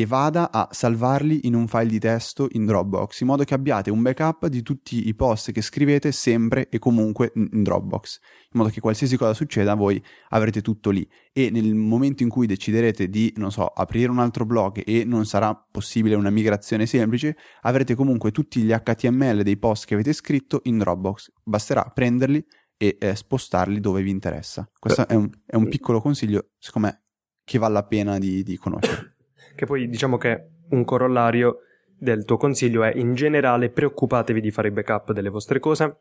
e 0.00 0.06
vada 0.06 0.52
a 0.52 0.68
salvarli 0.70 1.40
in 1.48 1.56
un 1.56 1.66
file 1.66 1.88
di 1.88 1.98
testo 1.98 2.46
in 2.52 2.64
Dropbox, 2.66 3.20
in 3.20 3.26
modo 3.26 3.42
che 3.42 3.54
abbiate 3.54 3.90
un 3.90 4.00
backup 4.00 4.46
di 4.46 4.62
tutti 4.62 5.08
i 5.08 5.14
post 5.16 5.50
che 5.50 5.60
scrivete 5.60 6.12
sempre 6.12 6.68
e 6.68 6.78
comunque 6.78 7.32
in 7.34 7.64
Dropbox, 7.64 8.20
in 8.52 8.60
modo 8.60 8.68
che 8.70 8.78
qualsiasi 8.78 9.16
cosa 9.16 9.34
succeda 9.34 9.74
voi 9.74 10.00
avrete 10.28 10.62
tutto 10.62 10.90
lì 10.90 11.08
e 11.32 11.50
nel 11.50 11.74
momento 11.74 12.22
in 12.22 12.28
cui 12.28 12.46
deciderete 12.46 13.08
di, 13.08 13.32
non 13.38 13.50
so, 13.50 13.66
aprire 13.66 14.08
un 14.12 14.20
altro 14.20 14.46
blog 14.46 14.80
e 14.86 15.02
non 15.04 15.26
sarà 15.26 15.52
possibile 15.52 16.14
una 16.14 16.30
migrazione 16.30 16.86
semplice, 16.86 17.36
avrete 17.62 17.96
comunque 17.96 18.30
tutti 18.30 18.62
gli 18.62 18.72
HTML 18.72 19.42
dei 19.42 19.56
post 19.56 19.84
che 19.84 19.94
avete 19.94 20.12
scritto 20.12 20.60
in 20.64 20.78
Dropbox, 20.78 21.32
basterà 21.42 21.82
prenderli 21.92 22.44
e 22.76 22.98
eh, 23.00 23.16
spostarli 23.16 23.80
dove 23.80 24.02
vi 24.02 24.10
interessa. 24.10 24.70
Questo 24.78 25.08
è 25.08 25.14
un, 25.14 25.28
è 25.44 25.56
un 25.56 25.68
piccolo 25.68 26.00
consiglio, 26.00 26.50
secondo 26.56 26.86
me, 26.86 27.02
che 27.42 27.58
vale 27.58 27.72
la 27.72 27.84
pena 27.84 28.18
di, 28.18 28.44
di 28.44 28.56
conoscere. 28.56 29.16
Che 29.58 29.66
poi 29.66 29.88
diciamo 29.88 30.18
che 30.18 30.50
un 30.70 30.84
corollario 30.84 31.62
del 31.98 32.24
tuo 32.24 32.36
consiglio 32.36 32.84
è 32.84 32.92
in 32.94 33.14
generale 33.14 33.70
preoccupatevi 33.70 34.40
di 34.40 34.52
fare 34.52 34.68
i 34.68 34.70
backup 34.70 35.10
delle 35.10 35.30
vostre 35.30 35.58
cose, 35.58 35.96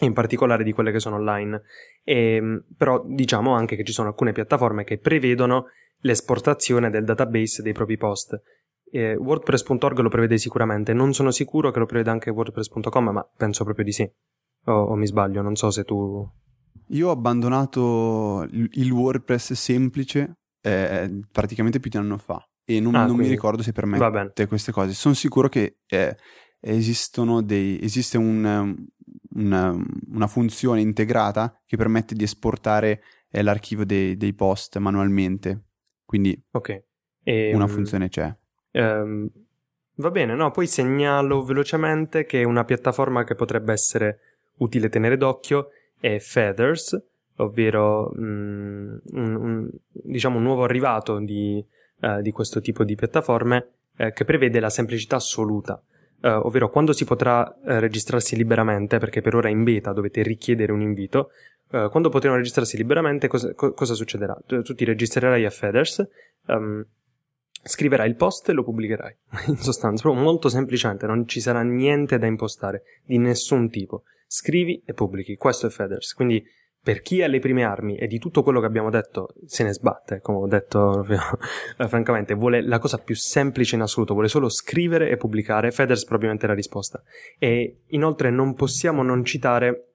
in 0.00 0.12
particolare 0.12 0.62
di 0.64 0.72
quelle 0.72 0.92
che 0.92 1.00
sono 1.00 1.16
online. 1.16 1.62
E, 2.04 2.34
ehm, 2.34 2.64
però 2.76 3.02
diciamo 3.06 3.54
anche 3.54 3.74
che 3.74 3.84
ci 3.84 3.92
sono 3.92 4.08
alcune 4.08 4.32
piattaforme 4.32 4.84
che 4.84 4.98
prevedono 4.98 5.68
l'esportazione 6.00 6.90
del 6.90 7.06
database 7.06 7.62
dei 7.62 7.72
propri 7.72 7.96
post. 7.96 8.38
Eh, 8.90 9.14
WordPress.org 9.14 10.00
lo 10.00 10.10
prevede 10.10 10.36
sicuramente, 10.36 10.92
non 10.92 11.14
sono 11.14 11.30
sicuro 11.30 11.70
che 11.70 11.78
lo 11.78 11.86
preveda 11.86 12.10
anche 12.10 12.28
WordPress.com, 12.28 13.08
ma 13.08 13.26
penso 13.34 13.64
proprio 13.64 13.86
di 13.86 13.92
sì. 13.92 14.12
O, 14.66 14.72
o 14.72 14.94
mi 14.94 15.06
sbaglio, 15.06 15.40
non 15.40 15.56
so 15.56 15.70
se 15.70 15.84
tu... 15.84 16.22
Io 16.88 17.08
ho 17.08 17.12
abbandonato 17.12 18.46
il 18.50 18.90
WordPress 18.90 19.54
semplice 19.54 20.34
eh, 20.60 21.22
praticamente 21.32 21.80
più 21.80 21.88
di 21.88 21.96
un 21.96 22.02
anno 22.02 22.18
fa 22.18 22.44
e 22.76 22.80
non, 22.80 22.94
ah, 22.94 23.06
non 23.06 23.16
mi 23.16 23.26
ricordo 23.26 23.62
se 23.62 23.72
permette 23.72 24.46
queste 24.46 24.70
cose. 24.70 24.92
Sono 24.92 25.14
sicuro 25.14 25.48
che 25.48 25.78
eh, 25.88 26.16
esistono 26.60 27.42
dei, 27.42 27.82
esiste 27.82 28.16
un, 28.16 28.76
una, 29.34 29.76
una, 30.12 30.26
funzione 30.28 30.80
integrata 30.80 31.60
che 31.66 31.76
permette 31.76 32.14
di 32.14 32.22
esportare 32.22 33.02
eh, 33.30 33.42
l'archivio 33.42 33.84
dei, 33.84 34.16
dei, 34.16 34.34
post 34.34 34.78
manualmente. 34.78 35.64
Quindi 36.04 36.40
okay. 36.52 36.82
e, 37.24 37.52
una 37.54 37.66
funzione 37.66 38.08
c'è. 38.08 38.32
Um, 38.72 39.28
va 39.96 40.10
bene, 40.12 40.34
no? 40.36 40.52
Poi 40.52 40.68
segnalo 40.68 41.42
velocemente 41.42 42.24
che 42.24 42.44
una 42.44 42.64
piattaforma 42.64 43.24
che 43.24 43.34
potrebbe 43.34 43.72
essere 43.72 44.20
utile 44.58 44.88
tenere 44.88 45.16
d'occhio 45.16 45.70
è 45.98 46.18
Feathers, 46.18 47.02
ovvero 47.36 48.12
mm, 48.16 48.96
un, 49.12 49.34
un, 49.34 49.70
diciamo 49.90 50.36
un 50.36 50.44
nuovo 50.44 50.62
arrivato 50.62 51.18
di 51.18 51.64
eh, 52.00 52.22
di 52.22 52.30
questo 52.30 52.60
tipo 52.60 52.84
di 52.84 52.94
piattaforme 52.94 53.68
eh, 53.96 54.12
che 54.12 54.24
prevede 54.24 54.60
la 54.60 54.70
semplicità 54.70 55.16
assoluta. 55.16 55.80
ovvero 56.22 56.68
quando 56.68 56.92
si 56.92 57.06
potrà 57.06 57.46
uh, 57.48 57.78
registrarsi 57.78 58.36
liberamente, 58.36 58.98
perché 58.98 59.22
per 59.22 59.34
ora 59.34 59.48
è 59.48 59.50
in 59.50 59.64
beta 59.64 59.94
dovete 59.94 60.22
richiedere 60.22 60.70
un 60.70 60.82
invito, 60.82 61.30
uh, 61.70 61.88
quando 61.88 62.10
potranno 62.10 62.36
registrarsi 62.36 62.76
liberamente 62.76 63.26
cosa, 63.26 63.54
co- 63.54 63.72
cosa 63.72 63.94
succederà? 63.94 64.36
Tu, 64.46 64.62
ti 64.62 64.84
registrerai 64.84 65.46
a 65.46 65.50
Feders, 65.50 66.06
um, 66.48 66.84
scriverai 67.62 68.08
il 68.08 68.16
post 68.16 68.48
e 68.48 68.52
lo 68.52 68.64
pubblicherai, 68.64 69.16
in 69.48 69.56
sostanza, 69.56 70.02
proprio 70.02 70.22
molto 70.22 70.48
semplicemente, 70.48 71.06
non 71.06 71.26
ci 71.26 71.40
sarà 71.40 71.62
niente 71.62 72.18
da 72.18 72.26
impostare, 72.26 72.82
di 73.04 73.18
nessun 73.18 73.70
tipo. 73.70 74.02
Scrivi 74.26 74.82
e 74.84 74.92
pubblichi, 74.92 75.36
questo 75.36 75.66
è 75.66 75.70
Feders, 75.70 76.14
quindi 76.14 76.44
per 76.82 77.02
chi 77.02 77.22
ha 77.22 77.26
le 77.26 77.40
prime 77.40 77.62
armi 77.62 77.96
e 77.96 78.06
di 78.06 78.18
tutto 78.18 78.42
quello 78.42 78.58
che 78.60 78.66
abbiamo 78.66 78.88
detto 78.88 79.34
se 79.44 79.64
ne 79.64 79.72
sbatte, 79.72 80.20
come 80.20 80.38
ho 80.38 80.46
detto 80.46 81.04
eh, 81.76 81.88
francamente, 81.88 82.34
vuole 82.34 82.62
la 82.62 82.78
cosa 82.78 82.98
più 82.98 83.14
semplice 83.14 83.74
in 83.74 83.82
assoluto, 83.82 84.14
vuole 84.14 84.28
solo 84.28 84.48
scrivere 84.48 85.10
e 85.10 85.16
pubblicare, 85.16 85.72
Feders 85.72 86.04
probabilmente 86.04 86.46
la 86.46 86.54
risposta. 86.54 87.02
E 87.38 87.82
inoltre 87.88 88.30
non 88.30 88.54
possiamo 88.54 89.02
non 89.02 89.24
citare 89.24 89.90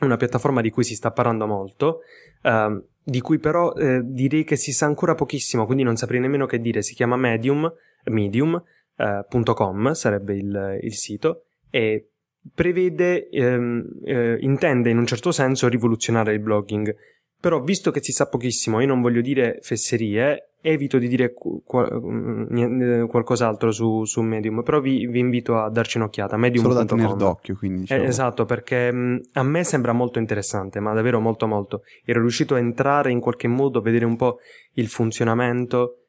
una 0.00 0.16
piattaforma 0.16 0.62
di 0.62 0.70
cui 0.70 0.84
si 0.84 0.94
sta 0.94 1.10
parlando 1.10 1.46
molto, 1.46 2.00
uh, 2.42 2.82
di 3.04 3.20
cui 3.20 3.38
però 3.38 3.72
eh, 3.74 4.00
direi 4.02 4.44
che 4.44 4.56
si 4.56 4.72
sa 4.72 4.86
ancora 4.86 5.14
pochissimo, 5.14 5.66
quindi 5.66 5.82
non 5.82 5.96
saprei 5.96 6.20
nemmeno 6.20 6.46
che 6.46 6.60
dire, 6.60 6.82
si 6.82 6.94
chiama 6.94 7.16
Medium, 7.16 7.70
medium.com 8.04 9.84
uh, 9.84 9.92
sarebbe 9.92 10.34
il, 10.34 10.78
il 10.80 10.94
sito, 10.94 11.44
e 11.68 12.11
prevede, 12.54 13.28
ehm, 13.28 13.86
eh, 14.04 14.36
intende 14.40 14.90
in 14.90 14.98
un 14.98 15.06
certo 15.06 15.32
senso 15.32 15.68
rivoluzionare 15.68 16.32
il 16.32 16.40
blogging. 16.40 16.94
Però, 17.40 17.60
visto 17.60 17.90
che 17.90 18.02
si 18.02 18.12
sa 18.12 18.28
pochissimo, 18.28 18.80
io 18.80 18.86
non 18.86 19.00
voglio 19.00 19.20
dire 19.20 19.58
fesserie, 19.62 20.52
evito 20.60 20.98
di 20.98 21.08
dire 21.08 21.32
qual- 21.32 22.00
mm, 22.00 23.06
qualcos'altro 23.06 23.72
su, 23.72 24.04
su 24.04 24.20
Medium, 24.22 24.62
però 24.62 24.80
vi, 24.80 25.08
vi, 25.08 25.18
invito 25.18 25.56
a 25.58 25.68
darci 25.68 25.96
un'occhiata. 25.96 26.36
Medium. 26.36 26.62
Solo 26.62 26.74
da 26.74 26.84
tenere 26.84 27.16
d'occhio, 27.16 27.56
quindi. 27.56 27.80
Diciamo. 27.80 28.04
Eh, 28.04 28.06
esatto, 28.06 28.44
perché 28.44 28.92
mh, 28.92 28.96
mm, 28.96 29.16
a 29.32 29.42
me 29.42 29.64
sembra 29.64 29.92
molto 29.92 30.20
interessante, 30.20 30.78
ma 30.78 30.92
davvero 30.94 31.18
molto 31.18 31.48
molto. 31.48 31.82
Ero 32.04 32.20
riuscito 32.20 32.54
a 32.54 32.58
entrare 32.58 33.10
in 33.10 33.18
qualche 33.18 33.48
modo, 33.48 33.80
a 33.80 33.82
vedere 33.82 34.04
un 34.04 34.16
po' 34.16 34.38
il 34.74 34.86
funzionamento 34.86 36.02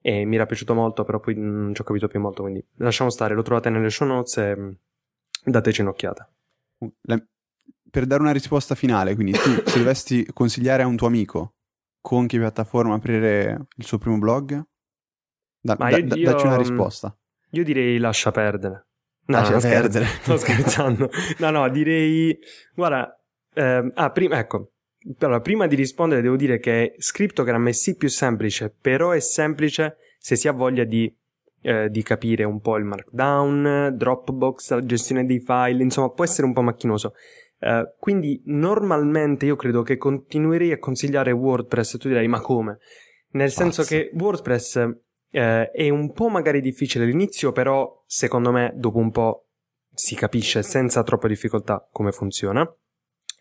e 0.00 0.24
mi 0.24 0.36
era 0.36 0.46
piaciuto 0.46 0.72
molto, 0.72 1.04
però 1.04 1.20
poi 1.20 1.34
non 1.36 1.74
ci 1.74 1.82
ho 1.82 1.84
capito 1.84 2.08
più 2.08 2.20
molto, 2.20 2.40
quindi 2.42 2.64
lasciamo 2.76 3.10
stare, 3.10 3.34
lo 3.34 3.42
trovate 3.42 3.68
nelle 3.68 3.90
show 3.90 4.08
notes 4.08 4.38
e 4.38 4.56
mm, 4.56 4.70
dateci 5.44 5.80
un'occhiata. 5.80 6.32
La, 7.02 7.22
per 7.90 8.06
dare 8.06 8.22
una 8.22 8.32
risposta 8.32 8.74
finale, 8.74 9.14
quindi 9.14 9.32
tu 9.32 9.50
se 9.66 9.78
dovessi 9.78 10.26
consigliare 10.32 10.82
a 10.82 10.86
un 10.86 10.96
tuo 10.96 11.06
amico 11.06 11.54
con 12.00 12.26
che 12.26 12.38
piattaforma 12.38 12.94
aprire 12.94 13.66
il 13.76 13.84
suo 13.84 13.98
primo 13.98 14.18
blog, 14.18 14.62
da, 15.60 15.74
da, 15.74 15.90
io, 15.90 16.14
io, 16.14 16.30
dacci 16.30 16.46
una 16.46 16.56
risposta. 16.56 17.14
Io 17.50 17.64
direi 17.64 17.98
lascia 17.98 18.30
perdere. 18.30 18.86
No, 19.26 19.36
lascia 19.36 19.54
no, 19.54 19.60
perdere. 19.60 20.06
Sto 20.22 20.38
scherzando. 20.38 21.10
no, 21.38 21.50
no, 21.50 21.68
direi... 21.68 22.36
Guarda, 22.74 23.14
eh, 23.52 23.92
ah, 23.94 24.10
prima, 24.10 24.38
ecco, 24.38 24.72
allora, 25.18 25.40
prima 25.40 25.66
di 25.66 25.76
rispondere 25.76 26.22
devo 26.22 26.36
dire 26.36 26.58
che 26.58 26.94
Scriptogram 26.98 27.68
è 27.68 27.72
sì 27.72 27.96
più 27.96 28.08
semplice, 28.08 28.74
però 28.80 29.10
è 29.10 29.20
semplice 29.20 29.96
se 30.18 30.36
si 30.36 30.48
ha 30.48 30.52
voglia 30.52 30.84
di 30.84 31.14
eh, 31.62 31.88
di 31.90 32.02
capire 32.02 32.44
un 32.44 32.60
po' 32.60 32.76
il 32.76 32.84
markdown, 32.84 33.94
Dropbox, 33.96 34.70
la 34.70 34.84
gestione 34.84 35.26
dei 35.26 35.40
file, 35.40 35.82
insomma 35.82 36.10
può 36.10 36.24
essere 36.24 36.46
un 36.46 36.52
po' 36.52 36.62
macchinoso. 36.62 37.14
Uh, 37.60 37.92
quindi 37.98 38.40
normalmente 38.46 39.44
io 39.44 39.54
credo 39.54 39.82
che 39.82 39.98
continuerei 39.98 40.72
a 40.72 40.78
consigliare 40.78 41.30
WordPress, 41.30 41.98
tu 41.98 42.08
direi 42.08 42.26
ma 42.26 42.40
come? 42.40 42.78
Nel 43.32 43.48
Pazzo. 43.48 43.60
senso 43.60 43.82
che 43.82 44.10
WordPress 44.14 44.76
uh, 44.86 44.98
è 45.30 45.88
un 45.90 46.12
po' 46.12 46.28
magari 46.28 46.62
difficile 46.62 47.04
all'inizio, 47.04 47.52
però 47.52 48.02
secondo 48.06 48.50
me 48.50 48.72
dopo 48.74 48.96
un 48.96 49.10
po' 49.10 49.48
si 49.92 50.14
capisce 50.14 50.62
senza 50.62 51.02
troppa 51.02 51.28
difficoltà 51.28 51.86
come 51.92 52.12
funziona 52.12 52.66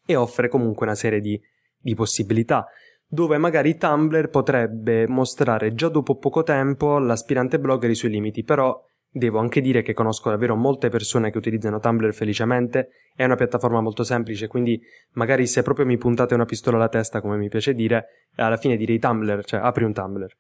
e 0.06 0.16
offre 0.18 0.50
comunque 0.50 0.86
una 0.86 0.96
serie 0.96 1.22
di, 1.22 1.40
di 1.78 1.96
possibilità 1.96 2.66
dove 3.12 3.40
magari 3.40 3.76
Tumblr 3.76 4.30
potrebbe 4.30 5.08
mostrare 5.08 5.74
già 5.74 5.90
dopo 5.90 6.18
poco 6.18 6.44
tempo 6.44 6.96
all'aspirante 6.96 7.60
blogger 7.60 7.90
i 7.90 7.96
suoi 7.96 8.12
limiti, 8.12 8.44
però 8.44 8.80
devo 9.12 9.40
anche 9.40 9.62
dire 9.62 9.82
che 9.82 9.94
conosco 9.94 10.30
davvero 10.30 10.56
molte 10.56 10.90
persone 10.90 11.32
che 11.32 11.40
utilizzano 11.40 11.80
Tumblr 11.80 12.14
felicemente, 12.14 12.90
è 13.16 13.24
una 13.24 13.36
piattaforma 13.36 13.82
molto 13.82 14.04
semplice, 14.04 14.48
quindi 14.48 14.80
magari 15.14 15.48
se 15.48 15.64
proprio 15.64 15.88
mi 15.88 15.98
puntate 15.98 16.36
una 16.36 16.46
pistola 16.46 16.78
alla 16.78 16.88
testa, 16.88 17.20
come 17.20 17.38
mi 17.38 17.50
piace 17.50 17.74
dire, 17.74 18.30
alla 18.36 18.58
fine 18.58 18.78
direi 18.78 19.00
Tumblr, 19.00 19.44
cioè 19.44 19.60
apri 19.60 19.86
un 19.86 19.94
Tumblr. 19.94 20.36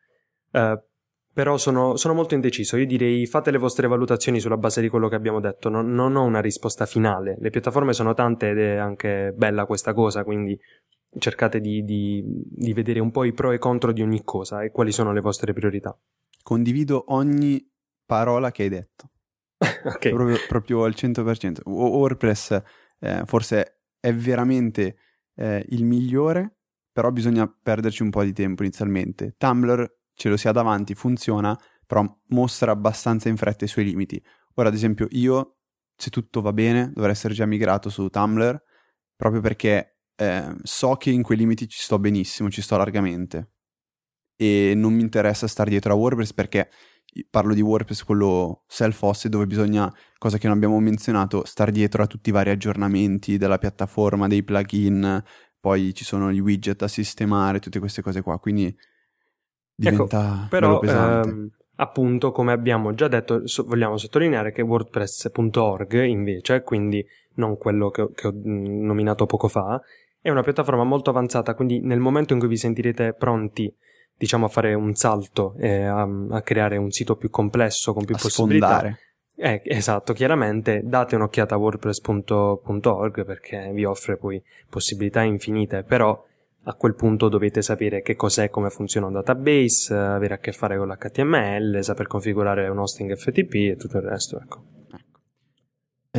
Uh, 0.51 0.79
però 1.33 1.57
sono, 1.57 1.95
sono, 1.95 2.13
molto 2.13 2.35
indeciso, 2.35 2.77
io 2.77 2.85
direi 2.85 3.25
fate 3.25 3.49
le 3.49 3.57
vostre 3.57 3.87
valutazioni 3.87 4.39
sulla 4.39 4.57
base 4.57 4.81
di 4.81 4.89
quello 4.89 5.07
che 5.07 5.15
abbiamo 5.15 5.39
detto, 5.39 5.69
non, 5.69 5.91
non 5.91 6.15
ho 6.15 6.23
una 6.23 6.41
risposta 6.41 6.85
finale, 6.85 7.35
le 7.39 7.49
piattaforme 7.49 7.93
sono 7.93 8.13
tante 8.13 8.49
ed 8.49 8.59
è 8.59 8.75
anche 8.75 9.33
bella 9.35 9.65
questa 9.65 9.93
cosa, 9.93 10.23
quindi 10.23 10.59
cercate 11.17 11.59
di, 11.59 11.83
di, 11.83 12.23
di, 12.25 12.73
vedere 12.73 12.99
un 12.99 13.11
po' 13.11 13.23
i 13.23 13.33
pro 13.33 13.51
e 13.51 13.57
contro 13.57 13.91
di 13.91 14.01
ogni 14.01 14.23
cosa 14.23 14.61
e 14.61 14.71
quali 14.71 14.91
sono 14.91 15.11
le 15.11 15.21
vostre 15.21 15.53
priorità. 15.53 15.97
Condivido 16.43 17.05
ogni 17.07 17.67
parola 18.05 18.51
che 18.51 18.63
hai 18.63 18.69
detto. 18.69 19.11
okay. 19.57 20.13
proprio, 20.13 20.37
proprio, 20.47 20.83
al 20.83 20.93
100%. 20.95 21.61
WordPress 21.65 22.61
eh, 22.99 23.23
forse 23.25 23.81
è 23.99 24.13
veramente 24.13 24.97
eh, 25.35 25.65
il 25.69 25.83
migliore, 25.83 26.57
però 26.91 27.11
bisogna 27.11 27.47
perderci 27.47 28.03
un 28.03 28.09
po' 28.09 28.23
di 28.23 28.33
tempo 28.33 28.63
inizialmente. 28.63 29.35
Tumblr 29.37 29.97
ce 30.13 30.29
lo 30.29 30.37
si 30.37 30.47
ha 30.47 30.51
davanti, 30.51 30.95
funziona, 30.95 31.57
però 31.85 32.03
mostra 32.27 32.71
abbastanza 32.71 33.29
in 33.29 33.37
fretta 33.37 33.65
i 33.65 33.67
suoi 33.67 33.85
limiti. 33.85 34.21
Ora, 34.55 34.69
ad 34.69 34.75
esempio, 34.75 35.07
io, 35.11 35.57
se 35.95 36.09
tutto 36.09 36.41
va 36.41 36.53
bene, 36.53 36.91
dovrei 36.93 37.13
essere 37.13 37.33
già 37.33 37.45
migrato 37.45 37.89
su 37.89 38.09
Tumblr, 38.09 38.61
proprio 39.15 39.41
perché 39.41 39.98
eh, 40.19 40.53
so 40.63 40.95
che 40.95 41.11
in 41.11 41.23
quei 41.23 41.37
limiti 41.37 41.67
ci 41.67 41.79
sto 41.79 41.97
benissimo, 41.97 42.49
ci 42.49 42.61
sto 42.61 42.75
largamente 42.75 43.51
e 44.35 44.73
non 44.75 44.93
mi 44.93 45.01
interessa 45.01 45.47
stare 45.47 45.69
dietro 45.69 45.93
a 45.93 45.95
WordPress 45.95 46.33
perché 46.33 46.69
parlo 47.29 47.53
di 47.53 47.61
WordPress 47.61 48.03
quello 48.03 48.63
self-hosted 48.67 49.31
dove 49.31 49.47
bisogna, 49.47 49.91
cosa 50.17 50.37
che 50.37 50.47
non 50.47 50.57
abbiamo 50.57 50.79
menzionato, 50.79 51.43
stare 51.45 51.71
dietro 51.71 52.03
a 52.03 52.07
tutti 52.07 52.29
i 52.29 52.31
vari 52.31 52.49
aggiornamenti 52.49 53.37
della 53.37 53.57
piattaforma, 53.57 54.27
dei 54.27 54.43
plugin, 54.43 55.23
poi 55.59 55.93
ci 55.93 56.03
sono 56.03 56.31
gli 56.31 56.39
widget 56.39 56.77
da 56.77 56.87
sistemare, 56.87 57.59
tutte 57.59 57.79
queste 57.79 58.01
cose 58.01 58.21
qua, 58.21 58.39
quindi 58.39 58.65
ecco, 58.65 58.77
diventa 59.75 60.35
ecco, 60.35 60.47
però, 60.49 60.79
pesante. 60.79 61.29
Ehm, 61.29 61.49
appunto, 61.75 62.31
come 62.31 62.51
abbiamo 62.51 62.93
già 62.93 63.07
detto, 63.07 63.47
so, 63.47 63.63
vogliamo 63.65 63.97
sottolineare 63.97 64.51
che 64.51 64.61
WordPress.org 64.61 66.03
invece, 66.03 66.61
quindi 66.63 67.05
non 67.35 67.57
quello 67.57 67.89
che, 67.89 68.09
che 68.13 68.27
ho 68.27 68.33
nominato 68.33 69.25
poco 69.25 69.47
fa, 69.47 69.81
è 70.21 70.29
una 70.29 70.43
piattaforma 70.43 70.83
molto 70.83 71.09
avanzata, 71.09 71.53
quindi 71.55 71.79
nel 71.79 71.99
momento 71.99 72.33
in 72.33 72.39
cui 72.39 72.47
vi 72.47 72.57
sentirete 72.57 73.13
pronti, 73.13 73.73
diciamo, 74.15 74.45
a 74.45 74.49
fare 74.49 74.73
un 74.73 74.93
salto 74.95 75.55
e 75.57 75.83
a, 75.83 76.07
a 76.29 76.41
creare 76.41 76.77
un 76.77 76.91
sito 76.91 77.15
più 77.15 77.29
complesso, 77.29 77.93
con 77.93 78.05
più 78.05 78.15
a 78.15 78.19
possibilità. 78.21 78.67
Sfondare. 78.67 78.99
Eh, 79.41 79.61
esatto, 79.63 80.11
chiaramente 80.11 80.81
date 80.83 81.15
un'occhiata 81.15 81.55
a 81.55 81.57
wordpress.org 81.57 83.23
perché 83.25 83.71
vi 83.73 83.85
offre 83.85 84.17
poi 84.17 84.43
possibilità 84.69 85.21
infinite, 85.21 85.83
però 85.83 86.21
a 86.63 86.73
quel 86.73 86.93
punto 86.93 87.29
dovete 87.29 87.61
sapere 87.61 88.01
che 88.01 88.17
cos'è, 88.17 88.49
come 88.49 88.69
funziona 88.69 89.07
un 89.07 89.13
database, 89.13 89.95
avere 89.95 90.33
a 90.33 90.37
che 90.39 90.51
fare 90.51 90.77
con 90.77 90.89
l'HTML, 90.89 91.81
saper 91.81 92.07
configurare 92.07 92.67
un 92.67 92.79
hosting 92.79 93.15
FTP 93.15 93.53
e 93.53 93.75
tutto 93.77 93.97
il 93.97 94.03
resto, 94.03 94.39
ecco. 94.41 94.63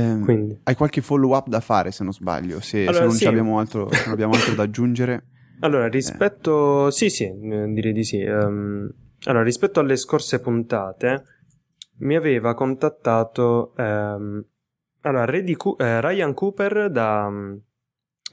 Eh, 0.01 0.59
hai 0.65 0.75
qualche 0.75 1.01
follow 1.01 1.35
up 1.37 1.49
da 1.49 1.61
fare 1.61 1.91
se 1.91 2.03
non 2.05 2.13
sbaglio? 2.13 2.61
Se, 2.61 2.81
allora, 2.87 2.95
se 2.95 3.05
non, 3.05 3.15
sì. 3.15 3.27
abbiamo 3.27 3.59
altro, 3.59 3.93
se 3.93 4.03
non 4.05 4.13
abbiamo 4.15 4.35
altro 4.35 4.55
da 4.55 4.63
aggiungere. 4.63 5.25
Allora, 5.63 5.89
rispetto... 5.89 6.87
Eh. 6.87 6.91
Sì, 6.91 7.11
sì, 7.11 7.25
eh, 7.25 7.67
direi 7.73 7.93
di 7.93 8.03
sì. 8.03 8.23
Um, 8.23 8.91
allora, 9.25 9.45
rispetto 9.45 9.81
alle 9.81 9.97
scorse 9.97 10.41
puntate, 10.41 11.25
mi 11.99 12.17
aveva 12.17 12.55
contattato... 12.55 13.75
Um, 13.77 14.43
allora, 15.03 15.27
Co- 15.59 15.77
eh, 15.77 16.01
Ryan 16.01 16.33
Cooper 16.33 16.91
da, 16.91 17.31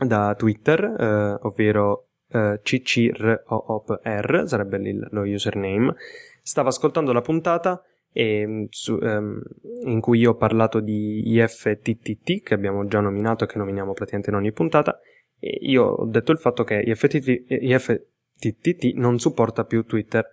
da 0.05 0.35
Twitter, 0.35 0.83
eh, 0.83 1.37
ovvero 1.41 2.07
eh, 2.29 2.61
CCROOPR, 2.63 4.43
sarebbe 4.45 4.77
il, 4.77 5.07
lo 5.11 5.23
username, 5.23 5.95
stava 6.41 6.69
ascoltando 6.69 7.11
la 7.11 7.21
puntata 7.21 7.81
e, 8.11 8.67
su, 8.69 8.97
um, 8.99 9.39
in 9.85 9.99
cui 9.99 10.19
io 10.19 10.31
ho 10.31 10.35
parlato 10.35 10.79
di 10.79 11.21
IFTTT, 11.25 12.41
che 12.43 12.53
abbiamo 12.53 12.85
già 12.85 12.99
nominato 12.99 13.43
e 13.43 13.47
che 13.47 13.57
nominiamo 13.57 13.93
praticamente 13.93 14.29
in 14.29 14.35
ogni 14.35 14.51
puntata, 14.51 14.99
e 15.39 15.57
io 15.61 15.83
ho 15.83 16.05
detto 16.05 16.31
il 16.31 16.39
fatto 16.39 16.63
che 16.63 16.81
IFTTT, 16.85 17.45
IFTTT 17.47 18.93
non 18.95 19.19
supporta 19.19 19.65
più 19.65 19.83
Twitter. 19.83 20.25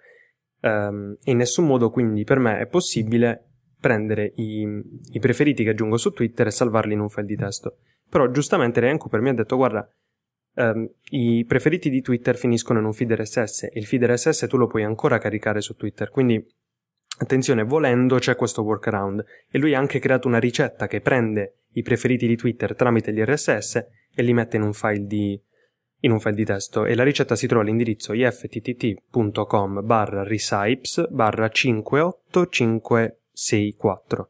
Um, 0.60 1.16
in 1.24 1.36
nessun 1.36 1.66
modo 1.66 1.90
quindi 1.90 2.24
per 2.24 2.38
me 2.38 2.58
è 2.58 2.66
possibile 2.66 3.50
prendere 3.78 4.32
i, 4.36 4.66
i, 5.12 5.18
preferiti 5.18 5.62
che 5.62 5.70
aggiungo 5.70 5.98
su 5.98 6.10
Twitter 6.12 6.46
e 6.46 6.50
salvarli 6.50 6.94
in 6.94 7.00
un 7.00 7.10
file 7.10 7.26
di 7.26 7.36
testo. 7.36 7.80
Però 8.08 8.30
giustamente 8.30 8.80
Ryan 8.80 8.96
Cooper 8.96 9.20
mi 9.20 9.28
ha 9.28 9.34
detto 9.34 9.56
guarda, 9.56 9.86
um, 10.54 10.88
i 11.10 11.44
preferiti 11.46 11.90
di 11.90 12.00
Twitter 12.00 12.36
finiscono 12.38 12.78
in 12.78 12.86
un 12.86 12.94
feed 12.94 13.12
RSS 13.12 13.64
e 13.64 13.72
il 13.74 13.84
feed 13.84 14.04
RSS 14.04 14.46
tu 14.48 14.56
lo 14.56 14.68
puoi 14.68 14.84
ancora 14.84 15.18
caricare 15.18 15.60
su 15.60 15.74
Twitter, 15.74 16.08
quindi 16.08 16.42
attenzione, 17.18 17.62
volendo 17.62 18.18
c'è 18.18 18.36
questo 18.36 18.62
workaround 18.62 19.24
e 19.50 19.58
lui 19.58 19.74
ha 19.74 19.78
anche 19.78 19.98
creato 19.98 20.28
una 20.28 20.38
ricetta 20.38 20.86
che 20.86 21.00
prende 21.00 21.56
i 21.72 21.82
preferiti 21.82 22.26
di 22.26 22.36
Twitter 22.36 22.74
tramite 22.74 23.12
gli 23.12 23.20
RSS 23.20 23.86
e 24.14 24.22
li 24.22 24.32
mette 24.32 24.56
in 24.56 24.62
un 24.62 24.72
file 24.72 25.06
di, 25.06 25.38
in 26.00 26.12
un 26.12 26.20
file 26.20 26.34
di 26.34 26.44
testo 26.44 26.84
e 26.84 26.94
la 26.94 27.02
ricetta 27.02 27.36
si 27.36 27.46
trova 27.46 27.62
all'indirizzo 27.62 28.12
ifttt.com 28.12 29.84
barra 29.84 30.22
recipes 30.22 31.08
barra 31.10 31.48
58564. 31.48 34.28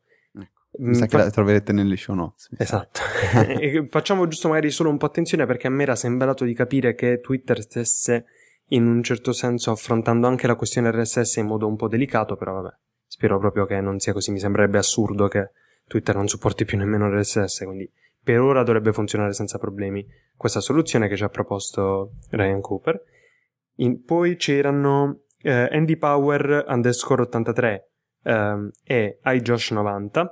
Mi 0.77 0.95
sa 0.95 1.07
che 1.07 1.17
la 1.17 1.31
troverete 1.31 1.73
nelle 1.73 1.97
show 1.97 2.17
notes. 2.17 2.49
Esatto. 2.59 3.01
facciamo 3.91 4.27
giusto 4.27 4.49
magari 4.49 4.71
solo 4.71 4.91
un 4.91 4.97
po' 4.97 5.07
attenzione 5.07 5.47
perché 5.47 5.69
a 5.69 5.71
me 5.71 5.85
era 5.85 5.95
sembrato 5.95 6.45
di 6.45 6.53
capire 6.53 6.97
che 6.97 7.21
Twitter 7.21 7.61
stesse 7.61 8.25
in 8.69 8.87
un 8.87 9.03
certo 9.03 9.33
senso 9.33 9.71
affrontando 9.71 10.27
anche 10.27 10.47
la 10.47 10.57
questione 10.57 10.91
RSS 10.91 11.37
in 11.37 11.47
modo 11.47 11.67
un 11.67 11.77
po' 11.77 11.89
delicato, 11.89 12.37
però 12.37 12.55
vabbè, 12.55 12.75
spero 13.07 13.39
proprio 13.39 13.67
che 13.67 13.81
non 13.81 13.99
sia 13.99 14.13
così, 14.13 14.31
mi 14.31 14.39
sembrerebbe 14.39 14.79
assurdo 14.79 15.29
che 15.29 15.51
Twitter 15.87 16.15
non 16.15 16.29
supporti 16.29 16.65
più 16.65 16.79
nemmeno 16.79 17.09
RSS, 17.09 17.65
quindi 17.65 17.91
per 18.23 18.41
ora 18.41 18.63
dovrebbe 18.63 18.93
funzionare 18.93 19.35
senza 19.35 19.59
problemi 19.59 20.07
questa 20.37 20.61
soluzione 20.61 21.09
che 21.09 21.17
ci 21.17 21.25
ha 21.25 21.29
proposto 21.29 22.13
Ryan 22.31 22.61
Cooper. 22.61 23.03
In, 23.77 24.03
poi 24.05 24.37
c'erano 24.37 25.25
eh, 25.43 25.69
Andy 25.71 25.97
Power 25.97 26.65
underscore 26.67 27.23
83 27.23 27.91
eh, 28.23 28.71
e 28.83 29.19
iJosh90 29.23 30.27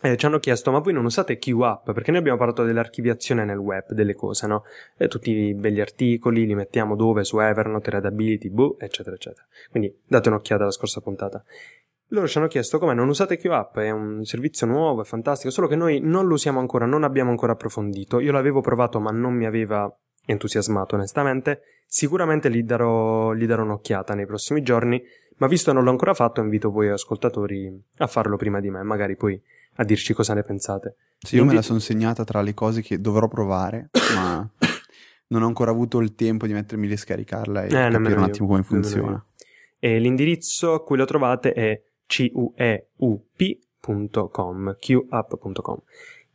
eh, 0.00 0.16
ci 0.16 0.26
hanno 0.26 0.38
chiesto 0.38 0.70
ma 0.70 0.78
voi 0.78 0.92
non 0.92 1.04
usate 1.04 1.38
QApp 1.38 1.90
perché 1.90 2.10
noi 2.10 2.20
abbiamo 2.20 2.38
parlato 2.38 2.64
dell'archiviazione 2.64 3.44
nel 3.44 3.58
web 3.58 3.92
delle 3.92 4.14
cose 4.14 4.46
no? 4.46 4.64
E 4.96 5.08
tutti 5.08 5.30
i 5.30 5.54
belli 5.54 5.80
articoli 5.80 6.46
li 6.46 6.54
mettiamo 6.54 6.96
dove 6.96 7.24
su 7.24 7.38
Evernote, 7.38 7.90
Readability, 7.90 8.48
boh, 8.48 8.76
eccetera 8.78 9.16
eccetera 9.16 9.46
quindi 9.70 9.94
date 10.06 10.28
un'occhiata 10.28 10.62
alla 10.62 10.72
scorsa 10.72 11.00
puntata 11.00 11.42
loro 12.12 12.26
ci 12.26 12.38
hanno 12.38 12.46
chiesto 12.46 12.78
come 12.78 12.94
non 12.94 13.08
usate 13.08 13.36
QApp, 13.36 13.76
è 13.80 13.90
un 13.90 14.24
servizio 14.24 14.66
nuovo, 14.66 15.02
è 15.02 15.04
fantastico, 15.04 15.50
solo 15.50 15.66
che 15.66 15.76
noi 15.76 16.00
non 16.00 16.26
lo 16.26 16.34
usiamo 16.34 16.58
ancora, 16.58 16.86
non 16.86 17.04
abbiamo 17.04 17.28
ancora 17.28 17.52
approfondito. 17.52 18.18
Io 18.18 18.32
l'avevo 18.32 18.62
provato 18.62 18.98
ma 18.98 19.10
non 19.10 19.34
mi 19.34 19.44
aveva 19.44 19.94
entusiasmato 20.24 20.94
onestamente. 20.94 21.60
Sicuramente 21.86 22.50
gli 22.50 22.62
darò, 22.62 23.34
gli 23.34 23.46
darò 23.46 23.62
un'occhiata 23.62 24.14
nei 24.14 24.24
prossimi 24.24 24.62
giorni, 24.62 25.02
ma 25.36 25.46
visto 25.48 25.70
che 25.70 25.76
non 25.76 25.84
l'ho 25.84 25.90
ancora 25.90 26.14
fatto 26.14 26.40
invito 26.40 26.70
voi 26.70 26.88
ascoltatori 26.88 27.70
a 27.98 28.06
farlo 28.06 28.36
prima 28.36 28.60
di 28.60 28.70
me, 28.70 28.82
magari 28.82 29.14
poi 29.14 29.40
a 29.80 29.84
dirci 29.84 30.12
cosa 30.12 30.34
ne 30.34 30.42
pensate. 30.42 30.96
Sì, 31.18 31.36
io 31.36 31.44
me 31.44 31.54
la 31.54 31.62
sono 31.62 31.78
segnata 31.78 32.24
tra 32.24 32.40
le 32.42 32.52
cose 32.54 32.82
che 32.82 33.00
dovrò 33.00 33.28
provare, 33.28 33.90
ma 34.14 34.48
non 35.28 35.42
ho 35.42 35.46
ancora 35.46 35.70
avuto 35.70 36.00
il 36.00 36.14
tempo 36.14 36.46
di 36.46 36.52
mettermi 36.52 36.86
lì 36.86 36.94
a 36.94 36.98
scaricarla 36.98 37.64
e 37.64 37.66
eh, 37.66 37.90
capire 37.90 38.14
un 38.14 38.22
attimo 38.22 38.46
come 38.48 38.62
funziona. 38.62 39.24
E 39.78 39.98
l'indirizzo 40.00 40.74
a 40.74 40.82
cui 40.82 40.96
lo 40.96 41.04
trovate 41.04 41.52
è 41.52 41.80
cueup.com, 42.06 43.26
queup.com. 44.78 45.82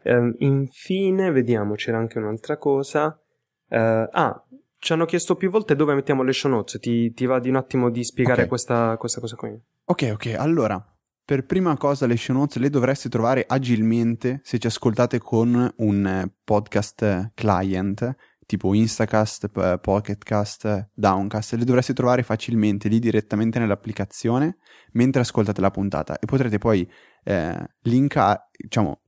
Um, 0.06 0.36
infine, 0.40 1.32
vediamo, 1.32 1.76
c'era 1.76 1.98
anche 1.98 2.18
un'altra 2.20 2.58
cosa. 2.58 3.20
Uh, 3.68 4.08
ah, 4.12 4.46
ci 4.78 4.94
hanno 4.94 5.06
chiesto 5.06 5.36
più 5.36 5.50
volte 5.50 5.76
dove 5.76 5.94
mettiamo 5.96 6.24
le 6.24 6.32
show 6.32 6.50
notes. 6.50 6.80
Ti, 6.80 7.14
ti 7.14 7.26
va 7.26 7.40
di 7.40 7.50
un 7.50 7.56
attimo 7.56 7.90
di 7.90 8.04
spiegare 8.04 8.40
okay. 8.40 8.48
questa, 8.48 8.96
questa 8.98 9.20
cosa 9.20 9.36
qui? 9.36 9.58
Ok, 9.86 10.12
ok. 10.14 10.36
Allora, 10.38 10.93
per 11.26 11.46
prima 11.46 11.78
cosa 11.78 12.06
le 12.06 12.18
show 12.18 12.36
notes 12.36 12.58
le 12.58 12.70
dovreste 12.70 13.10
trovare 13.10 13.46
agilmente 13.48 14.42
se 14.44 14.60
ci 14.60 14.68
ascoltate 14.68 15.20
con 15.20 15.74
un 15.78 16.06
eh, 16.06 16.34
podcast 16.44 17.32
client 17.34 18.16
tipo 18.46 18.74
Instacast, 18.74 19.80
Pocketcast, 19.80 20.90
Downcast, 20.94 21.54
le 21.54 21.64
dovreste 21.64 21.94
trovare 21.94 22.24
facilmente 22.24 22.90
lì 22.90 23.00
direttamente 23.00 23.58
nell'applicazione 23.58 24.58
mentre 24.92 25.22
ascoltate 25.22 25.62
la 25.62 25.72
puntata 25.72 26.20
e 26.20 26.26
potrete 26.26 26.58
poi 26.58 26.88
eh, 27.24 27.68
linkare, 27.84 28.50
diciamo, 28.56 29.02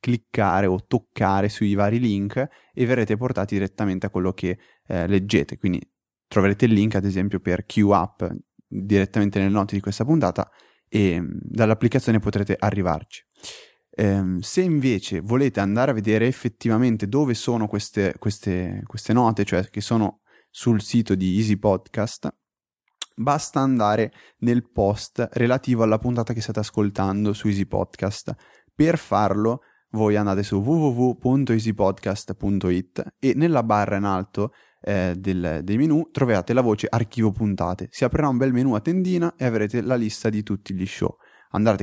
cliccare 0.00 0.66
o 0.66 0.84
toccare 0.86 1.48
sui 1.48 1.74
vari 1.74 1.98
link 1.98 2.48
e 2.74 2.86
verrete 2.86 3.16
portati 3.16 3.54
direttamente 3.54 4.06
a 4.06 4.10
quello 4.10 4.32
che 4.32 4.58
eh, 4.86 5.06
leggete. 5.06 5.56
Quindi 5.56 5.80
troverete 6.26 6.64
il 6.64 6.72
link 6.72 6.94
ad 6.94 7.04
esempio 7.04 7.40
per 7.40 7.66
QApp 7.66 8.22
direttamente 8.66 9.38
nelle 9.38 9.50
note 9.50 9.74
di 9.74 9.80
questa 9.80 10.04
puntata 10.04 10.50
e 10.90 11.20
mm, 11.20 11.28
dall'applicazione 11.32 12.18
potrete 12.18 12.56
arrivarci. 12.58 13.24
Eh, 13.90 14.36
se 14.40 14.60
invece 14.60 15.20
volete 15.20 15.60
andare 15.60 15.92
a 15.92 15.94
vedere 15.94 16.26
effettivamente 16.26 17.08
dove 17.08 17.34
sono 17.34 17.66
queste, 17.66 18.14
queste, 18.18 18.82
queste 18.86 19.12
note, 19.12 19.44
cioè 19.44 19.70
che 19.70 19.80
sono 19.80 20.20
sul 20.50 20.82
sito 20.82 21.14
di 21.14 21.36
Easy 21.36 21.56
Podcast, 21.56 22.28
basta 23.14 23.60
andare 23.60 24.12
nel 24.38 24.68
post 24.70 25.28
relativo 25.32 25.84
alla 25.84 25.98
puntata 25.98 26.32
che 26.32 26.40
state 26.40 26.58
ascoltando 26.58 27.32
su 27.32 27.46
Easy 27.46 27.66
Podcast. 27.66 28.34
Per 28.74 28.98
farlo 28.98 29.60
voi 29.90 30.16
andate 30.16 30.42
su 30.42 30.56
www.easypodcast.it 30.56 33.14
e 33.18 33.34
nella 33.34 33.62
barra 33.62 33.96
in 33.96 34.04
alto 34.04 34.52
eh, 34.80 35.14
del, 35.16 35.60
dei 35.62 35.76
menu 35.76 36.10
troverete 36.10 36.52
la 36.52 36.60
voce 36.60 36.86
archivo 36.88 37.32
puntate. 37.32 37.88
Si 37.90 38.04
aprirà 38.04 38.28
un 38.28 38.36
bel 38.36 38.52
menu 38.52 38.74
a 38.74 38.80
tendina 38.80 39.34
e 39.36 39.44
avrete 39.44 39.80
la 39.82 39.96
lista 39.96 40.28
di 40.28 40.42
tutti 40.42 40.74
gli 40.74 40.86
show. 40.86 41.16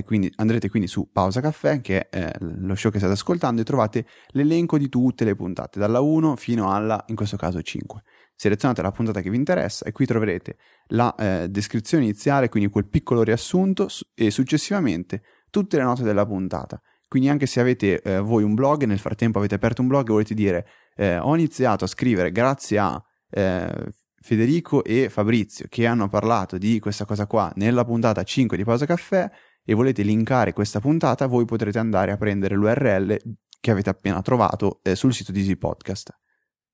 Quindi, 0.05 0.31
andrete 0.37 0.69
quindi 0.69 0.87
su 0.87 1.09
Pausa 1.11 1.41
Caffè, 1.41 1.81
che 1.81 2.07
è 2.07 2.17
eh, 2.17 2.33
lo 2.39 2.73
show 2.75 2.89
che 2.89 2.99
state 2.99 3.13
ascoltando, 3.13 3.61
e 3.61 3.65
trovate 3.65 4.05
l'elenco 4.29 4.77
di 4.77 4.87
tutte 4.87 5.25
le 5.25 5.35
puntate, 5.35 5.77
dalla 5.77 5.99
1 5.99 6.37
fino 6.37 6.71
alla, 6.71 7.03
in 7.07 7.15
questo 7.15 7.35
caso, 7.35 7.61
5. 7.61 8.01
Selezionate 8.33 8.81
la 8.81 8.91
puntata 8.91 9.19
che 9.19 9.29
vi 9.29 9.35
interessa 9.35 9.83
e 9.85 9.91
qui 9.91 10.05
troverete 10.05 10.57
la 10.89 11.13
eh, 11.15 11.49
descrizione 11.49 12.05
iniziale, 12.05 12.47
quindi 12.49 12.69
quel 12.69 12.87
piccolo 12.87 13.23
riassunto, 13.23 13.87
e 14.13 14.31
successivamente 14.31 15.21
tutte 15.49 15.75
le 15.75 15.83
note 15.83 16.03
della 16.03 16.25
puntata. 16.25 16.81
Quindi 17.07 17.29
anche 17.29 17.45
se 17.45 17.59
avete 17.59 18.01
eh, 18.01 18.19
voi 18.19 18.43
un 18.43 18.53
blog, 18.53 18.83
nel 18.83 18.99
frattempo 18.99 19.39
avete 19.39 19.55
aperto 19.55 19.81
un 19.81 19.87
blog 19.87 20.07
e 20.07 20.11
volete 20.11 20.33
dire 20.33 20.67
eh, 20.97 21.17
ho 21.17 21.33
iniziato 21.35 21.85
a 21.85 21.87
scrivere 21.87 22.31
grazie 22.31 22.77
a 22.79 23.01
eh, 23.29 23.93
Federico 24.19 24.83
e 24.83 25.09
Fabrizio 25.09 25.67
che 25.69 25.85
hanno 25.85 26.09
parlato 26.09 26.57
di 26.57 26.79
questa 26.79 27.05
cosa 27.05 27.27
qua 27.27 27.51
nella 27.55 27.85
puntata 27.85 28.23
5 28.23 28.57
di 28.57 28.63
Pausa 28.63 28.85
Caffè 28.85 29.29
e 29.63 29.73
volete 29.73 30.01
linkare 30.01 30.53
questa 30.53 30.79
puntata, 30.79 31.27
voi 31.27 31.45
potrete 31.45 31.77
andare 31.77 32.11
a 32.11 32.17
prendere 32.17 32.55
l'URL 32.55 33.17
che 33.59 33.71
avete 33.71 33.89
appena 33.89 34.21
trovato 34.21 34.79
eh, 34.83 34.95
sul 34.95 35.13
sito 35.13 35.31
di 35.31 35.39
Easy 35.39 35.57
Podcast. 35.57 36.15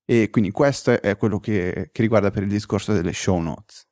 E 0.05 0.30
quindi 0.30 0.51
questo 0.51 1.01
è 1.01 1.15
quello 1.17 1.39
che, 1.39 1.89
che 1.91 2.01
riguarda 2.01 2.30
per 2.30 2.43
il 2.43 2.49
discorso 2.49 2.93
delle 2.93 3.13
show 3.13 3.39
notes. 3.39 3.88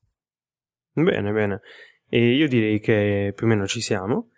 Bene, 0.93 1.31
bene. 1.31 1.61
E 2.07 2.35
io 2.35 2.47
direi 2.47 2.79
che 2.79 3.31
più 3.35 3.45
o 3.47 3.49
meno 3.49 3.65
ci 3.65 3.81
siamo. 3.81 4.30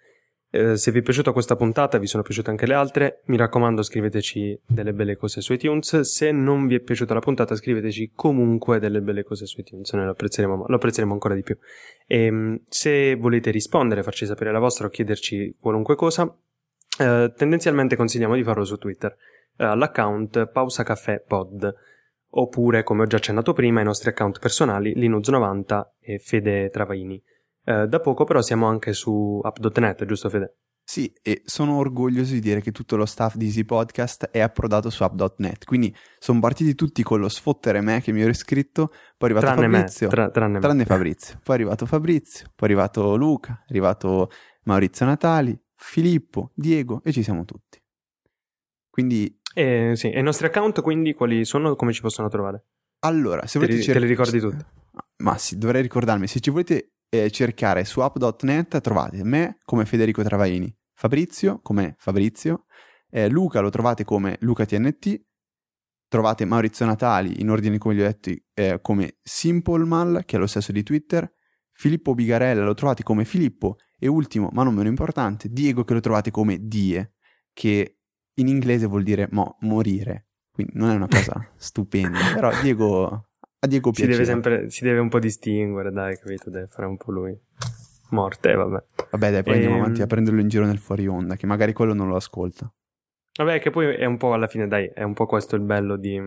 Eh, 0.55 0.77
se 0.77 0.91
vi 0.91 0.99
è 0.99 1.01
piaciuta 1.01 1.31
questa 1.31 1.55
puntata, 1.55 1.97
vi 1.97 2.05
sono 2.05 2.21
piaciute 2.21 2.51
anche 2.51 2.67
le 2.67 2.75
altre, 2.75 3.21
mi 3.25 3.37
raccomando 3.37 3.81
scriveteci 3.81 4.59
delle 4.67 4.93
belle 4.93 5.17
cose 5.17 5.41
su 5.41 5.51
iTunes. 5.53 6.01
Se 6.01 6.31
non 6.31 6.67
vi 6.67 6.75
è 6.75 6.79
piaciuta 6.79 7.15
la 7.15 7.21
puntata, 7.21 7.55
scriveteci 7.55 8.11
comunque 8.13 8.77
delle 8.77 9.01
belle 9.01 9.23
cose 9.23 9.47
su 9.47 9.61
iTunes, 9.61 9.91
noi 9.93 10.05
lo 10.05 10.11
apprezzeremo, 10.11 10.65
lo 10.67 10.75
apprezzeremo 10.75 11.11
ancora 11.11 11.33
di 11.33 11.41
più. 11.41 11.57
E, 12.05 12.25
ehm, 12.25 12.59
se 12.69 13.15
volete 13.15 13.49
rispondere, 13.49 14.03
farci 14.03 14.27
sapere 14.27 14.51
la 14.51 14.59
vostra 14.59 14.85
o 14.85 14.89
chiederci 14.91 15.55
qualunque 15.59 15.95
cosa, 15.95 16.31
eh, 16.99 17.33
tendenzialmente 17.35 17.95
consigliamo 17.95 18.35
di 18.35 18.43
farlo 18.43 18.63
su 18.63 18.77
Twitter, 18.77 19.11
eh, 19.57 19.63
all'account 19.63 20.51
Pausa 20.51 20.83
Caffè 20.83 21.23
Pod 21.27 21.75
oppure, 22.35 22.83
come 22.83 23.01
ho 23.01 23.07
già 23.07 23.17
accennato 23.17 23.53
prima, 23.53 23.81
i 23.81 23.83
nostri 23.83 24.11
account 24.11 24.37
personali 24.37 24.93
Linux90 24.93 25.81
e 25.99 26.19
Fede 26.19 26.69
Travaini. 26.69 27.19
Eh, 27.65 27.87
da 27.87 27.99
poco 27.99 28.23
però 28.25 28.41
siamo 28.41 28.67
anche 28.67 28.93
su 28.93 29.39
app.net, 29.41 30.05
giusto 30.05 30.29
Fede? 30.29 30.57
Sì, 30.85 31.13
e 31.21 31.41
sono 31.45 31.77
orgoglioso 31.77 32.33
di 32.33 32.41
dire 32.41 32.59
che 32.59 32.73
tutto 32.73 32.97
lo 32.97 33.05
staff 33.05 33.35
di 33.35 33.45
Easy 33.45 33.63
Podcast 33.63 34.25
è 34.25 34.41
approdato 34.41 34.89
su 34.89 35.01
app.net, 35.03 35.63
quindi 35.63 35.95
sono 36.19 36.41
partiti 36.41 36.75
tutti 36.75 37.03
con 37.03 37.21
lo 37.21 37.29
sfottere 37.29 37.79
me 37.79 38.01
che 38.01 38.11
mi 38.11 38.19
ero 38.19 38.31
iscritto, 38.31 38.87
poi 39.17 39.29
è 39.29 39.31
arrivato 39.31 39.45
tranne 39.45 39.71
Fabrizio, 39.71 40.07
me, 40.07 40.13
tra, 40.13 40.29
tranne, 40.29 40.59
tranne 40.59 40.77
me. 40.79 40.85
Fabrizio, 40.85 41.39
poi 41.41 41.55
è 41.55 41.59
arrivato 41.59 41.85
Fabrizio, 41.85 42.47
poi 42.53 42.67
è 42.67 42.71
arrivato 42.71 43.15
Luca, 43.15 43.61
è 43.61 43.69
arrivato 43.69 44.29
Maurizio 44.63 45.05
Natali, 45.05 45.57
Filippo, 45.73 46.51
Diego 46.53 47.01
e 47.03 47.13
ci 47.13 47.23
siamo 47.23 47.45
tutti. 47.45 47.81
Quindi... 48.89 49.39
Eh, 49.53 49.93
sì, 49.95 50.11
e 50.11 50.19
i 50.19 50.23
nostri 50.23 50.47
account 50.47 50.81
quindi 50.81 51.13
quali 51.13 51.45
sono, 51.45 51.77
come 51.77 51.93
ci 51.93 52.01
possono 52.01 52.27
trovare? 52.27 52.65
Allora, 52.99 53.45
se 53.45 53.57
te 53.57 53.59
volete... 53.59 53.77
Li, 53.77 53.83
cer- 53.83 53.95
te 53.95 54.01
li 54.01 54.07
ricordi 54.07 54.39
tutti? 54.39 54.65
Ma 55.23 55.37
sì, 55.37 55.57
dovrei 55.57 55.81
ricordarmi, 55.81 56.27
se 56.27 56.41
ci 56.41 56.49
volete 56.49 56.92
eh, 57.13 57.29
cercare 57.29 57.85
su 57.85 57.99
app.net 57.99 58.81
trovate 58.81 59.23
me 59.23 59.59
come 59.65 59.85
Federico 59.85 60.23
Travaini, 60.23 60.75
Fabrizio 60.95 61.59
come 61.61 61.93
Fabrizio, 61.99 62.65
eh, 63.11 63.29
Luca 63.29 63.59
lo 63.59 63.69
trovate 63.69 64.03
come 64.03 64.37
LucaTNT, 64.39 65.21
trovate 66.07 66.45
Maurizio 66.45 66.87
Natali 66.87 67.39
in 67.39 67.51
ordine 67.51 67.77
come 67.77 67.93
gli 67.93 68.01
ho 68.01 68.05
detto 68.05 68.31
eh, 68.55 68.79
come 68.81 69.17
Simplemal 69.21 70.23
che 70.25 70.37
è 70.37 70.39
lo 70.39 70.47
stesso 70.47 70.71
di 70.71 70.81
Twitter, 70.81 71.31
Filippo 71.71 72.15
Bigarella 72.15 72.63
lo 72.63 72.73
trovate 72.73 73.03
come 73.03 73.25
Filippo 73.25 73.77
e 73.99 74.07
ultimo 74.07 74.49
ma 74.51 74.63
non 74.63 74.73
meno 74.73 74.89
importante 74.89 75.49
Diego 75.49 75.83
che 75.83 75.93
lo 75.93 75.99
trovate 75.99 76.31
come 76.31 76.67
Die 76.67 77.13
che 77.53 77.99
in 78.33 78.47
inglese 78.47 78.87
vuol 78.87 79.03
dire 79.03 79.27
mo- 79.29 79.57
morire 79.59 80.29
quindi 80.49 80.73
non 80.77 80.89
è 80.89 80.95
una 80.95 81.07
cosa 81.07 81.47
stupenda 81.57 82.33
però 82.33 82.51
Diego 82.59 83.32
a 83.63 83.67
Diego 83.67 83.93
si 83.93 84.05
deve 84.05 84.25
sempre, 84.25 84.69
si 84.69 84.83
deve 84.83 84.99
un 84.99 85.07
po' 85.07 85.19
distinguere, 85.19 85.89
dai, 85.89 86.17
capito? 86.17 86.49
Deve 86.49 86.67
fare 86.67 86.85
un 86.85 86.97
po' 86.97 87.11
lui. 87.11 87.37
morte, 88.09 88.53
vabbè. 88.53 88.83
Vabbè, 89.11 89.31
dai, 89.31 89.43
poi 89.43 89.53
e... 89.53 89.55
andiamo 89.55 89.75
ehm, 89.75 89.81
avanti 89.81 90.01
a 90.01 90.05
prenderlo 90.05 90.41
in 90.41 90.49
giro 90.49 90.65
nel 90.65 90.79
fuori 90.79 91.07
onda, 91.07 91.37
che 91.37 91.45
magari 91.45 91.71
quello 91.71 91.93
non 91.93 92.09
lo 92.09 92.17
ascolta. 92.17 92.71
Vabbè, 93.37 93.59
che 93.59 93.69
poi 93.69 93.95
è 93.95 94.05
un 94.05 94.17
po' 94.17 94.33
alla 94.33 94.47
fine, 94.47 94.67
dai, 94.67 94.91
è 94.93 95.03
un 95.03 95.13
po' 95.13 95.25
questo 95.25 95.55
il 95.55 95.61
bello 95.61 95.95
di, 95.95 96.19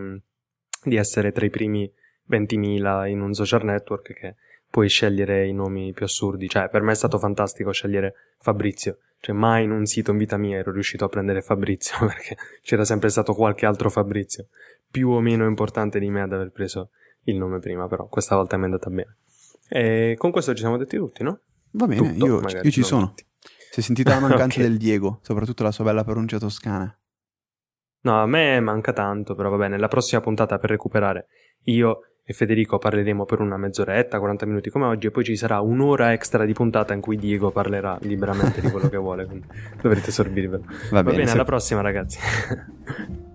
di 0.83 0.95
essere 0.95 1.31
tra 1.31 1.45
i 1.45 1.51
primi 1.51 1.89
20.000 2.29 3.07
in 3.07 3.21
un 3.21 3.33
social 3.33 3.63
network 3.63 4.13
che 4.13 4.35
puoi 4.69 4.89
scegliere 4.89 5.47
i 5.47 5.53
nomi 5.53 5.93
più 5.93 6.05
assurdi. 6.05 6.49
Cioè, 6.49 6.69
per 6.69 6.81
me 6.81 6.93
è 6.93 6.95
stato 6.95 7.19
fantastico 7.19 7.71
scegliere 7.71 8.15
Fabrizio. 8.39 8.97
Cioè, 9.19 9.35
mai 9.35 9.63
in 9.63 9.71
un 9.71 9.85
sito 9.85 10.09
in 10.11 10.17
vita 10.17 10.37
mia 10.37 10.57
ero 10.57 10.71
riuscito 10.71 11.05
a 11.05 11.09
prendere 11.09 11.41
Fabrizio 11.41 11.97
perché 12.05 12.35
c'era 12.63 12.83
sempre 12.83 13.09
stato 13.09 13.35
qualche 13.35 13.67
altro 13.67 13.91
Fabrizio, 13.91 14.47
più 14.89 15.09
o 15.09 15.21
meno 15.21 15.45
importante 15.45 15.99
di 15.99 16.09
me 16.09 16.21
ad 16.21 16.33
aver 16.33 16.49
preso 16.49 16.89
il 17.27 17.37
nome 17.37 17.59
prima, 17.59 17.87
però 17.87 18.07
questa 18.07 18.35
volta 18.35 18.57
mi 18.57 18.63
è 18.63 18.65
andata 18.65 18.89
bene. 18.89 19.17
E 19.69 20.15
con 20.17 20.31
questo 20.31 20.53
ci 20.53 20.61
siamo 20.61 20.77
detti 20.77 20.97
tutti, 20.97 21.23
no? 21.23 21.41
Va 21.71 21.87
bene, 21.87 22.13
Tutto, 22.13 22.25
io, 22.25 22.41
io, 22.63 22.71
ci 22.71 22.83
sono. 22.83 23.07
Tutti. 23.09 23.25
Si 23.71 23.79
è 23.79 23.83
sentita 23.83 24.13
la 24.13 24.21
mancanza 24.21 24.59
okay. 24.59 24.69
del 24.69 24.77
Diego, 24.77 25.19
soprattutto 25.21 25.63
la 25.63 25.71
sua 25.71 25.83
bella 25.83 26.03
pronuncia 26.03 26.37
toscana. 26.37 26.97
No, 28.01 28.21
a 28.21 28.25
me 28.25 28.59
manca 28.59 28.93
tanto, 28.93 29.35
però 29.35 29.49
va 29.49 29.57
bene. 29.57 29.77
La 29.77 29.87
prossima 29.89 30.21
puntata 30.21 30.57
per 30.57 30.69
recuperare 30.69 31.27
io 31.63 32.01
e 32.23 32.33
Federico 32.33 32.77
parleremo 32.77 33.25
per 33.25 33.39
una 33.39 33.57
mezz'oretta, 33.57 34.19
40 34.19 34.45
minuti 34.45 34.69
come 34.69 34.85
oggi, 34.85 35.07
e 35.07 35.11
poi 35.11 35.23
ci 35.23 35.35
sarà 35.35 35.59
un'ora 35.61 36.13
extra 36.13 36.45
di 36.45 36.53
puntata 36.53 36.93
in 36.93 37.01
cui 37.01 37.17
Diego 37.17 37.51
parlerà 37.51 37.97
liberamente 38.01 38.61
di 38.61 38.69
quello 38.69 38.89
che 38.89 38.97
vuole. 38.97 39.25
Quindi 39.25 39.47
dovrete 39.81 40.11
sorbirvelo. 40.11 40.63
Va, 40.63 40.73
va 40.91 41.03
bene, 41.03 41.17
bene 41.17 41.27
se... 41.27 41.33
alla 41.33 41.45
prossima, 41.45 41.81
ragazzi. 41.81 42.19